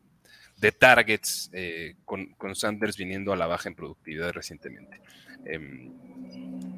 de 0.57 0.71
targets 0.71 1.49
eh, 1.53 1.95
con, 2.05 2.27
con 2.33 2.55
Sanders 2.55 2.97
viniendo 2.97 3.33
a 3.33 3.37
la 3.37 3.47
baja 3.47 3.69
en 3.69 3.75
productividad 3.75 4.31
recientemente. 4.31 4.99
Em, 5.45 5.93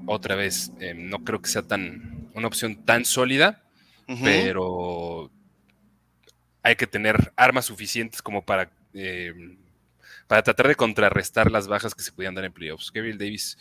otra 0.05 0.35
vez, 0.35 0.71
em, 0.79 1.09
no 1.09 1.23
creo 1.23 1.41
que 1.41 1.49
sea 1.49 1.63
tan 1.63 2.29
una 2.33 2.47
opción 2.47 2.83
tan 2.85 3.05
sólida, 3.05 3.63
pero 4.23 5.29
hay 6.63 6.75
que 6.75 6.87
tener 6.87 7.31
armas 7.35 7.65
suficientes 7.65 8.23
como 8.23 8.43
para, 8.43 8.71
em, 8.99 9.57
para 10.27 10.43
tratar 10.43 10.67
de 10.67 10.75
contrarrestar 10.75 11.49
las 11.51 11.67
bajas 11.67 11.95
que 11.95 12.03
se 12.03 12.11
podían 12.11 12.35
dar 12.35 12.45
en 12.45 12.53
playoffs. 12.53 12.91
Gabriel 12.91 13.17
Davis 13.17 13.57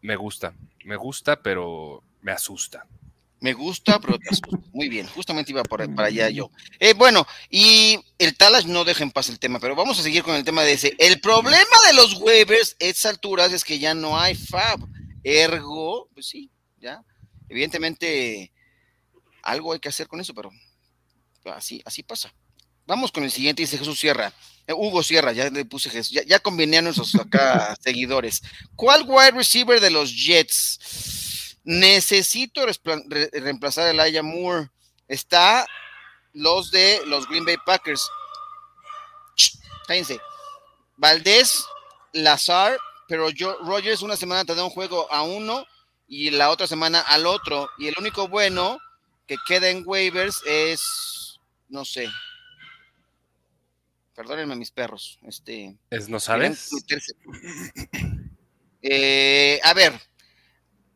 me 0.00 0.16
gusta, 0.16 0.54
me 0.84 0.96
gusta, 0.96 1.42
pero 1.42 2.02
me 2.22 2.32
asusta. 2.32 2.86
Me 3.40 3.52
gusta, 3.52 4.00
pero 4.00 4.18
te 4.18 4.28
asusta. 4.30 4.58
Muy 4.72 4.88
bien, 4.88 5.06
justamente 5.08 5.52
iba 5.52 5.62
por, 5.62 5.94
para 5.94 6.08
allá 6.08 6.30
yo. 6.30 6.50
Eh, 6.78 6.94
bueno, 6.94 7.26
y 7.50 7.98
el 8.18 8.36
Talas 8.36 8.66
no 8.66 8.84
deja 8.84 9.02
en 9.02 9.10
paz 9.10 9.28
el 9.28 9.38
tema, 9.38 9.60
pero 9.60 9.76
vamos 9.76 9.98
a 9.98 10.02
seguir 10.02 10.22
con 10.22 10.34
el 10.34 10.44
tema 10.44 10.62
de 10.62 10.72
ese. 10.72 10.94
El 10.98 11.20
problema 11.20 11.76
de 11.86 11.94
los 11.94 12.14
waivers 12.14 12.76
a 12.80 12.84
estas 12.84 13.12
alturas 13.12 13.52
es 13.52 13.62
que 13.62 13.78
ya 13.78 13.94
no 13.94 14.18
hay 14.18 14.34
Fab. 14.34 14.80
Ergo, 15.22 16.08
pues 16.14 16.26
sí, 16.26 16.50
ya. 16.78 17.04
Evidentemente, 17.48 18.52
algo 19.42 19.72
hay 19.72 19.80
que 19.80 19.88
hacer 19.88 20.08
con 20.08 20.20
eso, 20.20 20.34
pero 20.34 20.50
así, 21.44 21.82
así 21.84 22.02
pasa. 22.02 22.32
Vamos 22.86 23.10
con 23.12 23.24
el 23.24 23.30
siguiente, 23.30 23.62
dice 23.62 23.78
Jesús 23.78 23.98
Sierra. 23.98 24.32
Eh, 24.66 24.72
Hugo 24.72 25.02
Sierra, 25.02 25.32
ya 25.32 25.48
le 25.50 25.64
puse 25.64 25.90
Jesús, 25.90 26.12
ya, 26.12 26.22
ya 26.24 26.38
combiné 26.40 26.78
a 26.78 26.82
nuestros 26.82 27.14
acá 27.14 27.76
seguidores. 27.80 28.42
¿Cuál 28.74 29.04
wide 29.06 29.32
receiver 29.32 29.80
de 29.80 29.90
los 29.90 30.12
Jets? 30.14 31.56
Necesito 31.64 32.64
re- 32.64 33.30
reemplazar 33.32 33.86
a 33.86 33.90
Elijah 33.90 34.22
Moore. 34.22 34.70
Está 35.08 35.66
los 36.32 36.70
de 36.70 37.00
los 37.06 37.28
Green 37.28 37.44
Bay 37.44 37.56
Packers. 37.64 38.08
Ch, 39.36 39.52
Cállense. 39.86 40.20
Valdés, 40.96 41.64
Lazar, 42.12 42.78
pero 43.08 43.30
yo, 43.30 43.56
Rogers 43.64 44.02
una 44.02 44.16
semana 44.16 44.44
te 44.44 44.54
da 44.54 44.64
un 44.64 44.70
juego 44.70 45.10
a 45.12 45.22
uno 45.22 45.66
y 46.08 46.30
la 46.30 46.50
otra 46.50 46.66
semana 46.66 47.00
al 47.00 47.26
otro. 47.26 47.68
Y 47.78 47.88
el 47.88 47.94
único 47.98 48.28
bueno 48.28 48.78
que 49.26 49.36
queda 49.46 49.68
en 49.68 49.82
waivers 49.84 50.40
es, 50.46 51.38
no 51.68 51.84
sé. 51.84 52.08
Perdónenme 54.16 54.56
mis 54.56 54.70
perros. 54.70 55.18
Este, 55.22 55.76
Es, 55.90 56.08
¿No 56.08 56.18
sabes? 56.18 56.70
Eh, 58.88 59.58
a 59.64 59.74
ver, 59.74 59.92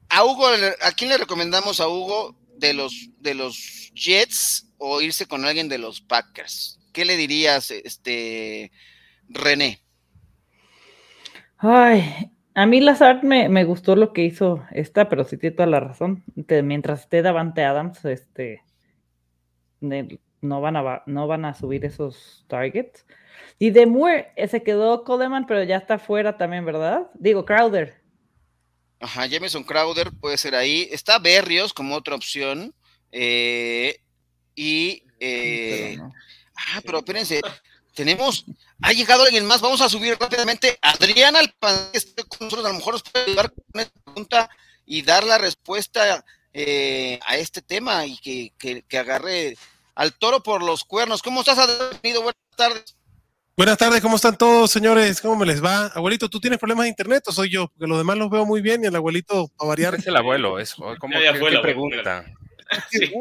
a 0.09 0.25
Hugo, 0.25 0.47
¿a 0.47 0.93
quién 0.93 1.11
le 1.11 1.19
recomendamos 1.19 1.81
a 1.81 1.89
Hugo 1.89 2.37
de 2.57 2.73
los 2.73 3.11
de 3.19 3.35
los 3.35 3.91
Jets 3.95 4.71
o 4.79 5.01
irse 5.01 5.27
con 5.27 5.45
alguien 5.45 5.69
de 5.69 5.79
los 5.79 6.01
Packers? 6.01 6.79
¿Qué 6.93 7.05
le 7.05 7.17
dirías, 7.17 7.71
este 7.73 8.71
René? 9.29 9.83
Ay, 11.57 12.31
a 12.55 12.67
mí 12.67 12.81
Lazard 12.81 13.23
me, 13.23 13.49
me 13.49 13.65
gustó 13.65 13.97
lo 13.97 14.13
que 14.13 14.25
hizo 14.25 14.65
esta, 14.71 15.09
pero 15.09 15.25
sí 15.25 15.37
tiene 15.37 15.57
toda 15.57 15.69
la 15.69 15.81
razón. 15.81 16.23
Que 16.47 16.63
mientras 16.63 17.01
esté 17.01 17.23
Davante 17.23 17.65
Adams, 17.65 18.05
este, 18.05 18.63
no 20.41 20.61
van 20.61 20.77
a, 20.77 21.03
no 21.07 21.27
van 21.27 21.45
a 21.45 21.55
subir 21.55 21.85
esos 21.85 22.45
targets. 22.49 23.05
Y 23.59 23.71
de 23.71 23.87
Moore 23.87 24.33
eh, 24.37 24.49
se 24.49 24.63
quedó 24.63 25.05
Coleman, 25.05 25.47
pero 25.47 25.63
ya 25.65 25.77
está 25.77 25.99
fuera 25.99 26.37
también, 26.37 26.65
¿verdad? 26.65 27.11
Digo, 27.15 27.45
Crowder. 27.45 28.01
Ajá, 29.01 29.27
Jameson 29.27 29.65
Crowder 29.65 30.11
puede 30.13 30.37
ser 30.37 30.55
ahí. 30.55 30.89
Está 30.91 31.19
Berrios 31.19 31.73
como 31.73 31.95
otra 31.95 32.15
opción. 32.15 32.75
Eh, 33.13 34.01
y. 34.55 35.03
Eh, 35.19 35.99
ah, 36.57 36.81
pero 36.85 36.99
espérense. 36.99 37.41
Tenemos. 37.95 38.45
Ha 38.83 38.93
llegado 38.93 39.25
alguien 39.25 39.47
más. 39.47 39.61
Vamos 39.61 39.81
a 39.81 39.89
subir 39.89 40.17
rápidamente. 40.19 40.79
Adriana 40.83 41.41
este 41.93 42.25
con 42.25 42.47
nosotros. 42.47 42.67
A 42.67 42.73
lo 42.73 42.79
mejor 42.79 42.95
nos 42.95 43.03
puede 43.03 43.27
ayudar 43.27 43.53
con 43.53 43.81
esta 43.81 44.01
pregunta 44.05 44.51
y 44.87 45.03
dar 45.03 45.25
la 45.25 45.39
respuesta 45.39 46.25
eh, 46.53 47.21
a 47.27 47.37
este 47.37 47.63
tema 47.63 48.05
y 48.07 48.19
que, 48.19 48.53
que, 48.59 48.83
que, 48.83 48.99
agarre 48.99 49.57
al 50.01 50.15
toro 50.15 50.43
por 50.43 50.63
los 50.63 50.83
cuernos. 50.83 51.21
¿Cómo 51.21 51.41
estás, 51.41 51.59
Adriano? 51.59 52.23
Buenas 52.23 52.57
tardes. 52.57 52.97
Buenas 53.55 53.77
tardes, 53.77 54.01
¿cómo 54.01 54.17
están 54.17 54.39
todos, 54.39 54.71
señores? 54.71 55.21
¿Cómo 55.21 55.37
me 55.37 55.45
les 55.45 55.63
va? 55.63 55.89
Abuelito, 55.89 56.31
¿tú 56.31 56.41
tienes 56.41 56.59
problemas 56.59 56.85
de 56.85 56.89
internet 56.89 57.23
o 57.27 57.33
soy 57.33 57.51
yo? 57.51 57.69
Porque 57.69 57.87
los 57.87 57.99
demás 57.99 58.17
los 58.17 58.31
veo 58.31 58.47
muy 58.47 58.63
bien 58.63 58.83
y 58.83 58.87
el 58.87 58.97
abuelito, 58.97 59.51
a 59.59 59.67
variar. 59.67 59.97
Es 59.97 60.07
el 60.07 60.17
abuelo, 60.17 60.59
eso. 60.59 60.83
¿Cómo 60.99 61.21
ya, 61.21 61.35
ya 61.35 61.39
fue 61.39 61.51
la 61.51 61.61
pregunta? 61.61 62.25
Sí. 62.91 63.13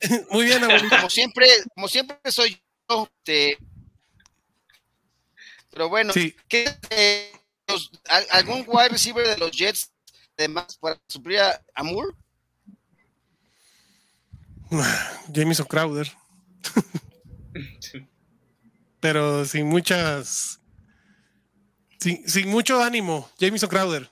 muy 0.30 0.44
bien, 0.44 0.62
abuelito. 0.62 0.94
Como 0.94 1.10
siempre, 1.10 1.48
como 1.74 1.88
siempre 1.88 2.16
soy 2.30 2.62
yo. 2.88 3.08
Te... 3.24 3.58
Pero 5.70 5.88
bueno, 5.88 6.12
sí. 6.12 6.36
¿qué, 6.46 6.70
eh, 6.90 7.32
los, 7.66 7.90
¿algún 8.30 8.62
wide 8.68 8.90
receiver 8.90 9.26
de 9.26 9.38
los 9.38 9.50
Jets 9.50 9.90
además 10.38 10.78
para 10.80 11.00
suplir 11.08 11.40
a, 11.40 11.60
a 11.74 11.82
Moore? 11.82 12.14
Jameson 15.28 15.66
Crowder. 15.66 16.10
pero 19.00 19.44
sin 19.44 19.66
muchas. 19.66 20.60
Sin, 21.98 22.28
sin 22.28 22.48
mucho 22.48 22.82
ánimo, 22.82 23.30
Jameson 23.38 23.68
Crowder. 23.68 24.10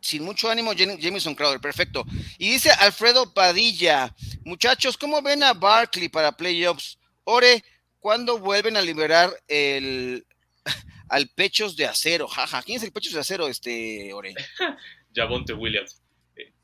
Sin 0.00 0.24
mucho 0.24 0.50
ánimo, 0.50 0.72
Jameson 0.72 1.34
Crowder, 1.34 1.60
perfecto. 1.60 2.04
Y 2.38 2.50
dice 2.50 2.70
Alfredo 2.70 3.32
Padilla, 3.34 4.14
muchachos, 4.44 4.96
¿cómo 4.96 5.20
ven 5.20 5.42
a 5.42 5.52
Barkley 5.52 6.08
para 6.08 6.32
playoffs? 6.32 6.98
Ore, 7.24 7.62
¿cuándo 7.98 8.38
vuelven 8.38 8.76
a 8.76 8.82
liberar 8.82 9.30
el 9.46 10.26
al 11.08 11.28
pechos 11.28 11.76
de 11.76 11.86
acero? 11.86 12.26
Jaja, 12.26 12.62
¿quién 12.62 12.78
es 12.78 12.82
el 12.84 12.92
pechos 12.92 13.12
de 13.12 13.20
acero, 13.20 13.46
este 13.46 14.12
Ore? 14.12 14.34
Javonte 15.14 15.52
Williams. 15.52 16.00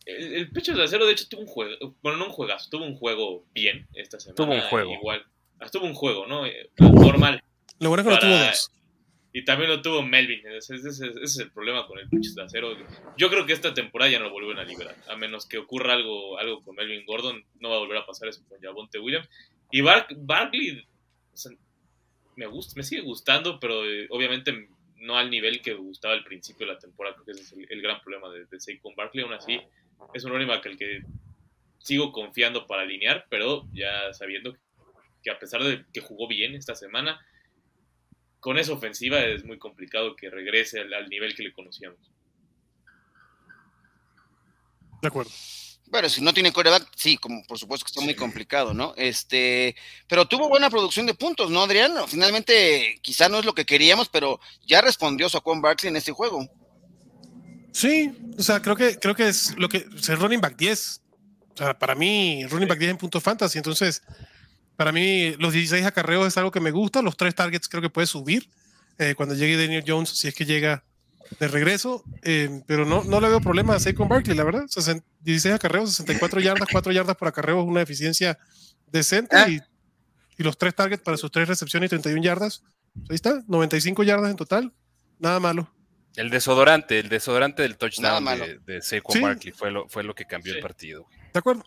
El, 0.06 0.34
el, 0.34 0.50
pechos 0.50 0.76
de 0.76 0.84
acero, 0.84 1.04
de 1.04 1.12
hecho, 1.12 1.28
tuvo 1.28 1.42
un 1.42 1.46
juego, 1.46 1.94
bueno, 2.00 2.18
no 2.18 2.26
un 2.26 2.32
juegazo, 2.32 2.70
tuvo 2.70 2.84
un 2.84 2.96
juego 2.96 3.44
bien 3.52 3.86
esta 3.92 4.18
semana. 4.18 4.36
Tuvo 4.36 4.54
un 4.54 4.60
juego. 4.62 4.92
Igual, 4.92 5.26
Estuvo 5.60 5.86
un 5.86 5.94
juego, 5.94 6.26
¿no? 6.26 6.46
Eh, 6.46 6.70
normal. 6.78 7.42
Lo 7.78 7.88
bueno 7.88 8.02
es 8.02 8.08
que 8.08 8.14
lo 8.14 8.20
tuvo 8.20 8.46
dos. 8.46 8.70
Y 9.32 9.44
también 9.44 9.70
lo 9.70 9.82
tuvo 9.82 10.02
Melvin. 10.02 10.46
Ese, 10.48 10.76
ese, 10.76 11.12
es 11.22 11.38
el 11.38 11.50
problema 11.50 11.86
con 11.86 11.98
el 11.98 12.08
pinche 12.08 12.30
de 12.34 12.42
acero. 12.42 12.74
Yo 13.18 13.28
creo 13.28 13.44
que 13.44 13.52
esta 13.52 13.74
temporada 13.74 14.10
ya 14.10 14.18
no 14.18 14.26
lo 14.26 14.32
vuelven 14.32 14.58
a 14.58 14.64
liberar. 14.64 14.96
A 15.08 15.16
menos 15.16 15.44
que 15.46 15.58
ocurra 15.58 15.92
algo, 15.92 16.38
algo 16.38 16.62
con 16.62 16.74
Melvin 16.74 17.04
Gordon, 17.04 17.44
no 17.60 17.70
va 17.70 17.76
a 17.76 17.80
volver 17.80 17.98
a 17.98 18.06
pasar 18.06 18.28
eso 18.28 18.42
con 18.48 18.60
Javonte 18.60 18.98
Williams. 18.98 19.28
Y 19.70 19.82
Bar 19.82 20.06
Barkley, 20.16 20.86
o 21.34 21.36
sea, 21.36 21.52
me, 22.36 22.46
gusta, 22.46 22.74
me 22.76 22.82
sigue 22.82 23.02
gustando, 23.02 23.60
pero 23.60 23.84
eh, 23.84 24.06
obviamente 24.10 24.68
no 25.00 25.18
al 25.18 25.30
nivel 25.30 25.60
que 25.60 25.74
me 25.74 25.80
gustaba 25.80 26.14
al 26.14 26.24
principio 26.24 26.66
de 26.66 26.72
la 26.72 26.78
temporada. 26.78 27.16
Creo 27.16 27.26
que 27.26 27.32
ese 27.32 27.42
es 27.42 27.70
el, 27.70 27.82
gran 27.82 28.00
problema 28.00 28.30
de, 28.30 28.46
de 28.46 28.58
Saquon 28.58 28.94
Barkley. 28.96 29.22
Aún 29.22 29.34
así, 29.34 29.60
es 30.14 30.24
un 30.24 30.32
running 30.32 30.48
back 30.48 30.66
al 30.66 30.76
que 30.76 31.02
sigo 31.78 32.12
confiando 32.12 32.66
para 32.66 32.82
alinear, 32.82 33.26
pero 33.28 33.66
ya 33.72 34.12
sabiendo 34.12 34.52
que 34.52 34.60
que 35.26 35.32
a 35.32 35.38
pesar 35.40 35.60
de 35.64 35.84
que 35.92 36.00
jugó 36.00 36.28
bien 36.28 36.54
esta 36.54 36.76
semana, 36.76 37.20
con 38.38 38.58
esa 38.58 38.72
ofensiva 38.72 39.18
es 39.24 39.44
muy 39.44 39.58
complicado 39.58 40.14
que 40.14 40.30
regrese 40.30 40.78
al, 40.78 41.08
nivel 41.08 41.34
que 41.34 41.42
le 41.42 41.52
conocíamos. 41.52 41.98
De 45.02 45.08
acuerdo. 45.08 45.32
Bueno, 45.86 46.08
si 46.08 46.20
no 46.20 46.32
tiene 46.32 46.52
coreback, 46.52 46.88
sí, 46.94 47.16
como 47.16 47.42
por 47.42 47.58
supuesto 47.58 47.84
que 47.84 47.90
está 47.90 48.02
muy 48.02 48.14
complicado, 48.14 48.72
¿no? 48.72 48.94
Este, 48.96 49.74
pero 50.06 50.28
tuvo 50.28 50.48
buena 50.48 50.70
producción 50.70 51.06
de 51.06 51.14
puntos, 51.14 51.50
¿no, 51.50 51.64
Adrián? 51.64 51.92
Finalmente, 52.06 53.00
quizá 53.02 53.28
no 53.28 53.40
es 53.40 53.44
lo 53.44 53.52
que 53.52 53.66
queríamos, 53.66 54.08
pero 54.08 54.38
ya 54.64 54.80
respondió 54.80 55.28
Saquon 55.28 55.60
Barkley 55.60 55.88
en 55.88 55.96
este 55.96 56.12
juego. 56.12 56.48
Sí, 57.76 58.10
o 58.38 58.42
sea, 58.42 58.62
creo 58.62 58.74
que, 58.74 58.98
creo 58.98 59.14
que 59.14 59.28
es 59.28 59.54
lo 59.58 59.68
que 59.68 59.86
es 59.94 60.18
running 60.18 60.40
back 60.40 60.56
10. 60.56 61.02
O 61.52 61.56
sea, 61.58 61.78
para 61.78 61.94
mí, 61.94 62.46
running 62.46 62.68
back 62.68 62.78
10 62.78 62.92
en 62.92 62.96
puntos 62.96 63.22
fantasy, 63.22 63.58
entonces 63.58 64.02
para 64.76 64.92
mí, 64.92 65.34
los 65.38 65.52
16 65.52 65.84
acarreos 65.84 66.26
es 66.26 66.38
algo 66.38 66.50
que 66.50 66.60
me 66.60 66.70
gusta. 66.70 67.02
Los 67.02 67.18
tres 67.18 67.34
targets 67.34 67.68
creo 67.68 67.82
que 67.82 67.90
puede 67.90 68.06
subir 68.06 68.48
eh, 68.98 69.14
cuando 69.14 69.34
llegue 69.34 69.58
Daniel 69.58 69.84
Jones, 69.86 70.08
si 70.08 70.26
es 70.26 70.34
que 70.34 70.46
llega 70.46 70.84
de 71.38 71.48
regreso. 71.48 72.02
Eh, 72.22 72.62
pero 72.66 72.86
no, 72.86 73.04
no 73.04 73.20
le 73.20 73.28
veo 73.28 73.40
problema 73.42 73.74
a 73.74 73.80
Saquon 73.80 74.08
Barkley, 74.08 74.34
la 74.34 74.44
verdad. 74.44 74.64
16 75.20 75.54
acarreos, 75.54 75.90
64 75.94 76.40
yardas, 76.40 76.68
4 76.72 76.92
yardas 76.92 77.16
por 77.16 77.28
acarreo 77.28 77.60
es 77.60 77.66
una 77.66 77.82
eficiencia 77.82 78.38
decente. 78.90 79.36
Ah. 79.36 79.48
Y, 79.50 79.60
y, 80.38 80.42
los 80.42 80.56
tres 80.56 80.74
targets 80.74 81.02
para 81.02 81.18
sus 81.18 81.30
tres 81.30 81.46
recepciones 81.46 81.88
y 81.88 81.90
31 81.90 82.22
yardas. 82.22 82.62
Ahí 83.10 83.16
está, 83.16 83.42
95 83.48 84.02
yardas 84.02 84.30
en 84.30 84.36
total. 84.36 84.72
Nada 85.18 85.40
malo. 85.40 85.70
El 86.16 86.30
desodorante, 86.30 86.98
el 86.98 87.08
desodorante 87.08 87.62
del 87.62 87.76
touchdown 87.76 88.24
de, 88.24 88.58
de 88.64 88.82
Saquon 88.82 89.20
Barkley 89.20 89.52
fue 89.52 89.70
lo, 89.70 89.88
fue 89.88 90.02
lo 90.02 90.14
que 90.14 90.24
cambió 90.24 90.52
sí. 90.52 90.58
el 90.58 90.62
partido. 90.62 91.06
De 91.32 91.38
acuerdo 91.38 91.64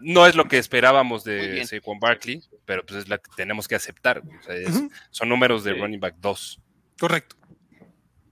no 0.00 0.26
es 0.26 0.34
lo 0.34 0.46
que 0.46 0.58
esperábamos 0.58 1.24
de 1.24 1.64
Saquon 1.66 1.98
Barkley, 1.98 2.42
pero 2.66 2.84
pues 2.84 3.00
es 3.00 3.08
la 3.08 3.18
que 3.18 3.30
tenemos 3.36 3.66
que 3.66 3.74
aceptar. 3.74 4.18
O 4.18 4.42
sea, 4.42 4.54
es, 4.54 4.68
uh 4.68 4.72
-huh. 4.72 4.90
Son 5.10 5.28
números 5.28 5.64
de 5.64 5.72
sí. 5.72 5.80
running 5.80 6.00
back 6.00 6.16
2. 6.18 6.60
Correcto. 6.98 7.36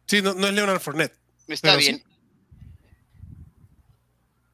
Sí, 0.07 0.21
no, 0.21 0.35
no 0.35 0.47
es 0.47 0.55
Leonard 0.55 0.81
Fournette. 0.81 1.19
Está 1.47 1.77
bien. 1.77 1.97
Sí. 1.97 2.05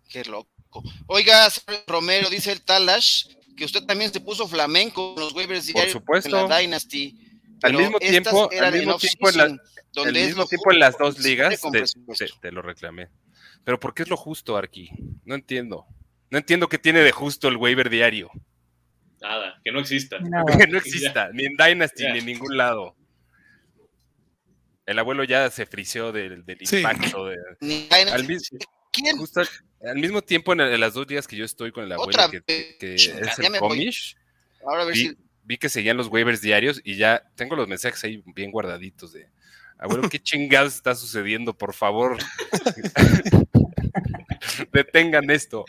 Qué 0.09 0.25
loco. 0.25 0.83
Oiga, 1.07 1.49
Romero, 1.87 2.31
dice 2.31 2.53
el 2.53 2.63
Talash 2.63 3.27
que 3.57 3.65
usted 3.65 3.85
también 3.85 4.13
se 4.13 4.21
puso 4.21 4.49
flamenco 4.49 5.15
con 5.15 5.25
los 5.25 5.33
waivers 5.33 5.71
Por 5.73 5.89
supuesto. 5.89 6.37
en 6.37 6.49
la 6.49 6.59
Dynasty. 6.59 7.19
Al 7.63 7.73
mismo 7.73 7.99
tiempo, 7.99 8.51
al 8.61 8.73
mismo 8.73 8.99
tiempo, 8.99 9.29
en, 9.31 9.37
la, 9.37 9.59
al 9.97 10.13
mismo 10.13 10.47
tiempo 10.47 10.73
en 10.73 10.79
las 10.79 10.99
dos 10.99 11.19
ligas 11.19 11.61
te, 11.61 11.83
te, 11.83 12.27
te, 12.41 12.53
lo 12.53 12.63
reclamé. 12.63 13.09
Pero 13.65 13.81
¿por 13.81 13.95
qué 13.95 14.03
es 14.03 14.09
lo 14.09 14.17
justo, 14.17 14.57
Arqui? 14.57 14.91
No 15.25 15.35
entiendo. 15.35 15.87
No 16.31 16.39
entiendo 16.39 16.69
qué 16.69 16.79
tiene 16.79 17.01
de 17.01 17.13
justo 17.13 17.49
el 17.49 17.57
waiver 17.57 17.89
diario. 17.89 18.31
Nada, 19.21 19.61
que 19.65 19.73
no 19.73 19.81
exista. 19.81 20.19
Nada. 20.21 20.57
Que 20.57 20.67
no 20.67 20.79
exista, 20.79 21.31
ni 21.33 21.47
en 21.47 21.57
Dynasty, 21.57 22.03
yeah. 22.03 22.13
ni 22.13 22.19
en 22.19 22.27
ningún 22.27 22.57
lado. 22.57 22.95
El 24.87 24.99
abuelo 24.99 25.25
ya 25.25 25.49
se 25.51 25.65
frició 25.65 26.13
del, 26.13 26.45
del 26.45 26.59
sí. 26.67 26.79
impacto. 26.79 27.27
De, 27.27 27.37
al, 28.13 28.27
mismo, 28.27 28.59
justo, 29.17 29.41
al, 29.83 29.97
mismo 29.97 30.21
tiempo, 30.21 30.53
en, 30.53 30.61
en, 30.61 30.81
las 30.81 30.93
dos 30.93 31.07
días 31.07 31.27
que 31.27 31.37
yo 31.37 31.45
estoy 31.45 31.73
con 31.73 31.85
el 31.85 31.93
abuelo, 31.93 32.31
que, 32.31 32.43
que, 32.43 32.77
que 32.79 32.95
es 32.97 33.09
el 33.39 33.59
comish, 33.59 34.17
vi, 34.93 34.95
si... 34.95 35.17
vi, 35.43 35.57
que 35.57 35.71
seguían 35.71 35.97
los 35.97 36.09
waivers 36.09 36.43
diarios 36.43 36.83
y 36.85 36.97
ya 36.97 37.31
tengo 37.35 37.57
los 37.57 37.67
mensajes 37.67 38.05
ahí 38.05 38.23
bien 38.35 38.51
guardaditos 38.51 39.15
de, 39.15 39.31
abuelo, 39.85 40.09
¿qué 40.09 40.21
chingados 40.21 40.75
está 40.75 40.95
sucediendo? 40.95 41.57
Por 41.57 41.75
favor, 41.75 42.19
detengan 44.73 45.31
esto. 45.31 45.65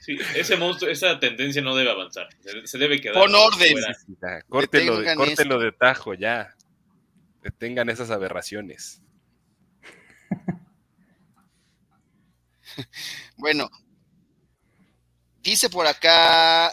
Sí, 0.00 0.18
ese 0.36 0.56
monstruo, 0.56 0.90
esa 0.90 1.18
tendencia 1.18 1.62
no 1.62 1.74
debe 1.74 1.90
avanzar. 1.90 2.28
Se, 2.64 2.76
debe 2.76 3.00
quedar. 3.00 3.14
Con 3.14 3.34
orden. 3.34 3.76
Córtelo, 4.48 5.00
de, 5.00 5.14
córtelo 5.14 5.58
de 5.58 5.72
tajo 5.72 6.12
ya. 6.12 6.54
Detengan 7.42 7.88
esas 7.88 8.10
aberraciones. 8.10 9.02
bueno, 13.38 13.70
dice 15.42 15.70
por 15.70 15.86
acá 15.86 16.70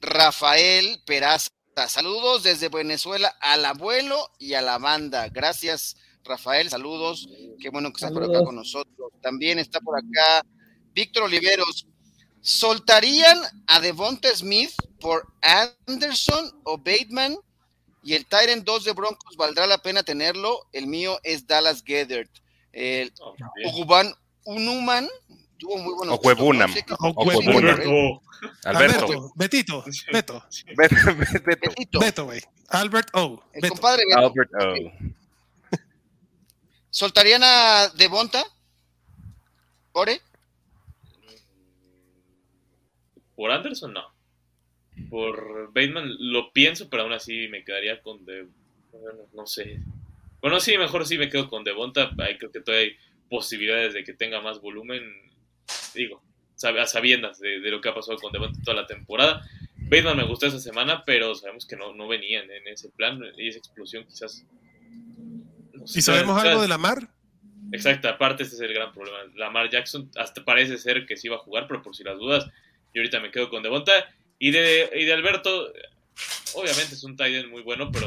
Rafael 0.00 1.00
Peraza. 1.06 1.50
Saludos 1.86 2.42
desde 2.42 2.68
Venezuela 2.68 3.28
al 3.40 3.64
abuelo 3.64 4.30
y 4.38 4.54
a 4.54 4.62
la 4.62 4.78
banda. 4.78 5.28
Gracias, 5.28 5.96
Rafael. 6.24 6.68
Saludos. 6.70 7.28
Qué 7.60 7.68
bueno 7.70 7.90
que 7.90 7.98
estás 7.98 8.10
por 8.10 8.24
acá 8.24 8.42
con 8.44 8.56
nosotros. 8.56 9.12
También 9.22 9.58
está 9.58 9.80
por 9.80 9.96
acá 9.96 10.44
Víctor 10.92 11.24
Oliveros. 11.24 11.86
¿Soltarían 12.40 13.38
a 13.66 13.80
Devonta 13.80 14.34
Smith 14.34 14.72
por 14.98 15.32
Anderson 15.86 16.60
o 16.64 16.78
Bateman? 16.78 17.36
Y 18.02 18.14
el 18.14 18.26
Tyrant 18.26 18.64
2 18.64 18.84
de 18.84 18.92
Broncos, 18.92 19.36
¿valdrá 19.36 19.66
la 19.66 19.78
pena 19.78 20.02
tenerlo? 20.02 20.66
El 20.72 20.86
mío 20.86 21.18
es 21.22 21.46
Dallas 21.46 21.82
Gethert. 21.84 22.30
El 22.72 23.12
Uguban 23.66 24.14
Unuman 24.44 25.08
tuvo 25.58 25.76
muy 25.78 25.94
buenos. 25.94 26.18
O 26.18 26.20
Huebunam. 26.22 26.74
Alberto. 27.52 28.22
Alberto. 28.64 29.32
Betito. 29.34 29.84
Beto. 30.12 30.44
Beto. 30.76 32.00
Beto. 32.00 32.24
Güey. 32.26 32.40
Albert 32.68 33.08
O. 33.14 33.42
El 33.52 33.62
Beto. 33.62 33.74
compadre 33.74 34.04
Beto. 34.06 34.18
Albert 34.20 34.50
O. 34.54 35.14
¿Soltarían 36.90 37.42
a 37.44 37.88
Devonta? 37.96 38.44
¿Ore? 39.92 40.22
por 43.38 43.52
Anderson 43.52 43.92
no. 43.92 44.04
Por 45.08 45.68
Bateman 45.72 46.16
lo 46.18 46.52
pienso, 46.52 46.90
pero 46.90 47.04
aún 47.04 47.12
así 47.12 47.46
me 47.46 47.62
quedaría 47.62 48.02
con 48.02 48.24
de, 48.24 48.48
no 49.32 49.46
sé. 49.46 49.78
Bueno, 50.40 50.58
sí, 50.58 50.76
mejor 50.76 51.06
sí 51.06 51.16
me 51.18 51.28
quedo 51.28 51.48
con 51.48 51.62
Devonta. 51.62 52.10
Ahí 52.18 52.36
creo 52.36 52.50
que 52.50 52.60
todavía 52.60 52.88
hay 52.88 52.96
posibilidades 53.30 53.94
de 53.94 54.02
que 54.02 54.12
tenga 54.12 54.40
más 54.40 54.60
volumen. 54.60 55.04
Digo, 55.94 56.22
a 56.62 56.86
sabiendas 56.86 57.38
de, 57.38 57.58
lo 57.58 57.80
que 57.80 57.88
ha 57.88 57.94
pasado 57.94 58.18
con 58.18 58.32
Devonta 58.32 58.60
toda 58.64 58.82
la 58.82 58.86
temporada. 58.86 59.48
Bateman 59.76 60.16
me 60.16 60.24
gustó 60.24 60.46
esa 60.46 60.60
semana, 60.60 61.04
pero 61.04 61.34
sabemos 61.34 61.66
que 61.66 61.76
no, 61.76 61.94
no 61.94 62.08
venían 62.08 62.50
en 62.50 62.66
ese 62.68 62.90
plan 62.90 63.20
y 63.36 63.48
esa 63.48 63.58
explosión 63.58 64.04
quizás. 64.04 64.44
¿Y 65.94 66.02
sabemos 66.02 66.42
algo 66.42 66.60
de 66.60 66.68
Lamar? 66.68 67.08
Exacto, 67.72 68.08
aparte 68.08 68.42
ese 68.42 68.56
es 68.56 68.60
el 68.60 68.72
gran 68.72 68.92
problema. 68.92 69.18
Lamar 69.36 69.70
Jackson 69.70 70.10
hasta 70.16 70.44
parece 70.44 70.78
ser 70.78 71.06
que 71.06 71.16
sí 71.16 71.28
va 71.28 71.36
a 71.36 71.40
jugar, 71.40 71.66
pero 71.68 71.82
por 71.82 71.94
si 71.94 72.02
las 72.02 72.18
dudas, 72.18 72.46
yo 72.94 73.00
ahorita 73.00 73.20
me 73.20 73.30
quedo 73.30 73.50
con 73.50 73.62
Devonta. 73.62 73.92
Y 74.38 74.50
de, 74.50 74.90
y 74.94 75.04
de 75.04 75.12
Alberto, 75.12 75.72
obviamente 76.54 76.94
es 76.94 77.04
un 77.04 77.16
tight 77.16 77.48
muy 77.48 77.62
bueno, 77.62 77.90
pero 77.90 78.06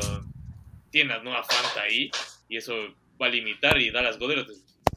tiene 0.89 1.14
a 1.14 1.20
Noah 1.20 1.43
Fant 1.43 1.78
ahí 1.78 2.09
y 2.49 2.57
eso 2.57 2.74
va 3.22 3.28
a 3.28 3.30
limitar 3.30 3.80
y 3.80 3.91
Dallas 3.91 4.18
Goddard. 4.18 4.47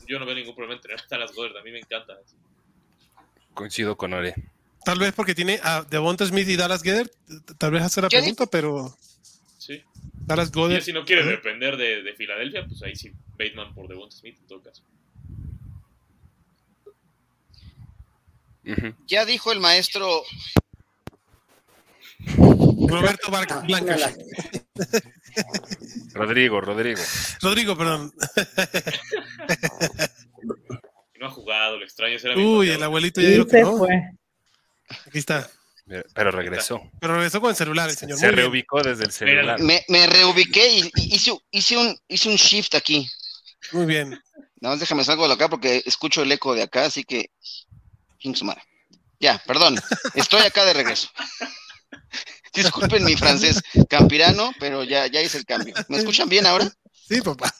Yo 0.06 0.18
no 0.18 0.26
veo 0.26 0.34
ningún 0.34 0.54
problema 0.54 0.76
en 0.76 0.80
tener 0.80 1.00
Dallas 1.08 1.32
Goddard, 1.32 1.58
a 1.58 1.62
mí 1.62 1.70
me 1.70 1.78
encanta. 1.78 2.18
Coincido 3.54 3.96
con 3.96 4.12
Ore. 4.12 4.34
Tal 4.84 4.98
vez 4.98 5.12
porque 5.14 5.34
tiene 5.34 5.60
a 5.62 5.82
Devonta 5.82 6.26
Smith 6.26 6.48
y 6.48 6.56
Dallas 6.56 6.82
Goddard, 6.82 7.08
tal 7.56 7.70
vez 7.70 7.82
hacer 7.82 8.04
la 8.04 8.10
pregunta, 8.10 8.46
pero... 8.46 8.94
Sí. 9.56 9.82
Dallas 10.12 10.52
Goddard. 10.52 10.82
Si 10.82 10.92
no 10.92 11.04
quiere 11.04 11.24
depender 11.24 11.76
de, 11.76 12.02
de, 12.02 12.12
Filadelfia, 12.14 12.66
pues 12.66 12.82
ahí 12.82 12.94
sí, 12.94 13.12
Bateman 13.38 13.74
por 13.74 13.88
Devonta 13.88 14.14
Smith 14.14 14.36
en 14.38 14.46
todo 14.46 14.62
caso. 14.62 14.82
Ya 19.06 19.26
dijo 19.26 19.52
el 19.52 19.60
maestro 19.60 20.22
Roberto 22.36 23.30
Blanca. 23.30 24.14
Rodrigo, 26.14 26.60
Rodrigo. 26.60 27.00
Rodrigo, 27.42 27.76
perdón. 27.76 28.12
No 31.24 31.30
ha 31.30 31.32
jugado, 31.32 31.78
lo 31.78 31.84
extraño. 31.86 32.18
Uy, 32.36 32.68
el 32.68 32.82
abuelito 32.82 33.18
ya 33.18 33.30
dijo 33.30 33.46
que 33.46 33.62
no. 33.62 33.86
Aquí 35.06 35.18
está. 35.18 35.50
Pero 35.86 36.30
regresó. 36.30 36.82
Pero 37.00 37.14
regresó 37.14 37.40
con 37.40 37.48
el 37.48 37.56
celular, 37.56 37.88
el 37.88 37.96
señor. 37.96 38.18
Se 38.18 38.30
reubicó 38.30 38.82
desde 38.82 39.04
el 39.04 39.10
celular. 39.10 39.58
Me, 39.58 39.82
me 39.88 40.06
reubiqué 40.06 40.68
y 40.68 40.92
hice, 40.96 41.32
hice, 41.50 41.78
un, 41.78 41.98
hice 42.08 42.28
un 42.28 42.36
shift 42.36 42.74
aquí. 42.74 43.08
Muy 43.72 43.86
bien. 43.86 44.10
Nada 44.60 44.74
más 44.74 44.80
déjame 44.80 45.02
salgo 45.02 45.26
de 45.26 45.32
acá 45.32 45.48
porque 45.48 45.82
escucho 45.86 46.20
el 46.20 46.30
eco 46.30 46.54
de 46.54 46.64
acá, 46.64 46.84
así 46.84 47.04
que. 47.04 47.30
Ya, 49.18 49.42
perdón. 49.46 49.80
Estoy 50.14 50.42
acá 50.42 50.66
de 50.66 50.74
regreso. 50.74 51.08
Disculpen 52.54 53.02
mi 53.02 53.16
francés 53.16 53.62
campirano, 53.88 54.52
pero 54.60 54.84
ya, 54.84 55.06
ya 55.06 55.22
hice 55.22 55.38
el 55.38 55.46
cambio. 55.46 55.74
¿Me 55.88 55.96
escuchan 55.96 56.28
bien 56.28 56.44
ahora? 56.44 56.70
Sí, 57.08 57.22
papá. 57.22 57.50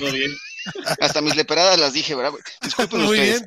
Muy 0.00 0.12
bien. 0.12 0.30
Hasta 1.00 1.20
mis 1.20 1.36
leperadas 1.36 1.78
las 1.78 1.92
dije, 1.92 2.14
¿verdad? 2.14 2.32
Disculpen 2.62 3.02
Muy 3.02 3.20
bien. 3.20 3.44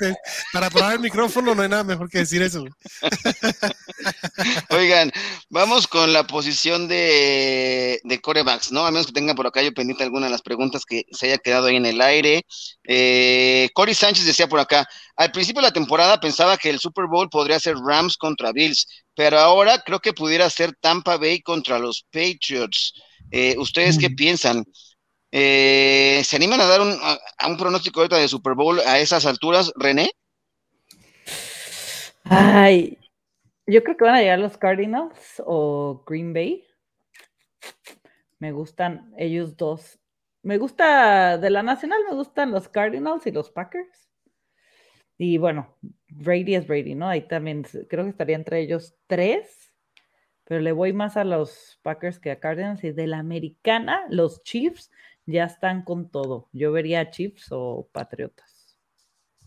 Para 0.53 0.69
probar 0.69 0.93
el 0.93 0.99
micrófono 0.99 1.55
no 1.55 1.61
hay 1.61 1.69
nada 1.69 1.83
mejor 1.83 2.09
que 2.09 2.19
decir 2.19 2.41
eso. 2.41 2.65
Oigan, 4.69 5.11
vamos 5.49 5.87
con 5.87 6.13
la 6.13 6.25
posición 6.25 6.87
de, 6.87 7.99
de 8.03 8.21
corebacks, 8.21 8.71
¿no? 8.71 8.85
A 8.85 8.91
menos 8.91 9.07
que 9.07 9.13
tengan 9.13 9.35
por 9.35 9.47
acá 9.47 9.61
yo 9.61 9.73
pendiente 9.73 10.03
alguna 10.03 10.27
de 10.27 10.31
las 10.31 10.41
preguntas 10.41 10.85
que 10.85 11.05
se 11.11 11.27
haya 11.27 11.37
quedado 11.37 11.67
ahí 11.67 11.75
en 11.75 11.85
el 11.85 12.01
aire. 12.01 12.45
Eh, 12.83 13.69
Cory 13.73 13.93
Sánchez 13.93 14.25
decía 14.25 14.47
por 14.47 14.59
acá, 14.59 14.87
al 15.15 15.31
principio 15.31 15.61
de 15.61 15.67
la 15.67 15.73
temporada 15.73 16.19
pensaba 16.19 16.57
que 16.57 16.69
el 16.69 16.79
Super 16.79 17.05
Bowl 17.05 17.29
podría 17.29 17.59
ser 17.59 17.75
Rams 17.77 18.17
contra 18.17 18.51
Bills, 18.51 18.87
pero 19.15 19.39
ahora 19.39 19.81
creo 19.85 19.99
que 19.99 20.13
pudiera 20.13 20.49
ser 20.49 20.73
Tampa 20.79 21.17
Bay 21.17 21.41
contra 21.41 21.79
los 21.79 22.05
Patriots. 22.11 22.93
Eh, 23.31 23.55
¿Ustedes 23.57 23.97
qué 23.97 24.09
mm. 24.09 24.15
piensan? 24.15 24.65
Eh, 25.31 26.21
¿Se 26.23 26.35
animan 26.35 26.61
a 26.61 26.65
dar 26.65 26.81
un, 26.81 26.91
a, 27.01 27.47
un 27.47 27.57
pronóstico 27.57 27.99
ahorita 27.99 28.17
de 28.17 28.27
Super 28.27 28.53
Bowl 28.53 28.79
a 28.79 28.99
esas 28.99 29.25
alturas, 29.25 29.73
René? 29.75 30.11
Ay, 32.23 32.97
yo 33.65 33.83
creo 33.83 33.97
que 33.97 34.03
van 34.03 34.15
a 34.15 34.21
llegar 34.21 34.39
los 34.39 34.57
Cardinals 34.57 35.41
o 35.45 36.03
Green 36.05 36.33
Bay. 36.33 36.65
Me 38.39 38.51
gustan 38.51 39.13
ellos 39.17 39.57
dos. 39.57 39.99
Me 40.43 40.57
gusta 40.57 41.37
de 41.37 41.49
la 41.49 41.63
nacional, 41.63 41.99
me 42.09 42.15
gustan 42.15 42.51
los 42.51 42.69
Cardinals 42.69 43.25
y 43.27 43.31
los 43.31 43.49
Packers. 43.49 44.09
Y 45.17 45.37
bueno, 45.37 45.75
Brady 46.09 46.55
es 46.55 46.67
Brady, 46.67 46.95
¿no? 46.95 47.09
Ahí 47.09 47.27
también 47.27 47.63
creo 47.89 48.03
que 48.03 48.11
estaría 48.11 48.35
entre 48.35 48.59
ellos 48.61 48.95
tres, 49.07 49.73
pero 50.43 50.61
le 50.61 50.71
voy 50.71 50.93
más 50.93 51.17
a 51.17 51.23
los 51.23 51.79
Packers 51.81 52.19
que 52.19 52.31
a 52.31 52.39
Cardinals. 52.39 52.83
Y 52.83 52.91
de 52.91 53.07
la 53.07 53.19
americana, 53.19 54.05
los 54.09 54.43
Chiefs 54.43 54.91
ya 55.27 55.43
están 55.43 55.83
con 55.83 56.09
todo. 56.09 56.49
Yo 56.53 56.71
vería 56.71 57.11
Chiefs 57.11 57.47
o 57.51 57.87
Patriotas. 57.91 58.77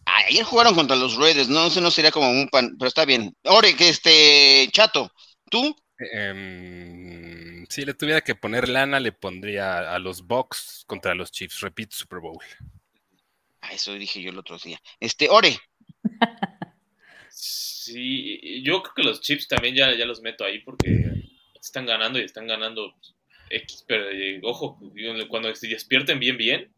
Ayer 0.05 0.45
jugaron 0.45 0.75
contra 0.75 0.97
los 0.97 1.17
Raiders, 1.17 1.49
no, 1.49 1.67
eso 1.67 1.81
no 1.81 1.91
sería 1.91 2.11
como 2.11 2.31
un 2.31 2.49
pan, 2.49 2.77
pero 2.79 2.89
está 2.89 3.05
bien. 3.05 3.35
Ore, 3.45 3.75
que 3.75 3.89
este, 3.89 4.69
Chato, 4.73 5.13
¿tú? 5.51 5.75
Em, 5.99 7.67
si 7.69 7.85
le 7.85 7.95
tuviera 7.95 8.21
que 8.21 8.35
poner 8.35 8.69
lana, 8.69 9.01
le 9.01 9.13
pondría 9.13 9.95
a 9.95 9.99
los 9.99 10.27
Bucks 10.27 10.85
contra 10.87 11.15
los 11.15 11.31
Chiefs. 11.31 11.61
Repito, 11.61 11.97
Super 11.97 12.21
Bowl. 12.21 12.39
Ah, 13.61 13.73
eso 13.73 13.93
dije 13.95 14.23
yo 14.23 14.31
el 14.31 14.39
otro 14.39 14.59
día. 14.59 14.81
Este, 14.99 15.29
Ore. 15.29 15.59
sí, 17.31 18.63
yo 18.63 18.83
creo 18.83 18.95
que 18.95 19.03
los 19.03 19.21
Chiefs 19.21 19.49
también 19.49 19.75
ya, 19.75 19.95
ya 19.95 20.07
los 20.07 20.21
meto 20.23 20.45
ahí 20.45 20.61
porque 20.61 21.29
están 21.61 21.87
ganando 21.87 22.19
y 22.19 22.23
están 22.23 22.47
ganando 22.47 22.95
X, 23.51 23.85
pero 23.87 24.11
eh, 24.11 24.41
ojo, 24.45 24.81
cuando 25.29 25.55
se 25.55 25.69
despierten 25.69 26.19
bien, 26.19 26.37
bien, 26.37 26.73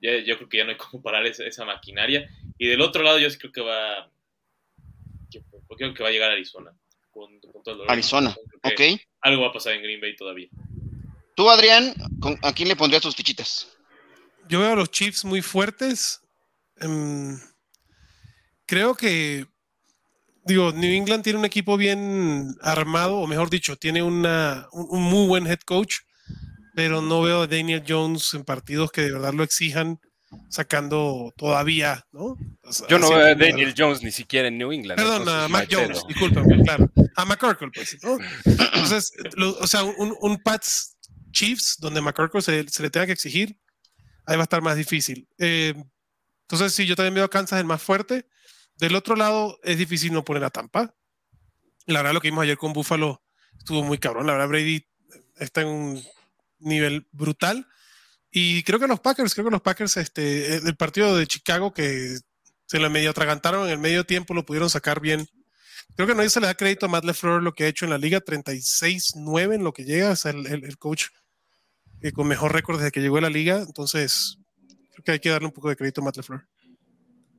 ya, 0.00 0.18
yo 0.18 0.36
creo 0.36 0.48
que 0.48 0.58
ya 0.58 0.64
no 0.64 0.70
hay 0.70 0.76
como 0.76 1.02
parar 1.02 1.26
esa, 1.26 1.64
maquinaria. 1.64 2.30
Y 2.56 2.68
del 2.68 2.80
otro 2.80 3.02
lado, 3.02 3.18
yo 3.18 3.28
sí 3.28 3.38
creo 3.38 3.52
que 3.52 3.60
va. 3.60 4.10
creo 5.76 5.92
que 5.92 6.02
va 6.02 6.08
a 6.08 6.12
llegar 6.12 6.30
a 6.30 6.34
Arizona. 6.34 6.72
Arizona, 7.88 8.34
ok. 8.62 8.80
Algo 9.20 9.42
va 9.42 9.48
a 9.48 9.52
pasar 9.52 9.74
en 9.74 9.82
Green 9.82 10.00
Bay 10.00 10.16
todavía. 10.16 10.48
Tú, 11.34 11.50
Adrián, 11.50 11.94
¿a 12.42 12.52
quién 12.52 12.68
le 12.68 12.76
pondrías 12.76 13.02
tus 13.02 13.16
fichitas? 13.16 13.76
Yo 14.48 14.60
veo 14.60 14.72
a 14.72 14.76
los 14.76 14.90
Chiefs 14.90 15.24
muy 15.24 15.42
fuertes. 15.42 16.20
Em, 16.76 17.38
creo 18.66 18.94
que 18.94 19.46
digo, 20.46 20.72
New 20.72 20.92
England 20.92 21.22
tiene 21.22 21.38
un 21.38 21.44
equipo 21.44 21.76
bien 21.76 22.54
armado, 22.60 23.16
o 23.16 23.26
mejor 23.26 23.50
dicho, 23.50 23.76
tiene 23.76 24.02
una, 24.02 24.66
un, 24.72 25.02
muy 25.02 25.26
buen 25.26 25.46
head 25.46 25.60
coach, 25.60 25.96
pero 26.74 27.00
no 27.00 27.22
veo 27.22 27.42
a 27.42 27.46
Daniel 27.46 27.84
Jones 27.86 28.34
en 28.34 28.44
partidos 28.44 28.90
que 28.90 29.02
de 29.02 29.12
verdad 29.12 29.32
lo 29.32 29.42
exijan 29.42 30.00
sacando 30.48 31.32
todavía, 31.36 32.04
¿no? 32.12 32.36
Yo 32.88 32.98
no 32.98 33.08
veo 33.10 33.26
a 33.26 33.34
Daniel 33.34 33.72
Jones 33.76 34.02
ni 34.02 34.10
siquiera 34.10 34.48
en 34.48 34.58
New 34.58 34.72
England. 34.72 35.00
Perdón, 35.00 35.28
a 35.28 35.48
Mac 35.48 35.68
Jones, 35.70 36.02
discúlpame, 36.08 36.62
claro. 36.64 36.90
A 37.14 37.24
McCorkle, 37.24 37.70
pues. 37.72 37.96
¿no? 38.02 38.18
Entonces, 38.44 39.12
o 39.60 39.66
sea, 39.66 39.84
un, 39.84 40.14
un, 40.20 40.38
Pats 40.38 40.96
Chiefs 41.30 41.76
donde 41.78 42.00
McCorkle 42.00 42.42
se, 42.42 42.68
se, 42.68 42.82
le 42.82 42.90
tenga 42.90 43.06
que 43.06 43.12
exigir, 43.12 43.56
ahí 44.26 44.36
va 44.36 44.42
a 44.42 44.44
estar 44.44 44.62
más 44.62 44.76
difícil. 44.76 45.28
Eh, 45.38 45.74
entonces, 46.42 46.74
sí, 46.74 46.86
yo 46.86 46.96
también 46.96 47.14
veo 47.14 47.24
a 47.24 47.30
Kansas 47.30 47.60
el 47.60 47.66
más 47.66 47.82
fuerte. 47.82 48.26
Del 48.76 48.96
otro 48.96 49.16
lado, 49.16 49.58
es 49.62 49.78
difícil 49.78 50.12
no 50.12 50.24
poner 50.24 50.44
a 50.44 50.50
Tampa. 50.50 50.94
La 51.86 52.00
verdad, 52.00 52.14
lo 52.14 52.20
que 52.20 52.28
vimos 52.28 52.42
ayer 52.42 52.56
con 52.56 52.72
Buffalo 52.72 53.22
estuvo 53.58 53.82
muy 53.82 53.98
cabrón. 53.98 54.26
La 54.26 54.32
verdad, 54.32 54.48
Brady 54.48 54.86
está 55.36 55.60
en 55.62 55.68
un 55.68 56.02
nivel 56.58 57.06
brutal. 57.12 57.66
Y 58.30 58.64
creo 58.64 58.80
que 58.80 58.88
los 58.88 59.00
Packers, 59.00 59.32
creo 59.34 59.46
que 59.46 59.52
los 59.52 59.62
Packers, 59.62 59.96
este, 59.96 60.56
el 60.56 60.76
partido 60.76 61.16
de 61.16 61.26
Chicago 61.26 61.72
que 61.72 62.18
se 62.66 62.78
le 62.80 62.88
medio 62.88 63.10
atragantaron 63.10 63.66
en 63.66 63.72
el 63.72 63.78
medio 63.78 64.04
tiempo, 64.04 64.34
lo 64.34 64.44
pudieron 64.44 64.68
sacar 64.68 65.00
bien. 65.00 65.28
Creo 65.94 66.08
que 66.08 66.14
no 66.16 66.28
se 66.28 66.40
le 66.40 66.46
da 66.46 66.54
crédito 66.54 66.86
a 66.86 66.88
Matt 66.88 67.04
LeFleur 67.04 67.42
lo 67.42 67.54
que 67.54 67.64
ha 67.64 67.68
hecho 67.68 67.84
en 67.84 67.92
la 67.92 67.98
liga, 67.98 68.20
36-9 68.20 69.54
en 69.54 69.62
lo 69.62 69.72
que 69.72 69.84
llega, 69.84 70.12
es 70.12 70.24
el, 70.24 70.76
coach 70.78 71.06
eh, 72.00 72.10
con 72.10 72.26
mejor 72.26 72.52
récord 72.52 72.78
desde 72.78 72.90
que 72.90 73.00
llegó 73.00 73.18
a 73.18 73.20
la 73.20 73.30
liga. 73.30 73.58
Entonces, 73.58 74.38
creo 74.66 75.04
que 75.04 75.12
hay 75.12 75.20
que 75.20 75.28
darle 75.28 75.46
un 75.46 75.52
poco 75.52 75.68
de 75.68 75.76
crédito 75.76 76.00
a 76.00 76.04
Matt 76.04 76.16
LeFleur 76.16 76.48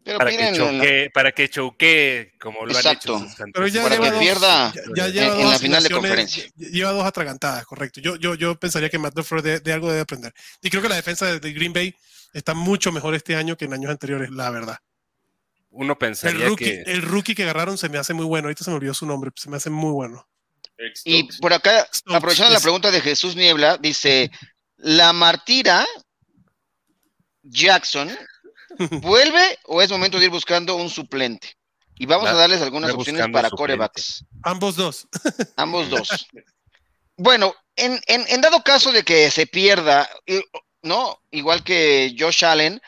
para, 0.06 0.30
que 0.30 0.54
choque, 0.54 1.12
para 1.14 1.32
que 1.32 1.50
choquee 1.50 2.34
como 2.40 2.66
lo 2.66 2.78
han 2.78 2.88
hecho. 2.88 3.26
Pero 3.54 3.68
ya 3.68 3.84
para 3.84 4.00
que 4.00 4.12
pierda 4.20 4.74
ya, 4.96 5.08
en, 5.08 5.50
la 5.50 5.58
final 5.58 5.84
de 5.84 5.90
conferencia. 5.90 6.46
Lleva 6.56 6.92
dos 6.92 7.06
atragantadas, 7.06 7.66
correcto. 7.66 8.00
Yo, 8.02 8.16
yo, 8.16 8.36
yo 8.36 8.56
pensaría 8.60 8.90
que 8.90 9.00
Matt 9.00 9.18
LaFleur 9.18 9.42
de, 9.42 9.74
algo 9.74 9.90
debe 9.90 10.02
aprender. 10.02 10.34
Y 10.62 10.70
creo 10.70 10.84
que 10.84 10.90
la 10.90 10.96
defensa 10.96 11.40
de, 11.40 11.54
Green 11.54 11.74
Bay 11.74 11.96
está 12.34 12.54
mucho 12.54 12.92
mejor 12.92 13.16
este 13.16 13.36
año 13.36 13.58
que 13.58 13.66
en 13.66 13.74
años 13.74 13.90
anteriores, 13.90 14.30
la 14.30 14.52
verdad. 14.52 14.78
Uno 15.72 15.98
pensaría 15.98 16.44
el 16.44 16.50
rookie, 16.50 16.66
que... 16.66 16.82
El 16.86 17.02
rookie 17.02 17.36
que 17.36 17.44
agarraron 17.44 17.78
se 17.78 17.90
me 17.90 17.98
hace 17.98 18.14
muy 18.14 18.26
bueno. 18.26 18.48
Ahorita 18.48 18.64
se 18.64 18.70
me 18.70 18.78
olvidó 18.78 18.94
su 18.94 19.06
nombre, 19.06 19.32
se 19.36 19.50
me 19.50 19.58
hace 19.58 19.70
muy 19.70 19.92
bueno. 19.92 20.28
Y 21.04 21.24
por 21.40 21.54
acá, 21.54 21.88
aprovechando 22.08 22.54
la 22.54 22.60
pregunta 22.60 22.92
de 22.92 23.02
Jesús 23.02 23.36
Niebla, 23.36 23.78
dice, 23.78 24.30
la 24.78 25.14
martira 25.14 25.86
Jackson 27.44 28.10
¿Vuelve 29.02 29.60
o 29.66 29.82
es 29.82 29.92
momento 29.92 30.20
de 30.20 30.26
ir 30.26 30.32
buscando 30.32 30.76
un 30.76 30.90
suplente? 30.90 31.56
Y 31.98 32.06
vamos 32.06 32.28
a 32.28 32.34
darles 32.34 32.62
algunas 32.62 32.92
opciones 32.92 33.28
para 33.32 33.50
corebacks. 33.50 34.26
Ambos 34.44 34.76
dos. 34.76 35.08
Ambos 35.56 35.90
dos. 35.90 36.28
Bueno, 37.18 37.56
en, 37.78 37.98
en, 38.08 38.26
en, 38.28 38.42
dado 38.42 38.62
caso 38.62 38.92
de 38.92 39.04
que 39.04 39.32
se 39.32 39.48
pierda, 39.48 40.06
¿no? 40.82 41.18
Igual 41.32 41.64
que 41.64 42.14
Josh 42.20 42.44
Allen, 42.44 42.82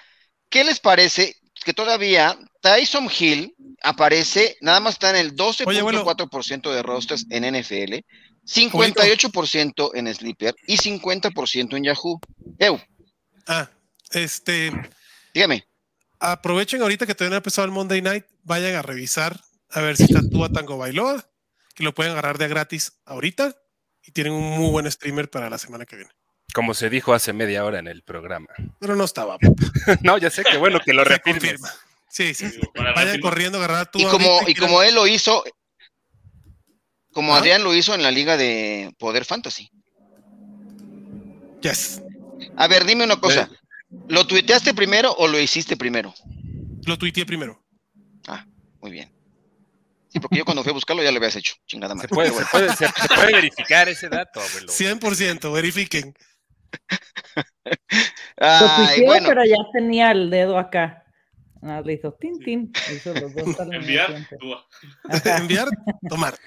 ¿qué 0.49 0.65
les 0.65 0.81
parece 0.81 1.37
que 1.63 1.73
todavía 1.73 2.37
Tyson 2.61 3.09
Hill 3.17 3.55
aparece, 3.81 4.57
nada 4.61 4.79
más 4.79 4.95
está 4.95 5.09
en 5.11 5.17
el 5.17 5.35
12.4% 5.35 6.61
bueno. 6.61 6.75
de 6.75 6.83
rosters 6.83 7.25
en 7.29 7.43
NFL, 7.43 7.95
58% 8.45 9.91
en 9.93 10.13
Sleeper 10.13 10.55
y 10.65 10.77
50% 10.77 11.77
en 11.77 11.83
Yahoo. 11.83 12.19
Eu. 12.59 12.79
Ah, 13.45 13.69
este. 14.11 14.71
Dígame. 15.33 15.65
Aprovechen 16.19 16.81
ahorita 16.81 17.05
que 17.05 17.13
todavía 17.13 17.31
no 17.31 17.35
ha 17.35 17.37
empezado 17.37 17.65
el 17.65 17.71
Monday 17.71 18.01
Night, 18.01 18.25
vayan 18.43 18.75
a 18.75 18.81
revisar 18.81 19.39
a 19.69 19.81
ver 19.81 19.97
si 19.97 20.03
está 20.03 20.21
Tua 20.27 20.49
Tango 20.49 20.77
Bailoa, 20.77 21.29
que 21.75 21.83
lo 21.83 21.93
pueden 21.93 22.13
agarrar 22.13 22.37
de 22.37 22.47
gratis 22.47 22.99
ahorita 23.05 23.55
y 24.03 24.11
tienen 24.11 24.33
un 24.33 24.57
muy 24.57 24.71
buen 24.71 24.89
streamer 24.91 25.29
para 25.29 25.49
la 25.49 25.57
semana 25.57 25.85
que 25.85 25.97
viene. 25.97 26.11
Como 26.53 26.73
se 26.73 26.89
dijo 26.89 27.13
hace 27.13 27.33
media 27.33 27.65
hora 27.65 27.79
en 27.79 27.87
el 27.87 28.03
programa. 28.03 28.47
Pero 28.79 28.95
no 28.95 29.03
estaba. 29.03 29.37
no, 30.01 30.17
ya 30.17 30.29
sé 30.29 30.43
que 30.43 30.57
bueno 30.57 30.79
que 30.79 30.93
lo 30.93 31.03
confirma. 31.23 31.69
Sí, 32.09 32.33
sí. 32.33 32.49
sí. 32.49 32.59
Vayan 32.73 33.19
corriendo 33.19 33.57
a 33.57 33.65
agarrar 33.65 33.81
a 33.81 33.91
Tua. 33.91 34.01
Y 34.01 34.05
como, 34.05 34.39
y 34.47 34.55
como 34.55 34.81
él 34.81 34.95
lo 34.95 35.05
hizo, 35.05 35.43
como 37.11 37.35
¿Ah? 37.35 37.39
Adrián 37.39 37.63
lo 37.63 37.75
hizo 37.75 37.93
en 37.93 38.01
la 38.01 38.11
liga 38.11 38.37
de 38.37 38.95
Poder 38.97 39.25
Fantasy. 39.25 39.69
Yes. 41.61 42.01
A 42.55 42.67
ver, 42.67 42.85
dime 42.85 43.03
una 43.03 43.19
cosa. 43.19 43.49
¿Lo 43.89 44.25
tuiteaste 44.27 44.73
primero 44.73 45.13
o 45.13 45.27
lo 45.27 45.39
hiciste 45.39 45.77
primero? 45.77 46.13
Lo 46.85 46.97
tuiteé 46.97 47.25
primero. 47.25 47.63
Ah, 48.27 48.45
muy 48.81 48.91
bien. 48.91 49.13
Sí, 50.09 50.19
porque 50.19 50.37
yo 50.37 50.45
cuando 50.45 50.63
fui 50.63 50.71
a 50.71 50.73
buscarlo 50.73 51.03
ya 51.03 51.11
lo 51.11 51.17
habías 51.17 51.35
hecho. 51.35 51.55
Chingada 51.65 51.95
madre. 51.95 52.09
¿Se 52.09 52.15
puede, 52.15 52.31
se 52.31 52.45
puede, 52.45 52.69
se, 52.75 52.87
se 52.87 53.07
puede 53.15 53.33
verificar 53.33 53.89
ese 53.89 54.09
dato, 54.09 54.41
abuelo? 54.41 54.71
100%, 54.71 55.53
verifiquen. 55.53 56.13
Ay, 58.37 58.61
lo 58.61 58.75
tuiteé, 58.75 59.05
bueno. 59.05 59.27
pero 59.27 59.45
ya 59.45 59.57
tenía 59.73 60.11
el 60.11 60.29
dedo 60.29 60.57
acá. 60.57 61.03
Ah, 61.61 61.81
le 61.83 61.93
hizo 61.93 62.13
tin, 62.13 62.39
tin. 62.39 62.71
Hizo 62.93 63.13
los 63.13 63.33
dos 63.33 63.59
Enviar, 63.71 64.11
Enviar, 65.25 65.67
tomar. 66.07 66.37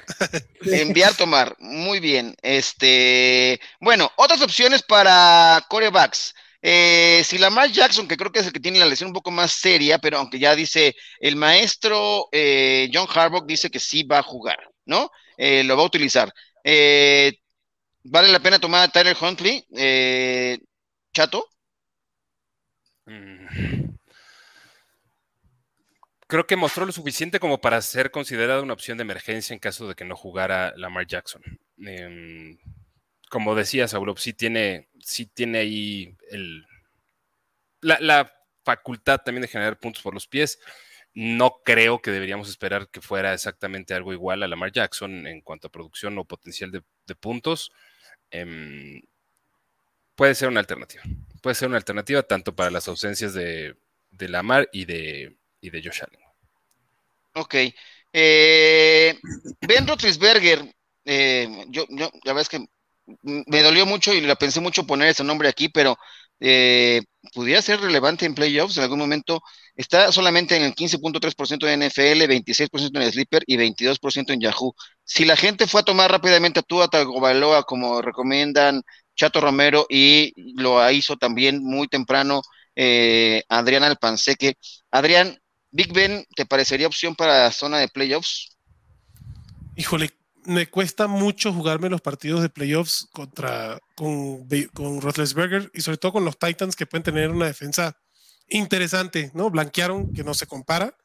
Enviar, 0.62 1.14
tomar. 1.14 1.56
Muy 1.58 2.00
bien. 2.00 2.36
Este, 2.42 3.60
bueno, 3.80 4.10
otras 4.16 4.40
opciones 4.40 4.82
para 4.82 5.64
corebacks. 5.68 6.34
Eh, 6.62 7.22
si 7.24 7.38
Lamar 7.38 7.70
Jackson, 7.70 8.06
que 8.06 8.16
creo 8.16 8.30
que 8.32 8.40
es 8.40 8.46
el 8.46 8.52
que 8.52 8.60
tiene 8.60 8.78
la 8.78 8.86
lesión 8.86 9.08
un 9.08 9.14
poco 9.14 9.30
más 9.30 9.52
seria, 9.52 9.98
pero 9.98 10.18
aunque 10.18 10.38
ya 10.38 10.54
dice 10.54 10.94
el 11.18 11.36
maestro 11.36 12.28
eh, 12.32 12.90
John 12.92 13.08
Harbaugh 13.12 13.46
dice 13.46 13.70
que 13.70 13.80
sí 13.80 14.02
va 14.02 14.18
a 14.18 14.22
jugar, 14.22 14.58
¿no? 14.84 15.10
Eh, 15.36 15.64
lo 15.64 15.76
va 15.76 15.82
a 15.82 15.86
utilizar. 15.86 16.32
¿Vale 18.02 18.28
la 18.28 18.40
pena 18.40 18.58
tomar 18.58 18.82
a 18.82 18.88
Tyler 18.92 19.16
Huntley? 19.20 19.64
¿Chato? 21.12 21.46
Mm. 23.06 23.80
Creo 26.30 26.46
que 26.46 26.54
mostró 26.54 26.86
lo 26.86 26.92
suficiente 26.92 27.40
como 27.40 27.60
para 27.60 27.82
ser 27.82 28.12
considerada 28.12 28.62
una 28.62 28.72
opción 28.72 28.96
de 28.96 29.02
emergencia 29.02 29.52
en 29.52 29.58
caso 29.58 29.88
de 29.88 29.96
que 29.96 30.04
no 30.04 30.14
jugara 30.14 30.72
Lamar 30.76 31.04
Jackson. 31.04 31.42
Eh, 31.84 32.56
como 33.28 33.56
decía 33.56 33.88
Saulo, 33.88 34.16
sí 34.16 34.32
tiene, 34.32 34.88
sí 35.02 35.26
tiene 35.26 35.58
ahí 35.58 36.16
el, 36.30 36.66
la, 37.80 38.32
facultad 38.62 39.18
también 39.24 39.42
de 39.42 39.48
generar 39.48 39.78
puntos 39.78 40.02
por 40.02 40.14
los 40.14 40.28
pies. 40.28 40.58
No 41.14 41.60
creo 41.64 42.00
que 42.00 42.10
deberíamos 42.10 42.48
esperar 42.48 42.88
que 42.90 43.00
fuera 43.00 43.32
exactamente 43.32 43.94
algo 43.94 44.12
igual 44.12 44.42
a 44.42 44.48
Lamar 44.48 44.70
Jackson 44.70 45.26
en 45.26 45.40
cuanto 45.40 45.68
a 45.68 45.72
producción 45.72 46.16
o 46.18 46.24
potencial 46.24 46.70
de, 46.70 47.14
puntos. 47.14 47.72
Eh, 48.30 49.02
puede 50.14 50.34
ser 50.34 50.48
una 50.48 50.60
alternativa. 50.60 51.02
Puede 51.42 51.54
ser 51.54 51.68
una 51.68 51.78
alternativa 51.78 52.22
tanto 52.22 52.54
para 52.54 52.70
las 52.70 52.86
ausencias 52.86 53.32
de, 53.32 53.76
de 54.10 54.28
Lamar 54.28 54.68
y 54.72 54.84
de, 54.84 55.36
y 55.60 55.70
de 55.70 55.82
Josh 55.82 56.02
Allen. 56.02 56.20
Ok. 57.34 57.54
Eh, 58.12 59.18
ben 59.60 59.86
Roethlisberger, 59.86 60.74
eh, 61.04 61.64
yo, 61.68 61.86
yo, 61.88 62.10
la 62.24 62.44
que 62.44 62.66
me 63.22 63.62
dolió 63.62 63.86
mucho 63.86 64.12
y 64.14 64.20
la 64.20 64.36
pensé 64.36 64.60
mucho 64.60 64.86
poner 64.86 65.08
ese 65.08 65.24
nombre 65.24 65.48
aquí, 65.48 65.68
pero 65.68 65.96
eh, 66.40 67.02
pudiera 67.34 67.60
ser 67.60 67.80
relevante 67.80 68.24
en 68.24 68.34
playoffs 68.34 68.76
en 68.76 68.84
algún 68.84 68.98
momento. 68.98 69.42
Está 69.76 70.10
solamente 70.10 70.56
en 70.56 70.62
el 70.62 70.74
15.3% 70.74 71.66
de 71.66 71.74
NFL, 71.74 72.26
26% 72.26 73.02
en 73.02 73.12
Sleeper 73.12 73.42
y 73.46 73.56
22% 73.56 74.32
en 74.32 74.40
Yahoo. 74.40 74.74
Si 75.04 75.24
la 75.24 75.36
gente 75.36 75.66
fue 75.66 75.82
a 75.82 75.84
tomar 75.84 76.10
rápidamente 76.10 76.60
a 76.60 76.62
Tua 76.62 76.88
Tagovailoa, 76.88 77.64
como 77.64 78.02
recomiendan 78.02 78.82
Chato 79.14 79.40
Romero, 79.40 79.86
y 79.88 80.32
lo 80.54 80.90
hizo 80.90 81.16
también 81.16 81.62
muy 81.62 81.88
temprano 81.88 82.42
eh, 82.74 83.42
Adrián 83.48 83.82
Alpanseque. 83.82 84.54
Adrián, 84.90 85.38
Big 85.70 85.92
Ben, 85.92 86.24
¿te 86.34 86.46
parecería 86.46 86.86
opción 86.86 87.14
para 87.14 87.44
la 87.44 87.52
zona 87.52 87.78
de 87.78 87.88
playoffs? 87.88 88.56
Híjole, 89.76 90.10
me 90.44 90.68
cuesta 90.68 91.06
mucho 91.06 91.52
jugarme 91.52 91.88
los 91.88 92.00
partidos 92.00 92.42
de 92.42 92.48
playoffs 92.48 93.08
contra 93.12 93.78
con, 93.94 94.48
con 94.72 95.00
Roethlisberger 95.00 95.70
y 95.74 95.80
sobre 95.80 95.98
todo 95.98 96.12
con 96.12 96.24
los 96.24 96.38
Titans 96.38 96.76
que 96.76 96.86
pueden 96.86 97.04
tener 97.04 97.30
una 97.30 97.46
defensa 97.46 97.96
interesante, 98.48 99.30
¿no? 99.34 99.50
Blanquearon, 99.50 100.12
que 100.12 100.24
no 100.24 100.34
se 100.34 100.46
compara, 100.46 100.96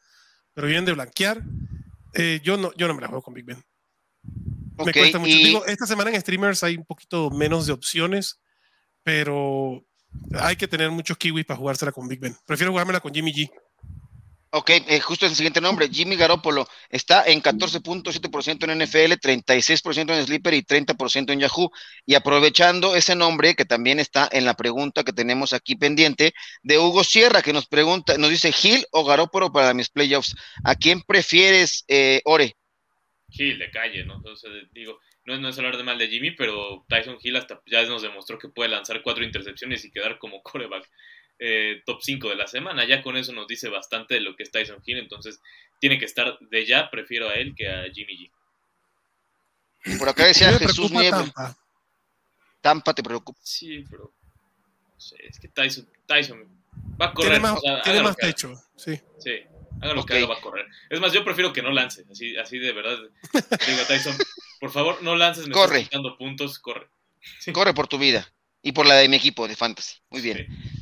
pero 0.53 0.67
vienen 0.67 0.85
de 0.85 0.93
blanquear. 0.93 1.43
Eh, 2.13 2.39
yo, 2.43 2.57
no, 2.57 2.73
yo 2.75 2.87
no 2.87 2.93
me 2.93 3.01
la 3.01 3.07
juego 3.07 3.21
con 3.21 3.33
Big 3.33 3.45
Ben. 3.45 3.63
Okay, 4.77 4.85
me 4.85 4.93
cuesta 4.93 5.19
mucho. 5.19 5.31
Y... 5.31 5.43
Digo, 5.43 5.65
esta 5.65 5.85
semana 5.85 6.09
en 6.09 6.19
streamers 6.19 6.63
hay 6.63 6.75
un 6.77 6.85
poquito 6.85 7.29
menos 7.29 7.67
de 7.67 7.73
opciones, 7.73 8.39
pero 9.03 9.85
hay 10.39 10.55
que 10.55 10.67
tener 10.67 10.91
muchos 10.91 11.17
kiwis 11.17 11.45
para 11.45 11.57
jugársela 11.57 11.91
con 11.91 12.07
Big 12.07 12.19
Ben. 12.19 12.35
Prefiero 12.45 12.71
jugármela 12.71 12.99
con 12.99 13.13
Jimmy 13.13 13.33
G. 13.33 13.51
Ok, 14.57 14.69
eh, 14.69 15.01
justo 15.01 15.25
el 15.25 15.35
siguiente 15.35 15.59
nombre, 15.59 15.89
Jimmy 15.89 16.15
Garoppolo, 16.15 16.65
está 16.89 17.25
en 17.25 17.41
14.7% 17.41 18.63
en 18.63 18.81
NFL, 18.81 19.19
36% 19.19 20.17
en 20.17 20.25
Sleeper 20.25 20.53
y 20.53 20.61
30% 20.61 21.33
en 21.33 21.41
Yahoo. 21.41 21.71
Y 22.05 22.15
aprovechando 22.15 22.95
ese 22.95 23.17
nombre 23.17 23.55
que 23.55 23.65
también 23.65 23.99
está 23.99 24.29
en 24.31 24.45
la 24.45 24.53
pregunta 24.53 25.03
que 25.03 25.11
tenemos 25.11 25.51
aquí 25.51 25.75
pendiente 25.75 26.33
de 26.63 26.79
Hugo 26.79 27.03
Sierra, 27.03 27.41
que 27.41 27.51
nos 27.51 27.67
pregunta, 27.67 28.17
nos 28.17 28.29
dice 28.29 28.53
Gil 28.53 28.85
o 28.91 29.03
Garoppolo 29.03 29.51
para 29.51 29.73
mis 29.73 29.89
playoffs. 29.89 30.33
¿A 30.63 30.75
quién 30.75 31.01
prefieres, 31.01 31.83
eh, 31.89 32.21
Ore? 32.23 32.55
Gil, 33.27 33.59
de 33.59 33.69
calle, 33.71 34.05
¿no? 34.05 34.15
Entonces, 34.15 34.51
digo, 34.71 35.01
no, 35.25 35.37
no 35.37 35.49
es 35.49 35.57
hablar 35.57 35.75
de 35.75 35.83
mal 35.83 35.97
de 35.97 36.07
Jimmy, 36.07 36.31
pero 36.31 36.85
Tyson 36.87 37.17
Hill 37.21 37.35
hasta 37.35 37.61
ya 37.65 37.83
nos 37.83 38.03
demostró 38.03 38.39
que 38.39 38.47
puede 38.47 38.69
lanzar 38.69 39.01
cuatro 39.01 39.25
intercepciones 39.25 39.83
y 39.83 39.91
quedar 39.91 40.17
como 40.17 40.41
coreback 40.43 40.89
eh, 41.39 41.81
top 41.85 42.01
5 42.01 42.29
de 42.29 42.35
la 42.35 42.47
semana. 42.47 42.85
Ya 42.85 43.01
con 43.01 43.17
eso 43.17 43.33
nos 43.33 43.47
dice 43.47 43.69
bastante 43.69 44.15
de 44.15 44.21
lo 44.21 44.35
que 44.35 44.43
es 44.43 44.51
Tyson 44.51 44.81
Hill, 44.85 44.97
entonces 44.97 45.39
tiene 45.79 45.99
que 45.99 46.05
estar 46.05 46.37
de 46.39 46.65
ya, 46.65 46.89
prefiero 46.89 47.29
a 47.29 47.33
él 47.33 47.53
que 47.55 47.69
a 47.69 47.83
Jimmy 47.93 48.17
G. 48.17 49.97
Por 49.99 50.09
acá 50.09 50.25
decía 50.25 50.51
Jesús 50.59 50.91
Nieves. 50.91 51.11
Tampa. 51.11 51.57
Tampa 52.61 52.93
te 52.93 53.03
preocupa. 53.03 53.39
Sí, 53.43 53.85
pero 53.89 54.11
no 54.93 54.99
sé, 54.99 55.17
es 55.27 55.39
que 55.39 55.47
Tyson, 55.49 55.87
Tyson 56.07 56.43
va 56.99 57.07
a 57.07 57.13
correr. 57.13 57.33
Tiene 57.33 57.43
más, 57.43 57.57
o 57.57 57.61
sea, 57.61 57.81
tiene 57.81 58.01
más 58.01 58.17
techo, 58.17 58.55
sí. 58.75 58.99
Sí, 59.19 59.31
haga 59.81 59.93
lo 59.93 60.01
okay. 60.01 60.17
que 60.17 60.23
haga, 60.23 60.33
va 60.33 60.39
a 60.39 60.41
correr. 60.41 60.65
Es 60.89 60.99
más, 60.99 61.13
yo 61.13 61.23
prefiero 61.23 61.53
que 61.53 61.61
no 61.61 61.71
lance, 61.71 62.05
así, 62.09 62.35
así 62.37 62.57
de 62.57 62.73
verdad. 62.73 62.97
Digo 63.67 63.81
a 63.81 63.87
Tyson, 63.87 64.15
por 64.59 64.71
favor, 64.71 65.03
no 65.03 65.15
lances, 65.15 65.47
me 65.47 65.53
corre. 65.53 65.81
estás 65.81 66.01
puntos, 66.17 66.57
corre. 66.59 66.87
Sí. 67.39 67.51
Corre 67.51 67.73
por 67.73 67.87
tu 67.87 67.97
vida 67.97 68.31
y 68.61 68.71
por 68.71 68.85
la 68.85 68.95
de 68.95 69.09
mi 69.09 69.17
equipo 69.17 69.47
de 69.47 69.55
fantasy. 69.55 69.97
Muy 70.09 70.21
bien. 70.21 70.47
Sí. 70.47 70.74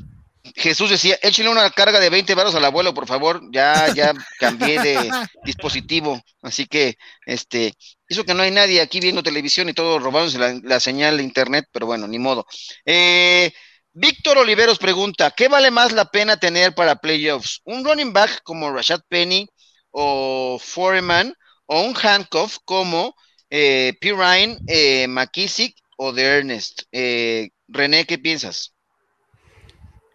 Jesús 0.55 0.89
decía, 0.89 1.17
échale 1.21 1.49
una 1.49 1.69
carga 1.69 1.99
de 1.99 2.09
20 2.09 2.35
varos 2.35 2.55
al 2.55 2.65
abuelo, 2.65 2.93
por 2.93 3.07
favor. 3.07 3.41
Ya, 3.51 3.93
ya 3.93 4.13
cambié 4.39 4.79
de 4.81 4.97
dispositivo. 5.45 6.21
Así 6.41 6.65
que, 6.65 6.95
este, 7.25 7.73
eso 8.07 8.25
que 8.25 8.33
no 8.33 8.43
hay 8.43 8.51
nadie 8.51 8.81
aquí 8.81 8.99
viendo 8.99 9.23
televisión 9.23 9.69
y 9.69 9.73
todo 9.73 9.99
robándose 9.99 10.37
la, 10.37 10.59
la 10.63 10.79
señal 10.79 11.17
de 11.17 11.23
internet, 11.23 11.65
pero 11.71 11.85
bueno, 11.85 12.07
ni 12.07 12.19
modo. 12.19 12.45
Eh, 12.85 13.51
Víctor 13.93 14.37
Oliveros 14.39 14.79
pregunta, 14.79 15.31
¿qué 15.31 15.47
vale 15.47 15.71
más 15.71 15.91
la 15.93 16.05
pena 16.05 16.37
tener 16.37 16.73
para 16.75 16.95
playoffs? 16.95 17.61
¿Un 17.63 17.85
running 17.85 18.11
back 18.11 18.41
como 18.43 18.71
Rashad 18.71 19.01
Penny 19.07 19.47
o 19.91 20.59
Foreman 20.59 21.33
o 21.67 21.81
un 21.81 21.95
handcuff 21.95 22.57
como 22.65 23.15
eh, 23.49 23.93
P. 24.01 24.11
Ryan, 24.13 24.57
eh, 24.67 25.07
McKissick 25.07 25.75
o 25.97 26.11
de 26.11 26.23
Ernest? 26.23 26.81
Eh, 26.91 27.51
René, 27.67 28.05
¿qué 28.05 28.17
piensas? 28.17 28.72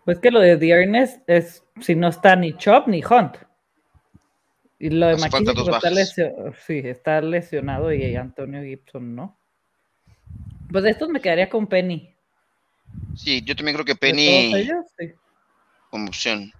Pues 0.08 0.20
que 0.20 0.30
lo 0.30 0.40
de 0.40 0.56
The 0.56 0.70
Ernest 0.70 1.28
es 1.28 1.62
si 1.82 1.94
no 1.94 2.08
está 2.08 2.34
ni 2.34 2.56
Chop 2.56 2.88
ni 2.88 3.02
Hunt. 3.04 3.36
Y 4.78 4.88
lo 4.88 5.08
de 5.08 5.16
McKissick 5.18 5.68
está, 5.68 5.90
lesionado, 5.90 6.54
sí, 6.66 6.80
está 6.82 7.20
lesionado 7.20 7.92
y 7.92 8.16
Antonio 8.16 8.62
Gibson 8.62 9.14
no. 9.14 9.38
Pues 10.72 10.84
de 10.84 10.90
estos 10.92 11.10
me 11.10 11.20
quedaría 11.20 11.50
con 11.50 11.66
Penny. 11.66 12.16
Sí, 13.16 13.42
yo 13.42 13.54
también 13.54 13.74
creo 13.74 13.84
que 13.84 13.96
Penny 13.96 14.54
ellos, 14.54 14.86
sí. 14.98 15.12
como 15.90 16.06
opción. 16.06 16.54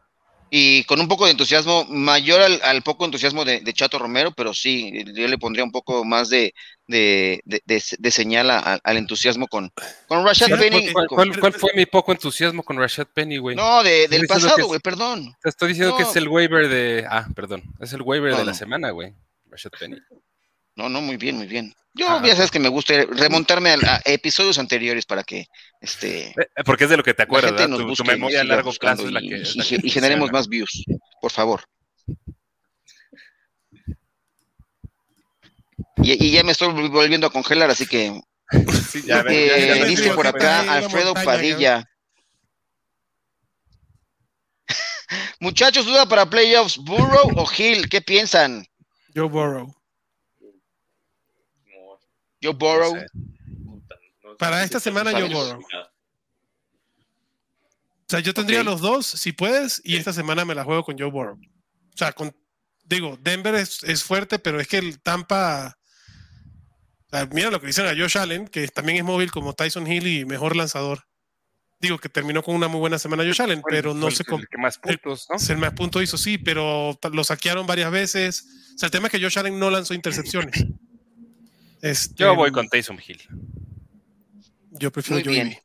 Y 0.51 0.85
con 0.85 1.01
un 1.01 1.09
poco 1.09 1.25
de 1.27 1.33
entusiasmo, 1.33 1.85
mayor 1.91 2.41
al, 2.41 2.61
al 2.63 2.83
poco 2.83 3.05
entusiasmo 3.05 3.45
de, 3.45 3.61
de, 3.61 3.73
Chato 3.75 3.99
Romero, 3.99 4.33
pero 4.33 4.55
sí, 4.55 4.93
yo 5.15 5.29
le 5.29 5.37
pondría 5.39 5.63
un 5.65 5.71
poco 5.71 6.05
más 6.05 6.29
de, 6.31 6.55
de, 6.87 7.43
de 7.67 8.11
señal 8.11 8.51
a, 8.51 8.59
al 8.83 8.97
entusiasmo 8.97 9.47
con, 9.47 9.71
con 10.07 10.25
Rashad 10.25 10.47
Sí, 10.47 10.53
Penny. 10.55 10.93
¿cuál, 10.93 11.07
con- 11.07 11.17
cuál- 11.17 11.41
cuál 11.41 11.53
fue 11.53 11.73
mi 11.75 11.85
poco 11.87 12.13
entusiasmo 12.13 12.63
con 12.63 12.79
Rashad 12.79 13.07
Penny, 13.13 13.37
güey? 13.39 13.57
no, 13.57 13.83
de- 13.83 14.09
del 14.09 14.27
pasado, 14.27 14.67
güey, 14.67 14.81
perdón. 14.81 15.35
Te 15.43 15.51
estoy 15.51 15.69
diciendo 15.69 15.97
que 15.97 16.05
es 16.05 16.17
el 16.17 16.29
waiver 16.29 16.69
de. 16.69 17.05
Ah, 17.09 17.27
perdón. 17.37 17.63
Es 17.81 17.93
el 17.93 18.03
waiver 18.03 18.31
No, 18.33 18.39
de 18.39 18.45
la 18.47 18.53
no. 18.53 18.59
semana, 18.59 18.91
güey. 18.91 19.13
Rashad 19.51 19.71
Penny. 19.79 19.97
No, 20.77 20.89
no, 20.89 21.01
muy 21.01 21.17
bien, 21.17 21.37
muy 21.37 21.47
bien. 21.47 21.75
Yo 21.95 22.07
Ah, 22.09 22.23
ya 22.25 22.37
sabes 22.37 22.51
que 22.53 22.61
me 22.61 22.69
gusta 22.69 22.95
remontarme 23.11 23.71
a, 23.71 23.77
a 23.97 24.01
episodios 24.05 24.59
anteriores 24.59 25.05
para 25.05 25.25
que 25.25 25.47
este 25.81 26.29
Eh, 26.31 26.35
Porque 26.65 26.85
es 26.85 26.91
de 26.91 26.97
lo 26.97 27.03
que 27.03 27.15
te 27.15 27.23
la 27.23 27.25
acuerdas, 27.25 27.51
gente 27.53 27.63
¿verdad? 27.71 27.87
nos 27.87 27.99
Tu, 27.99 28.05
memoria 28.05 28.41
a 28.41 28.43
siga 28.43 28.55
largo 28.57 28.71
buscando 28.71 29.03
plazo 29.05 29.09
es 29.09 29.13
la 29.15 29.23
y, 29.23 29.29
que. 29.29 29.43
es 29.43 29.55
y- 29.55 29.59
la 29.59 29.65
que 29.81 29.87
y 29.87 29.91
generemos 29.91 30.31
más 30.33 30.49
views, 30.49 30.85
por 31.21 31.31
favor. 31.31 31.63
Y, 36.03 36.27
y 36.27 36.31
ya 36.33 36.43
me 36.45 36.53
estoy 36.53 36.73
volviendo 36.89 37.27
a 37.27 37.31
congelar, 37.31 37.71
así 37.71 37.87
que 37.87 38.21
Sí, 38.91 39.03
ya, 39.05 39.23
ven, 39.23 39.35
eh, 39.35 39.75
ya, 39.79 39.85
dice 39.85 40.13
por 40.13 40.27
acá 40.27 40.61
Alfredo 40.73 41.15
montaña, 41.15 41.25
Padilla. 41.25 41.85
Muchachos, 45.41 45.87
duda 45.87 46.07
para 46.07 46.29
playoffs, 46.29 46.77
Burrow 46.79 47.31
o 47.37 47.47
Hill, 47.57 47.89
¿qué 47.89 48.01
piensan? 48.01 48.65
Joe 49.15 49.29
Burrow. 49.29 49.75
Yo 52.41 52.55
Burrow. 52.55 52.95
No 52.95 53.01
sé. 53.01 53.07
Para 54.39 54.63
esta 54.65 54.79
sé, 54.81 54.85
semana 54.85 55.13
yo 55.13 55.29
nada. 55.29 55.59
O 58.07 58.11
sea, 58.11 58.21
yo 58.21 58.33
tendría 58.33 58.63
los 58.63 58.81
dos, 58.81 59.07
si 59.07 59.33
puedes, 59.33 59.83
y 59.85 59.97
esta 59.97 60.13
semana 60.15 60.45
me 60.47 60.55
la 60.55 60.65
juego 60.65 60.83
con 60.83 60.99
Joe 60.99 61.11
Burrow. 61.11 61.37
O 61.39 61.97
sea, 61.97 62.13
con, 62.13 62.35
digo, 62.85 63.19
Denver 63.21 63.55
es, 63.55 63.83
es 63.83 64.03
fuerte, 64.03 64.39
pero 64.39 64.59
es 64.61 64.67
que 64.69 64.79
el 64.79 64.99
Tampa. 65.01 65.77
o 67.07 67.11
sea, 67.11 67.27
mira 67.33 67.51
lo 67.51 67.61
que 67.61 67.67
dicen 67.67 67.85
a 67.87 67.91
Josh 67.91 68.17
Allen, 68.17 68.49
que 68.49 68.67
también 68.69 68.97
es 68.99 69.05
móvil 69.05 69.31
como 69.31 69.53
Tyson 69.53 69.87
Hill 69.91 70.07
y 70.07 70.25
mejor 70.25 70.57
lanzador. 70.57 71.05
Digo 71.81 71.99
que 71.99 72.09
terminó 72.09 72.43
con 72.43 72.55
una 72.57 72.67
muy 72.67 72.81
buena 72.81 72.99
semana 72.99 73.25
Josh 73.25 73.43
Allen, 73.43 73.63
pero 73.69 73.93
no 73.95 74.11
fue 74.11 74.25
el- 74.37 74.43
el 74.43 74.49
que 74.49 74.59
más 74.59 74.79
puntos, 74.79 75.27
¿no? 75.31 75.37
el 75.55 75.59
más 75.59 75.73
punto 75.75 76.01
hizo, 76.03 76.17
sí, 76.17 76.39
pero 76.39 76.99
lo 77.13 77.25
saquearon 77.25 77.67
varias 77.67 77.91
veces. 77.93 78.47
O 78.75 78.79
sea, 78.79 78.87
el 78.87 78.91
tema 78.91 79.09
es 79.09 79.13
que 79.13 79.21
Josh 79.21 79.39
Allen 79.39 79.59
no 79.59 79.69
lanzó 79.71 79.93
intercepciones. 79.95 80.65
Este, 81.83 82.15
Yo 82.17 82.35
voy 82.35 82.51
con 82.53 82.69
Taysom 82.69 82.99
Hill. 83.07 83.21
Yo 84.73 84.91
prefiero 84.93 85.17
Muy 85.17 85.25
Joey 85.25 85.35
bien. 85.37 85.59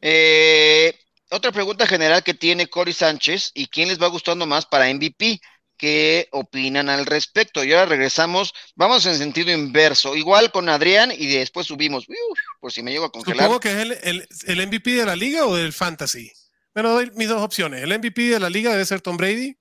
Eh, 0.00 0.94
otra 1.30 1.52
pregunta 1.52 1.86
general 1.86 2.22
que 2.22 2.34
tiene 2.34 2.68
Cory 2.68 2.92
Sánchez 2.92 3.50
y 3.54 3.66
quién 3.68 3.88
les 3.88 4.00
va 4.00 4.06
gustando 4.08 4.46
más 4.46 4.66
para 4.66 4.92
MVP. 4.92 5.40
¿Qué 5.76 6.26
opinan 6.32 6.88
al 6.88 7.06
respecto? 7.06 7.62
Y 7.62 7.72
ahora 7.72 7.86
regresamos, 7.86 8.52
vamos 8.74 9.06
en 9.06 9.16
sentido 9.16 9.52
inverso, 9.52 10.16
igual 10.16 10.50
con 10.50 10.68
Adrián 10.68 11.12
y 11.16 11.28
después 11.28 11.68
subimos, 11.68 12.04
Uf, 12.08 12.38
por 12.58 12.72
si 12.72 12.82
me 12.82 12.90
llego 12.90 13.04
a 13.04 13.12
congelar. 13.12 13.44
Supongo 13.46 13.60
que 13.60 13.70
es 13.70 13.76
el, 13.76 13.92
el- 14.02 14.28
el 14.46 14.66
MVP 14.66 14.90
de 14.96 15.06
la 15.06 15.14
liga 15.14 15.46
o 15.46 15.54
del 15.54 15.72
fantasy. 15.72 16.32
Bueno, 16.74 16.90
doy 16.90 17.12
mis 17.14 17.28
dos 17.28 17.40
opciones. 17.42 17.82
El 17.84 17.96
MVP 17.96 18.22
de 18.22 18.40
la 18.40 18.50
liga 18.50 18.72
debe 18.72 18.84
ser 18.86 19.00
Tom 19.00 19.16
Brady. 19.16 19.56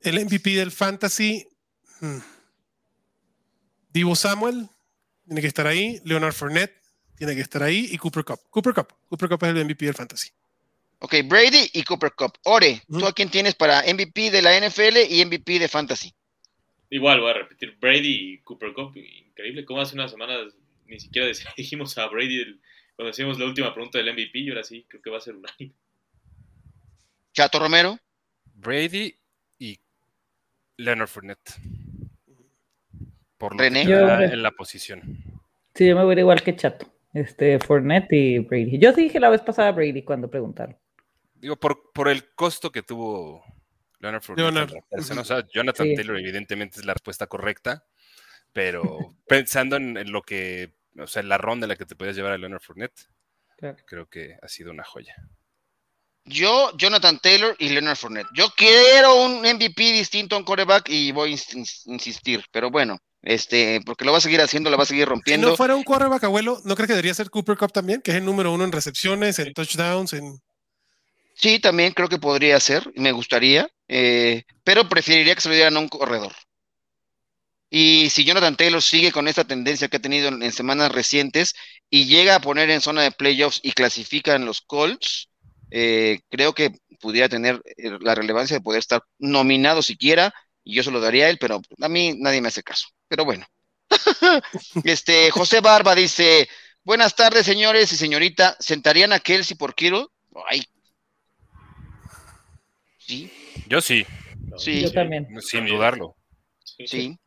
El 0.00 0.18
MVP 0.24 0.54
del 0.54 0.70
fantasy, 0.72 1.46
hmm, 2.00 2.18
Divo 3.90 4.14
Samuel, 4.16 4.68
tiene 5.26 5.40
que 5.42 5.46
estar 5.46 5.66
ahí. 5.66 6.00
Leonard 6.04 6.32
Fournette, 6.34 6.77
tiene 7.18 7.34
que 7.34 7.40
estar 7.42 7.62
ahí. 7.62 7.88
Y 7.90 7.98
Cooper 7.98 8.24
Cup. 8.24 8.40
Cooper 8.50 8.72
Cup. 8.74 8.88
Cooper 9.08 9.28
Cup 9.28 9.44
es 9.44 9.48
el 9.50 9.64
MVP 9.64 9.84
del 9.86 9.94
fantasy. 9.94 10.30
Ok, 11.00 11.14
Brady 11.26 11.70
y 11.74 11.82
Cooper 11.84 12.12
Cup. 12.12 12.32
Ore, 12.44 12.82
¿tú 12.88 13.06
a 13.06 13.12
quién 13.12 13.28
tienes 13.30 13.54
para 13.54 13.82
MVP 13.82 14.30
de 14.30 14.42
la 14.42 14.56
NFL 14.58 14.96
y 15.08 15.24
MVP 15.24 15.58
de 15.60 15.68
Fantasy? 15.68 16.12
Igual 16.90 17.20
voy 17.20 17.30
a 17.30 17.34
repetir, 17.34 17.76
Brady 17.78 18.32
y 18.32 18.38
Cooper 18.38 18.72
Cup, 18.72 18.96
increíble, 18.96 19.64
como 19.64 19.80
hace 19.80 19.94
unas 19.94 20.10
semanas 20.10 20.54
ni 20.86 20.98
siquiera 20.98 21.28
dijimos 21.56 21.96
a 21.98 22.06
Brady 22.08 22.40
el- 22.40 22.60
cuando 22.96 23.10
hacíamos 23.12 23.38
la 23.38 23.44
última 23.44 23.72
pregunta 23.72 23.98
del 23.98 24.12
MVP 24.12 24.38
y 24.40 24.48
ahora 24.48 24.64
sí, 24.64 24.84
creo 24.88 25.00
que 25.00 25.10
va 25.10 25.18
a 25.18 25.20
ser 25.20 25.36
unánime. 25.36 25.72
Chato 27.32 27.60
Romero. 27.60 27.96
Brady 28.54 29.14
y 29.60 29.78
Leonard 30.78 31.06
Fournette. 31.08 31.52
Por 33.36 33.52
lo 33.52 33.58
René. 33.58 33.86
que 33.86 33.92
en 33.92 34.42
la 34.42 34.50
posición. 34.50 35.02
Sí, 35.76 35.86
yo 35.86 35.94
me 35.94 36.02
voy 36.02 36.10
a 36.10 36.12
ir 36.14 36.18
igual 36.20 36.42
que 36.42 36.56
Chato. 36.56 36.92
Este, 37.20 37.58
Fournette 37.58 38.12
y 38.12 38.38
Brady. 38.40 38.78
Yo 38.78 38.92
sí 38.92 39.02
dije 39.02 39.18
la 39.20 39.28
vez 39.30 39.40
pasada 39.42 39.72
Brady 39.72 40.02
cuando 40.02 40.28
preguntaron. 40.30 40.76
Digo, 41.34 41.56
por, 41.56 41.92
por 41.92 42.08
el 42.08 42.30
costo 42.34 42.70
que 42.70 42.82
tuvo 42.82 43.44
Leonard 44.00 44.22
Fournette. 44.22 44.52
Leonard. 44.52 44.72
O 45.20 45.24
sea, 45.24 45.46
Jonathan 45.52 45.86
Sí. 45.88 45.94
Taylor 45.96 46.18
evidentemente 46.18 46.80
es 46.80 46.84
la 46.86 46.94
respuesta 46.94 47.26
correcta, 47.26 47.84
pero 48.52 48.98
pensando 49.26 49.76
en, 49.76 49.96
en 49.96 50.12
lo 50.12 50.22
que, 50.22 50.74
o 50.98 51.06
sea, 51.06 51.22
en 51.22 51.28
la 51.28 51.38
ronda 51.38 51.64
en 51.64 51.68
la 51.70 51.76
que 51.76 51.86
te 51.86 51.96
puedes 51.96 52.16
llevar 52.16 52.32
a 52.32 52.38
Leonard 52.38 52.60
Fournette, 52.62 53.08
Claro. 53.56 53.76
creo 53.86 54.06
que 54.08 54.36
ha 54.40 54.46
sido 54.48 54.70
una 54.70 54.84
joya. 54.84 55.14
Yo, 56.24 56.76
Jonathan 56.76 57.18
Taylor 57.20 57.56
y 57.58 57.70
Leonard 57.70 57.96
Fournette. 57.96 58.28
Yo 58.34 58.48
quiero 58.56 59.24
un 59.24 59.40
MVP 59.40 59.92
distinto 59.92 60.36
a 60.36 60.38
un 60.38 60.44
coreback 60.44 60.88
y 60.90 61.10
voy 61.10 61.30
a 61.30 61.34
ins- 61.34 61.54
ins- 61.56 61.82
insistir, 61.86 62.44
pero 62.52 62.70
bueno, 62.70 62.98
este, 63.22 63.80
porque 63.84 64.04
lo 64.04 64.12
va 64.12 64.18
a 64.18 64.22
seguir 64.22 64.40
haciendo, 64.40 64.70
lo 64.70 64.76
va 64.76 64.84
a 64.84 64.86
seguir 64.86 65.08
Si 65.26 65.36
rompiendo. 65.36 65.50
no 65.50 65.54
fuera 65.54 65.76
un 65.76 65.84
quarterback 65.84 66.24
abuelo, 66.24 66.60
¿no 66.64 66.74
crees 66.74 66.88
que 66.88 66.94
debería 66.94 67.14
ser 67.14 67.30
Cooper 67.30 67.56
Cup 67.56 67.72
también? 67.72 68.00
Que 68.02 68.10
es 68.12 68.16
el 68.18 68.24
número 68.24 68.52
uno 68.52 68.64
en 68.64 68.72
recepciones, 68.72 69.38
en 69.38 69.52
touchdowns, 69.54 70.12
en... 70.14 70.40
Sí, 71.34 71.60
también 71.60 71.92
creo 71.92 72.08
que 72.08 72.18
podría 72.18 72.58
ser, 72.60 72.90
me 72.96 73.12
gustaría, 73.12 73.68
eh, 73.86 74.42
pero 74.64 74.88
preferiría 74.88 75.34
que 75.34 75.40
se 75.40 75.48
lo 75.48 75.54
dieran 75.54 75.76
a 75.76 75.80
un 75.80 75.88
corredor. 75.88 76.32
Y 77.70 78.08
si 78.10 78.24
Jonathan 78.24 78.56
Taylor 78.56 78.82
sigue 78.82 79.12
con 79.12 79.28
esta 79.28 79.44
tendencia 79.44 79.88
que 79.88 79.98
ha 79.98 80.00
tenido 80.00 80.28
en, 80.28 80.42
en 80.42 80.52
semanas 80.52 80.90
recientes 80.90 81.54
y 81.90 82.06
llega 82.06 82.34
a 82.36 82.40
poner 82.40 82.70
en 82.70 82.80
zona 82.80 83.02
de 83.02 83.10
playoffs 83.12 83.60
y 83.62 83.72
clasifica 83.72 84.34
en 84.34 84.46
los 84.46 84.62
Colts, 84.62 85.28
eh, 85.70 86.20
creo 86.30 86.54
que 86.54 86.72
pudiera 87.00 87.28
tener 87.28 87.60
eh, 87.76 87.98
la 88.00 88.14
relevancia 88.14 88.56
de 88.56 88.62
poder 88.62 88.78
estar 88.80 89.02
nominado 89.18 89.82
siquiera, 89.82 90.32
y 90.68 90.74
yo 90.74 90.82
se 90.82 90.90
lo 90.90 91.00
daría 91.00 91.24
a 91.24 91.30
él, 91.30 91.38
pero 91.38 91.62
a 91.80 91.88
mí 91.88 92.14
nadie 92.18 92.42
me 92.42 92.48
hace 92.48 92.62
caso. 92.62 92.88
Pero 93.08 93.24
bueno. 93.24 93.46
este, 94.84 95.30
José 95.30 95.60
Barba 95.62 95.94
dice, 95.94 96.46
buenas 96.84 97.16
tardes, 97.16 97.46
señores 97.46 97.90
y 97.90 97.96
señorita, 97.96 98.54
¿sentarían 98.60 99.14
a 99.14 99.18
Kelsey 99.18 99.56
por 99.56 99.74
Kittle? 99.74 100.04
Ay. 100.46 100.62
Sí, 102.98 103.32
Yo 103.66 103.80
sí, 103.80 104.04
Sí. 104.58 104.82
Yo 104.82 104.92
también. 104.92 105.26
sin 105.40 105.64
dudarlo. 105.66 106.16
Sí. 106.64 106.86
sí. 106.86 107.18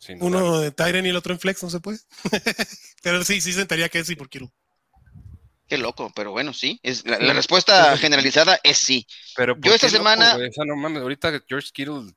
sin 0.00 0.18
dudarlo. 0.18 0.38
Uno 0.48 0.60
de 0.60 0.72
Tyren 0.72 1.06
y 1.06 1.10
el 1.10 1.16
otro 1.16 1.32
en 1.32 1.38
Flex, 1.38 1.62
no 1.62 1.70
se 1.70 1.78
puede. 1.78 1.98
Pero 3.02 3.22
sí, 3.24 3.40
sí 3.40 3.52
sentaría 3.52 3.88
que 3.88 4.04
sí 4.04 4.16
por 4.16 4.28
Kiro. 4.28 4.52
Qué 5.68 5.76
loco, 5.76 6.10
pero 6.16 6.30
bueno, 6.30 6.54
sí. 6.54 6.80
Es, 6.82 7.04
la, 7.06 7.18
la 7.18 7.34
respuesta 7.34 7.94
generalizada 7.98 8.58
es 8.64 8.78
sí. 8.78 9.06
Pero 9.36 9.54
Yo 9.56 9.60
¿por 9.60 9.72
esta 9.72 9.86
loco, 9.88 9.96
semana- 9.98 10.38
no 10.64 10.76
mames, 10.76 11.02
ahorita 11.02 11.42
George 11.46 11.68
Kittle 11.74 12.10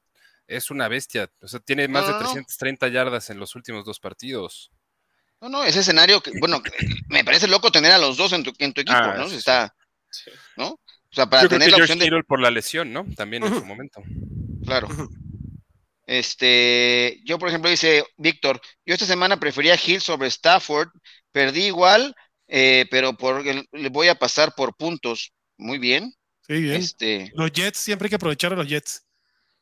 es 0.56 0.72
una 0.72 0.88
bestia. 0.88 1.30
O 1.42 1.48
sea, 1.48 1.60
tiene 1.60 1.88
más 1.88 2.04
No, 2.04 2.08
de 2.08 2.14
no, 2.14 2.20
no. 2.20 2.26
330 2.26 2.88
yardas 2.90 3.30
en 3.30 3.40
los 3.40 3.56
últimos 3.56 3.86
dos 3.86 4.00
partidos. 4.00 4.72
No, 5.42 5.50
no, 5.50 5.64
ese 5.64 5.80
escenario, 5.80 6.22
que, 6.22 6.32
bueno, 6.40 6.62
me 7.10 7.24
parece 7.24 7.48
loco 7.48 7.72
tener 7.72 7.92
a 7.92 7.98
los 7.98 8.18
dos 8.18 8.32
en 8.34 8.44
tu, 8.44 8.54
en 8.60 8.74
tu 8.74 8.82
equipo, 8.82 8.98
Ah, 9.00 9.16
¿no? 9.18 9.28
sí, 9.30 9.38
Está, 9.38 9.74
Sí. 10.10 10.30
¿no? 10.58 10.68
O 10.72 10.80
sea, 11.14 11.26
para 11.30 11.44
Yo 11.44 11.48
creo 11.50 11.60
tener 11.60 11.68
que 11.68 11.72
la 11.72 11.78
George 11.78 11.94
opción 11.94 12.20
de. 12.20 12.24
Por 12.24 12.40
la 12.42 12.52
lesión, 12.52 12.94
¿no? 12.94 13.06
También 13.16 13.44
en 13.44 13.54
su 13.54 13.66
momento. 13.66 14.02
Claro. 14.66 14.88
Este, 16.06 17.22
yo, 17.24 17.38
por 17.40 17.50
ejemplo, 17.50 17.70
dice 17.70 18.04
Víctor, 18.18 18.60
yo 18.86 18.94
esta 18.94 19.06
semana 19.06 19.40
prefería 19.40 19.78
Hill 19.84 20.02
sobre 20.02 20.28
Stafford, 20.28 20.90
perdí 21.32 21.66
igual, 21.68 22.16
eh, 22.48 22.86
pero 22.92 23.14
por, 23.16 23.44
le 23.46 23.90
voy 23.90 24.08
a 24.10 24.16
pasar 24.16 24.54
por 24.56 24.76
puntos. 24.76 25.32
Muy 25.58 25.78
bien. 25.78 26.14
Sí, 26.48 26.62
bien. 26.62 26.76
Este, 26.76 27.32
Los 27.36 27.52
Jets, 27.52 27.78
siempre 27.78 28.08
hay 28.08 28.10
que 28.10 28.16
aprovechar 28.16 28.52
a 28.54 28.56
los 28.56 28.68
Jets. 28.68 29.06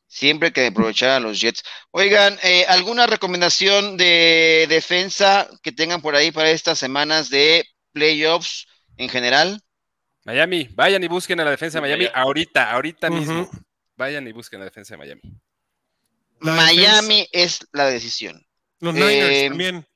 Siempre 0.10 0.52
que 0.52 0.66
aprovechar 0.68 1.12
a 1.12 1.20
los 1.22 1.40
Jets. 1.40 1.64
Oigan, 1.92 2.38
eh, 2.44 2.66
¿alguna 2.68 3.08
recomendación 3.08 3.96
de 3.96 4.66
defensa 4.68 5.48
que 5.62 5.72
tengan 5.72 6.02
por 6.02 6.16
ahí 6.16 6.32
para 6.32 6.50
estas 6.50 6.78
semanas 6.80 7.30
de 7.30 7.66
playoffs 7.94 8.68
en 8.98 9.08
general? 9.08 9.62
Miami, 10.26 10.68
vayan 10.74 11.02
y 11.04 11.08
busquen 11.08 11.40
a 11.40 11.46
la 11.46 11.52
defensa 11.52 11.78
de 11.78 11.82
Miami 11.82 12.06
Vaya. 12.06 12.18
ahorita, 12.18 12.72
ahorita 12.72 13.10
mismo. 13.10 13.50
Vayan 13.96 14.28
y 14.28 14.32
busquen 14.34 14.60
a 14.60 14.66
la 14.66 14.70
defensa 14.70 14.96
de 14.96 14.98
Miami. 14.98 15.22
La 16.42 16.54
Miami 16.54 17.28
es 17.32 17.68
la 17.72 17.86
decisión. 17.86 18.46
Los 18.80 18.96
Eh, 18.96 19.00
Niners 19.00 19.48
también. 19.50 19.88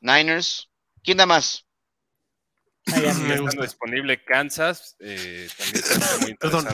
Niners. 0.00 0.68
¿Quién 1.02 1.18
da 1.18 1.26
más? 1.26 1.64
Miami. 2.86 3.32
Estando 3.32 3.62
disponible 3.62 4.22
Kansas, 4.24 4.96
eh, 5.00 5.48
también 5.56 5.76
está 5.84 6.18
muy 6.20 6.34
Perdón. 6.34 6.66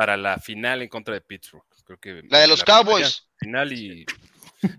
Para 0.00 0.16
la 0.16 0.38
final 0.38 0.80
en 0.80 0.88
contra 0.88 1.12
de 1.12 1.20
Pittsburgh. 1.20 1.62
Creo 1.84 1.98
que 2.00 2.22
La 2.30 2.38
de 2.38 2.46
los 2.48 2.64
Cowboys. 2.64 3.28
Final 3.38 3.70
y 3.74 4.06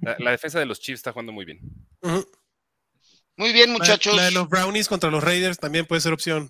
la, 0.02 0.16
la 0.18 0.32
defensa 0.32 0.58
de 0.58 0.66
los 0.66 0.80
Chiefs 0.80 0.98
está 1.02 1.12
jugando 1.12 1.32
muy 1.32 1.46
bien. 1.46 1.60
Muy 3.38 3.54
bien, 3.54 3.72
La- 3.72 3.78
muchachos. 3.78 4.16
La, 4.16 4.24
de 4.24 4.32
los 4.32 4.50
Brownies 4.50 4.88
contra 4.88 5.12
los 5.12 5.24
Raiders 5.24 5.60
también 5.60 5.86
puede 5.86 6.02
ser 6.02 6.12
opción. 6.12 6.50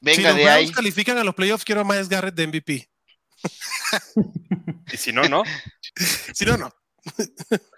venga 0.00 0.16
si 0.16 0.22
los 0.22 0.36
de 0.36 0.42
Browns 0.44 0.68
ahí. 0.68 0.72
califican 0.72 1.18
a 1.18 1.24
los 1.24 1.34
playoffs, 1.34 1.66
quiero 1.66 1.82
a 1.82 1.84
Miles 1.84 2.08
Garrett 2.08 2.34
de 2.34 2.46
MVP. 2.46 2.88
Y 4.90 4.96
si 4.96 5.12
no, 5.12 5.24
no. 5.28 5.42
Si 6.34 6.46
no, 6.46 6.56
no. 6.56 6.70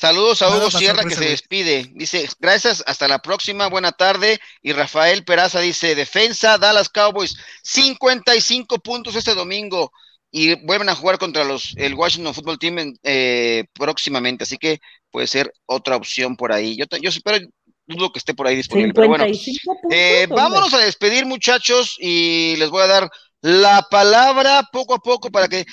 Saludos 0.00 0.40
a 0.40 0.48
Hugo 0.48 0.70
Sierra 0.70 1.04
que 1.04 1.14
se 1.14 1.28
despide. 1.28 1.90
Dice, 1.92 2.26
gracias, 2.38 2.82
hasta 2.86 3.06
la 3.06 3.18
próxima, 3.18 3.68
buena 3.68 3.92
tarde. 3.92 4.40
Y 4.62 4.72
Rafael 4.72 5.24
Peraza 5.24 5.60
dice, 5.60 5.94
defensa, 5.94 6.56
Dallas 6.56 6.88
Cowboys, 6.88 7.36
55 7.64 8.78
puntos 8.78 9.14
este 9.14 9.34
domingo. 9.34 9.92
Y 10.30 10.54
vuelven 10.64 10.88
a 10.88 10.94
jugar 10.94 11.18
contra 11.18 11.44
los 11.44 11.74
el 11.76 11.92
Washington 11.92 12.32
Football 12.32 12.58
Team 12.58 12.94
eh, 13.02 13.64
próximamente. 13.74 14.44
Así 14.44 14.56
que 14.56 14.78
puede 15.10 15.26
ser 15.26 15.52
otra 15.66 15.96
opción 15.96 16.34
por 16.34 16.50
ahí. 16.50 16.78
Yo, 16.78 16.86
yo 16.98 17.10
espero, 17.10 17.46
dudo 17.84 18.10
que 18.10 18.20
esté 18.20 18.32
por 18.32 18.46
ahí 18.46 18.56
disponible. 18.56 18.94
Pero 18.94 19.06
bueno, 19.06 19.24
55 19.24 19.80
puntos. 19.82 19.98
Eh, 19.98 20.26
vámonos 20.30 20.72
a 20.72 20.78
despedir, 20.78 21.26
muchachos, 21.26 21.96
y 21.98 22.56
les 22.56 22.70
voy 22.70 22.84
a 22.84 22.86
dar 22.86 23.10
la 23.42 23.86
palabra 23.90 24.66
poco 24.72 24.94
a 24.94 24.98
poco 24.98 25.30
para 25.30 25.46
que. 25.46 25.66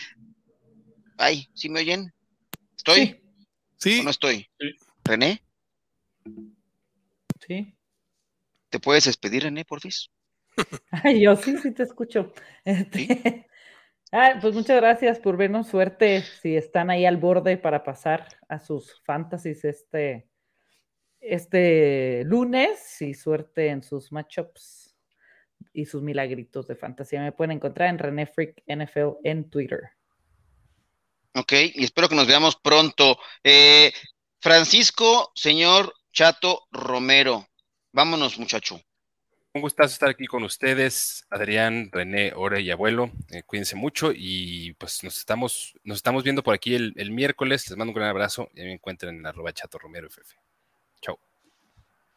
Ay, 1.17 1.47
¿sí 1.53 1.69
me 1.69 1.79
oyen? 1.79 2.11
¿Estoy 2.75 2.95
Sí, 2.95 3.26
Sí, 3.77 3.99
o 3.99 4.03
no 4.03 4.09
estoy? 4.09 4.49
Sí. 4.59 4.75
René, 5.03 5.41
sí. 7.45 7.73
¿te 8.69 8.79
puedes 8.79 9.05
despedir, 9.05 9.43
René, 9.43 9.65
porfis? 9.65 10.09
Ay, 10.91 11.21
yo 11.21 11.35
sí, 11.35 11.57
sí 11.57 11.71
te 11.71 11.83
escucho. 11.83 12.33
Este, 12.65 13.47
ah, 14.11 14.37
pues 14.41 14.53
muchas 14.53 14.77
gracias 14.77 15.19
por 15.19 15.37
vernos. 15.37 15.67
Suerte 15.67 16.23
si 16.41 16.55
están 16.55 16.89
ahí 16.89 17.05
al 17.05 17.17
borde 17.17 17.57
para 17.57 17.83
pasar 17.83 18.27
a 18.49 18.59
sus 18.59 19.01
fantasies 19.03 19.63
este, 19.65 20.27
este 21.19 22.23
lunes 22.25 23.01
y 23.01 23.13
suerte 23.13 23.67
en 23.67 23.83
sus 23.83 24.11
matchups 24.11 24.95
y 25.73 25.85
sus 25.85 26.01
milagritos 26.01 26.67
de 26.67 26.75
fantasía. 26.75 27.21
Me 27.21 27.31
pueden 27.31 27.51
encontrar 27.51 27.89
en 27.89 27.99
René 27.99 28.25
Freak 28.25 28.63
NFL 28.67 29.19
en 29.23 29.49
Twitter. 29.49 29.96
Ok, 31.37 31.53
y 31.75 31.83
espero 31.83 32.09
que 32.09 32.15
nos 32.15 32.25
veamos 32.25 32.55
pronto. 32.55 33.19
Eh, 33.43 33.93
Francisco, 34.39 35.31
señor 35.35 35.93
Chato 36.11 36.67
Romero. 36.71 37.47
Vámonos, 37.91 38.39
muchacho. 38.39 38.81
Un 39.53 39.61
gustazo 39.61 39.93
estar 39.93 40.09
aquí 40.09 40.25
con 40.25 40.43
ustedes, 40.43 41.25
Adrián, 41.29 41.89
René, 41.91 42.33
Ore 42.35 42.61
y 42.61 42.71
Abuelo. 42.71 43.11
Eh, 43.29 43.43
cuídense 43.43 43.75
mucho 43.75 44.11
y 44.15 44.73
pues 44.73 45.03
nos 45.03 45.17
estamos, 45.19 45.75
nos 45.83 45.97
estamos 45.97 46.23
viendo 46.23 46.41
por 46.41 46.55
aquí 46.55 46.73
el, 46.73 46.93
el 46.97 47.11
miércoles. 47.11 47.69
Les 47.69 47.77
mando 47.77 47.91
un 47.91 47.95
gran 47.95 48.09
abrazo 48.09 48.49
y 48.55 48.61
me 48.61 48.73
encuentran 48.73 49.15
en 49.15 49.25
arroba 49.25 49.53
chato 49.53 49.77
romero 49.77 50.07
FF. 50.07 50.35
Chao. 51.01 51.19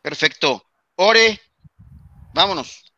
Perfecto. 0.01 0.64
Ore, 0.97 1.39
vámonos. 2.33 2.89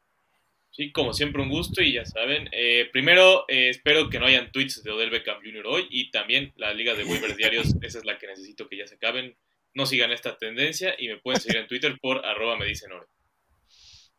Sí, 0.74 0.90
como 0.90 1.12
siempre 1.12 1.42
un 1.42 1.50
gusto 1.50 1.82
y 1.82 1.92
ya 1.92 2.06
saben, 2.06 2.48
eh, 2.50 2.88
primero 2.90 3.44
eh, 3.48 3.68
espero 3.68 4.08
que 4.08 4.18
no 4.18 4.24
hayan 4.24 4.50
tweets 4.50 4.82
de 4.82 4.90
Odell 4.90 5.10
Beckham 5.10 5.36
Jr. 5.44 5.66
hoy 5.66 5.86
y 5.90 6.10
también 6.10 6.54
la 6.56 6.72
liga 6.72 6.94
de 6.94 7.04
waivers 7.04 7.36
diarios, 7.36 7.66
esa 7.82 7.98
es 7.98 8.04
la 8.06 8.16
que 8.16 8.26
necesito 8.26 8.68
que 8.68 8.78
ya 8.78 8.86
se 8.86 8.94
acaben. 8.94 9.36
No 9.74 9.84
sigan 9.84 10.12
esta 10.12 10.36
tendencia 10.38 10.94
y 10.98 11.08
me 11.08 11.18
pueden 11.18 11.40
seguir 11.40 11.58
en 11.58 11.66
Twitter 11.66 11.98
por 12.00 12.24
arroba 12.24 12.56
me 12.56 12.66
dicen 12.66 12.90
oro. 12.90 13.06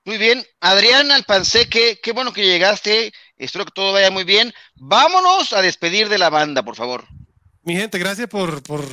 Muy 0.05 0.17
bien, 0.17 0.43
Adrián 0.59 1.11
Alpanseque, 1.11 1.99
qué 2.03 2.11
bueno 2.11 2.33
que 2.33 2.45
llegaste. 2.45 3.11
Espero 3.37 3.65
que 3.65 3.71
todo 3.73 3.93
vaya 3.93 4.11
muy 4.11 4.23
bien. 4.23 4.53
Vámonos 4.75 5.53
a 5.53 5.61
despedir 5.61 6.09
de 6.09 6.17
la 6.17 6.29
banda, 6.29 6.63
por 6.63 6.75
favor. 6.75 7.05
mi 7.63 7.75
gente, 7.75 7.97
gracias 7.97 8.27
por, 8.27 8.61
por 8.63 8.83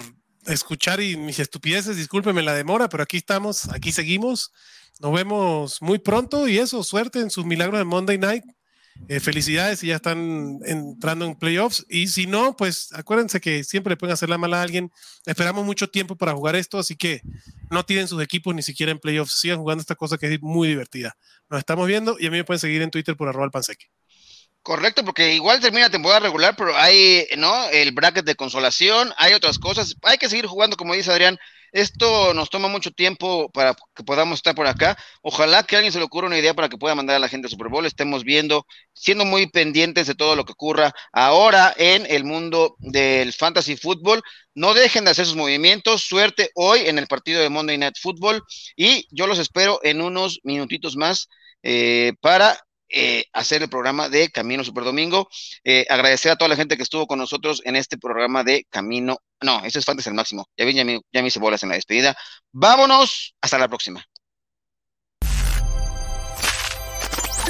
escuchar 0.46 1.00
y 1.00 1.16
mis 1.16 1.38
estupideces. 1.40 1.96
Discúlpenme 1.96 2.42
la 2.42 2.54
demora, 2.54 2.88
pero 2.88 3.02
aquí 3.02 3.16
estamos, 3.16 3.68
aquí 3.70 3.92
seguimos. 3.92 4.52
Nos 4.98 5.12
vemos 5.12 5.80
muy 5.80 5.98
pronto 5.98 6.48
y 6.48 6.58
eso, 6.58 6.82
suerte 6.82 7.20
en 7.20 7.30
sus 7.30 7.44
milagros 7.44 7.78
de 7.78 7.84
Monday 7.84 8.18
Night. 8.18 8.44
Eh, 9.08 9.18
felicidades 9.18 9.78
si 9.78 9.88
ya 9.88 9.96
están 9.96 10.58
entrando 10.64 11.24
en 11.24 11.34
playoffs. 11.34 11.86
Y 11.88 12.08
si 12.08 12.26
no, 12.26 12.56
pues 12.56 12.92
acuérdense 12.92 13.40
que 13.40 13.64
siempre 13.64 13.92
le 13.92 13.96
pueden 13.96 14.12
hacer 14.12 14.28
la 14.28 14.38
mala 14.38 14.60
a 14.60 14.62
alguien. 14.62 14.90
Esperamos 15.24 15.64
mucho 15.64 15.88
tiempo 15.88 16.16
para 16.16 16.32
jugar 16.32 16.56
esto, 16.56 16.78
así 16.78 16.96
que 16.96 17.22
no 17.70 17.84
tiren 17.84 18.08
sus 18.08 18.22
equipos 18.22 18.54
ni 18.54 18.62
siquiera 18.62 18.92
en 18.92 18.98
playoffs. 18.98 19.40
Sigan 19.40 19.58
jugando 19.58 19.80
esta 19.80 19.94
cosa 19.94 20.18
que 20.18 20.32
es 20.32 20.42
muy 20.42 20.68
divertida. 20.68 21.16
Nos 21.48 21.58
estamos 21.58 21.86
viendo 21.86 22.16
y 22.18 22.26
a 22.26 22.30
mí 22.30 22.36
me 22.36 22.44
pueden 22.44 22.60
seguir 22.60 22.82
en 22.82 22.90
Twitter 22.90 23.16
por 23.16 23.28
arroba 23.28 23.46
alpanseque. 23.46 23.86
Correcto, 24.62 25.02
porque 25.04 25.34
igual 25.34 25.58
termina 25.60 25.88
temporada 25.88 26.20
regular, 26.20 26.54
pero 26.54 26.76
hay, 26.76 27.26
¿no? 27.38 27.70
El 27.70 27.92
bracket 27.92 28.26
de 28.26 28.34
consolación, 28.34 29.10
hay 29.16 29.32
otras 29.32 29.58
cosas. 29.58 29.96
Hay 30.02 30.18
que 30.18 30.28
seguir 30.28 30.46
jugando, 30.46 30.76
como 30.76 30.94
dice 30.94 31.10
Adrián. 31.10 31.38
Esto 31.72 32.34
nos 32.34 32.50
toma 32.50 32.68
mucho 32.68 32.90
tiempo 32.90 33.50
para 33.52 33.74
que 33.94 34.02
podamos 34.04 34.38
estar 34.38 34.54
por 34.54 34.66
acá. 34.66 34.96
Ojalá 35.22 35.62
que 35.62 35.76
a 35.76 35.78
alguien 35.78 35.92
se 35.92 35.98
le 35.98 36.04
ocurra 36.04 36.26
una 36.26 36.38
idea 36.38 36.54
para 36.54 36.68
que 36.68 36.78
pueda 36.78 36.94
mandar 36.94 37.16
a 37.16 37.18
la 37.18 37.28
gente 37.28 37.46
al 37.46 37.50
Super 37.50 37.68
Bowl. 37.68 37.86
Estemos 37.86 38.24
viendo, 38.24 38.66
siendo 38.92 39.24
muy 39.24 39.46
pendientes 39.46 40.06
de 40.06 40.14
todo 40.14 40.36
lo 40.36 40.44
que 40.44 40.52
ocurra 40.52 40.92
ahora 41.12 41.74
en 41.76 42.06
el 42.08 42.24
mundo 42.24 42.76
del 42.78 43.32
fantasy 43.32 43.76
fútbol. 43.76 44.22
No 44.54 44.74
dejen 44.74 45.04
de 45.04 45.12
hacer 45.12 45.26
sus 45.26 45.36
movimientos. 45.36 46.02
Suerte 46.02 46.50
hoy 46.54 46.80
en 46.86 46.98
el 46.98 47.06
partido 47.06 47.40
de 47.40 47.48
Monday 47.48 47.78
Night 47.78 47.96
Football. 48.00 48.42
Y 48.76 49.06
yo 49.10 49.26
los 49.26 49.38
espero 49.38 49.80
en 49.82 50.00
unos 50.00 50.40
minutitos 50.42 50.96
más 50.96 51.28
eh, 51.62 52.12
para 52.20 52.58
eh, 52.90 53.24
hacer 53.32 53.62
el 53.62 53.68
programa 53.68 54.08
de 54.08 54.30
Camino 54.30 54.64
Super 54.64 54.84
Domingo. 54.84 55.28
Eh, 55.64 55.86
agradecer 55.88 56.32
a 56.32 56.36
toda 56.36 56.48
la 56.48 56.56
gente 56.56 56.76
que 56.76 56.82
estuvo 56.82 57.06
con 57.06 57.18
nosotros 57.18 57.62
en 57.64 57.76
este 57.76 57.98
programa 57.98 58.44
de 58.44 58.66
Camino. 58.70 59.18
No, 59.40 59.64
ese 59.64 59.78
es 59.78 59.84
Fantasy 59.84 60.08
el 60.10 60.14
máximo. 60.14 60.48
Ya 60.56 60.64
vi, 60.64 60.74
ya 60.74 60.84
ya 60.84 61.22
me 61.22 61.28
hice 61.28 61.38
bolas 61.40 61.62
en 61.62 61.70
la 61.70 61.76
despedida. 61.76 62.16
Vámonos. 62.52 63.34
Hasta 63.40 63.58
la 63.58 63.68
próxima. 63.68 64.04